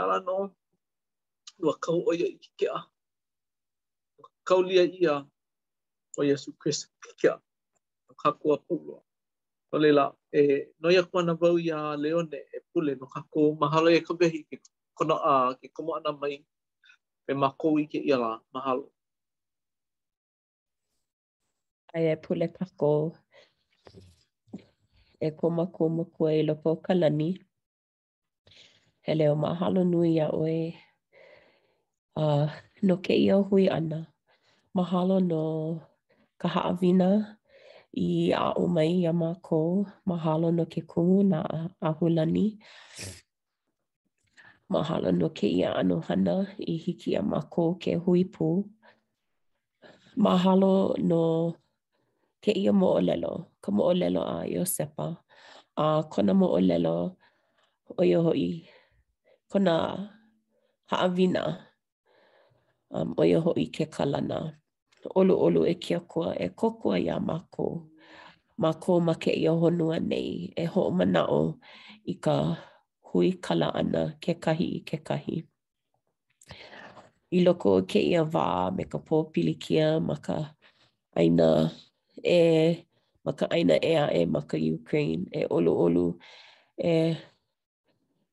Nara 0.00 0.16
no, 0.28 0.38
nua 1.60 1.74
kau 1.86 2.00
oia 2.12 2.26
i 2.28 2.50
ke 2.60 2.66
a, 2.72 2.78
kau 4.48 4.60
lia 4.64 4.84
i 4.84 5.06
a, 5.08 5.18
o 6.18 6.24
Yesu 6.26 6.52
Christ 6.58 6.88
kia 7.18 7.34
o 7.34 8.54
a 8.54 8.58
pulo. 8.58 9.02
O 9.72 9.78
leila, 9.78 10.14
e, 10.32 10.66
noi 10.80 10.96
a 10.98 11.02
kuana 11.04 11.34
vau 11.38 11.58
i 11.58 11.70
Leone 11.98 12.34
e 12.34 12.58
pule 12.72 12.94
no 12.98 13.06
kako 13.14 13.40
mahalo 13.60 13.88
e 13.96 14.00
ka 14.06 14.14
behi 14.18 14.40
ki 14.50 14.56
kona 14.96 15.14
a 15.32 15.54
ki 15.60 15.68
kumo 15.74 15.92
ana 15.96 16.10
mai 16.20 16.36
pe 17.26 17.32
ma 17.40 17.48
kou 17.60 17.74
i 17.78 17.84
ke 17.92 17.98
iala 18.10 18.30
mahalo. 18.54 18.86
Ai 21.94 22.06
e 22.12 22.16
pule 22.24 22.46
kako 22.56 22.90
e 25.20 25.28
koma 25.38 25.64
kuma 25.74 26.04
kua 26.14 26.28
i 26.34 26.42
lopo 26.48 26.70
ka 26.84 26.92
lani. 27.00 27.30
He 29.04 29.10
leo 29.18 29.34
mahalo 29.42 29.80
nui 29.92 30.12
a 30.18 30.28
oe 30.42 30.56
uh, 32.22 32.48
no 32.86 32.94
ke 33.04 33.12
ia 33.24 33.36
hui 33.48 33.64
ana. 33.78 33.98
Mahalo 34.76 35.16
no... 35.30 35.42
ka 36.40 36.48
haʻawina 36.54 37.08
i 38.00 38.32
aʻo 38.32 38.62
mai 38.74 38.88
ia 39.04 39.12
mākou. 39.12 39.84
Mahalo 40.08 40.48
no 40.56 40.64
ke 40.72 40.80
kumu 40.90 41.20
nā 41.30 41.40
ahulani. 41.88 42.46
Mahalo 44.72 45.10
no 45.18 45.26
ke 45.36 45.46
ia 45.52 45.74
anuhana 45.80 46.36
i 46.72 46.76
hiki 46.84 47.12
ia 47.12 47.20
mākou 47.30 47.74
ke 47.82 47.98
huipū. 48.06 48.48
Mahalo 50.16 50.94
no 51.10 51.22
ke 52.42 52.54
ia 52.62 52.72
moʻolelo, 52.72 53.32
ka 53.62 53.68
moʻolelo 53.76 54.22
a 54.24 54.64
sepa 54.76 55.06
A 55.76 56.02
kona 56.12 56.32
moʻolelo 56.34 56.96
o 57.98 58.02
ia 58.06 58.18
hoʻi, 58.26 58.48
kona 59.50 59.74
haʻawina 60.92 61.42
um, 62.94 63.14
o 63.18 63.22
ia 63.26 63.40
hoʻi 63.40 63.66
ke 63.74 63.84
kalana. 63.90 64.59
olu 65.08 65.34
olu 65.36 65.64
e 65.66 65.74
kia 65.74 66.00
kua 66.00 66.34
e 66.38 66.48
koko 66.48 66.92
ai 66.92 67.08
a 67.08 67.20
mako. 67.20 67.86
Mako 68.58 69.00
ma 69.00 69.14
ke 69.14 69.30
i 69.32 69.46
honua 69.60 69.96
nei 70.10 70.52
e 70.56 70.64
ho 70.72 70.80
o 70.82 70.90
manao 70.98 71.44
i 72.04 72.14
ka 72.24 72.34
hui 73.12 73.28
kala 73.44 73.68
ana 73.80 74.02
ke 74.22 74.32
kahi 74.44 74.66
i 74.76 74.80
ke 74.88 74.96
kahi. 75.08 75.36
I 77.32 77.38
loko 77.46 77.68
o 77.78 77.82
ke 77.90 78.00
i 78.02 78.20
wā 78.32 78.46
me 78.76 78.84
ka 78.92 78.98
pō 79.06 79.16
kia 79.62 79.88
ma 80.06 80.16
ka 80.26 80.36
aina 81.20 81.48
e 82.38 82.84
ma 83.24 83.32
ka 83.38 83.46
aina 83.54 83.74
e 83.80 83.92
a 84.02 84.06
e 84.18 84.26
ma 84.32 84.40
ka 84.50 84.56
Ukraine 84.76 85.24
e 85.32 85.42
olu 85.56 85.72
olu 85.84 86.06
e 86.76 87.16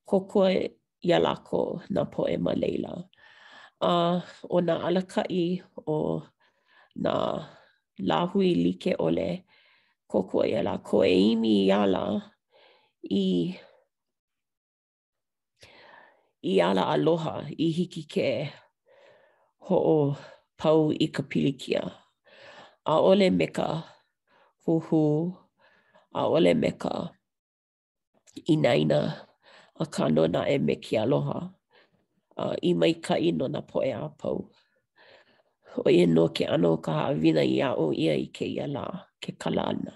koko 0.10 0.40
ai 0.50 0.58
lako 1.26 1.62
na 1.94 2.02
poema 2.06 2.54
leila. 2.62 2.94
A 3.80 3.92
uh, 3.94 4.22
o 4.50 4.58
nā 4.68 4.76
alakai 4.88 5.62
o 5.94 6.28
na 7.04 7.14
lahui 8.08 8.50
like 8.66 8.90
ole 9.06 9.30
koko 10.12 10.40
ia 10.50 10.62
la 10.68 10.74
ko 10.88 10.98
e 11.06 11.14
imi 11.32 11.54
iala 11.70 12.04
i 13.14 13.26
i 16.42 16.54
ala 16.68 16.84
aloha 16.96 17.34
i 17.66 17.68
hiki 17.78 18.04
ke 18.14 18.28
ho 19.70 19.78
o 19.98 20.00
pau 20.60 20.82
i 21.06 21.08
ka 21.16 21.22
pilikia. 21.30 21.82
A 22.88 22.94
ole 23.10 23.28
me 23.38 23.48
ka 23.58 23.70
huhu, 24.64 25.04
a 26.16 26.22
ole 26.36 26.52
me 26.62 26.70
ka 26.84 26.94
inaina 28.54 29.02
a 29.84 29.86
kano 29.94 30.24
na 30.34 30.42
e 30.50 30.58
me 30.66 30.74
ki 30.86 30.94
aloha. 31.04 31.40
Uh, 32.42 32.54
I 32.62 32.70
mai 32.80 32.94
ka 33.06 33.16
ino 33.30 33.46
na 33.54 33.62
poe 33.70 33.90
a 33.98 34.04
pau. 34.20 34.38
o 35.78 35.90
ia 35.90 36.04
e 36.04 36.06
no 36.08 36.28
ke 36.30 36.46
ano 36.46 36.78
ka 36.78 36.92
hawina 36.92 37.42
i 37.44 37.62
a 37.62 37.74
o 37.76 37.94
ia 37.94 38.14
i 38.16 38.30
ke 38.34 38.46
ia 38.46 38.68
la, 38.68 38.86
ke 39.22 39.36
kala 39.40 39.64
ana. 39.74 39.94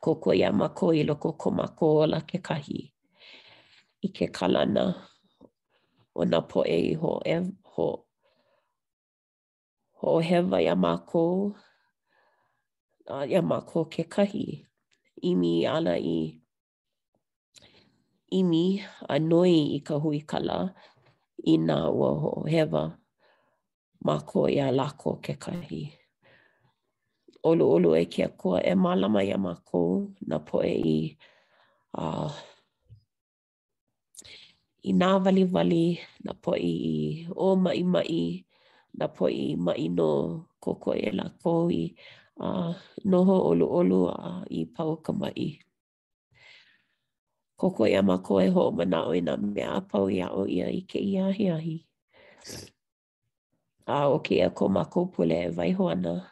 Ko 0.00 0.14
ko 0.18 0.32
ia 0.34 0.50
mako 0.52 0.90
i 0.94 1.04
loko 1.04 1.38
ko 1.38 1.50
mako 1.50 2.06
la 2.06 2.20
ke 2.26 2.40
kahi 2.42 2.80
i 4.02 4.08
ke 4.08 4.26
kala 4.32 4.64
ana 4.66 4.84
o 6.14 6.24
na 6.24 6.40
po 6.40 6.64
e 6.66 6.78
i 6.92 6.94
ho 6.94 7.20
e 7.26 7.36
ho 7.70 7.88
ho 10.00 10.18
hewa 10.20 10.58
ia 10.62 10.74
a 13.06 13.26
ia 13.30 13.42
mako 13.42 13.80
ke 13.86 14.02
kahi 14.08 14.64
i 15.22 15.34
mi 15.34 15.64
ana 15.66 15.94
i 15.98 16.40
imi 18.32 18.82
a 19.08 19.18
noi 19.20 19.76
i 19.76 19.80
ka 19.86 19.94
hui 20.02 20.18
kala 20.26 20.74
i 21.46 21.54
nā 21.58 21.78
ua 21.94 22.10
ho 22.20 22.42
hewa. 22.50 22.96
ma 24.06 24.22
ko 24.22 24.46
ia 24.46 24.70
lako 24.70 25.18
ke 25.24 25.34
kahi. 25.34 25.82
Olu 27.48 27.64
olu 27.76 27.90
e 27.98 28.04
kia 28.12 28.28
kua 28.40 28.58
e 28.62 28.72
malama 28.84 29.20
ia 29.28 29.36
ma 29.44 29.54
ko 29.68 29.80
na 30.30 30.36
poe 30.48 30.70
i 30.94 30.98
uh, 32.02 32.30
i 34.90 34.92
nā 35.00 35.10
vali 35.24 35.44
vali 35.54 35.86
na 36.26 36.32
poe 36.44 36.58
i 36.74 37.26
o 37.46 37.54
mai 37.64 37.80
mai 37.94 38.20
na 38.98 39.06
poe 39.16 39.32
i 39.34 39.46
mai 39.66 39.84
no 39.98 40.10
ko 40.62 40.70
ko 40.82 40.90
e 41.06 41.10
lako 41.18 41.54
i 41.78 41.84
uh, 42.46 42.70
noho 43.10 43.36
olu 43.50 43.66
olu 43.80 44.00
a 44.26 44.30
i 44.60 44.62
pau 44.74 44.92
ka 45.04 45.12
mai. 45.22 45.48
Koko 47.60 47.82
ia 47.90 48.00
ma 48.08 48.16
ko 48.26 48.34
e 48.44 48.48
ho 48.54 48.62
mana 48.76 48.98
o 49.08 49.12
ina 49.18 49.34
mea 49.54 49.78
pau 49.90 50.06
ia 50.16 50.26
o 50.40 50.42
ia 50.56 50.66
i 50.78 50.82
ke 50.90 50.98
ia 51.12 51.26
hi 51.38 51.44
ahi. 51.56 51.76
a 53.86 54.10
o 54.10 54.18
ke 54.18 54.42
ako 54.42 54.64
ma 54.68 54.84
ko 54.84 55.06
pule 55.06 55.50
waiho 55.56 55.88
ana 55.94 56.26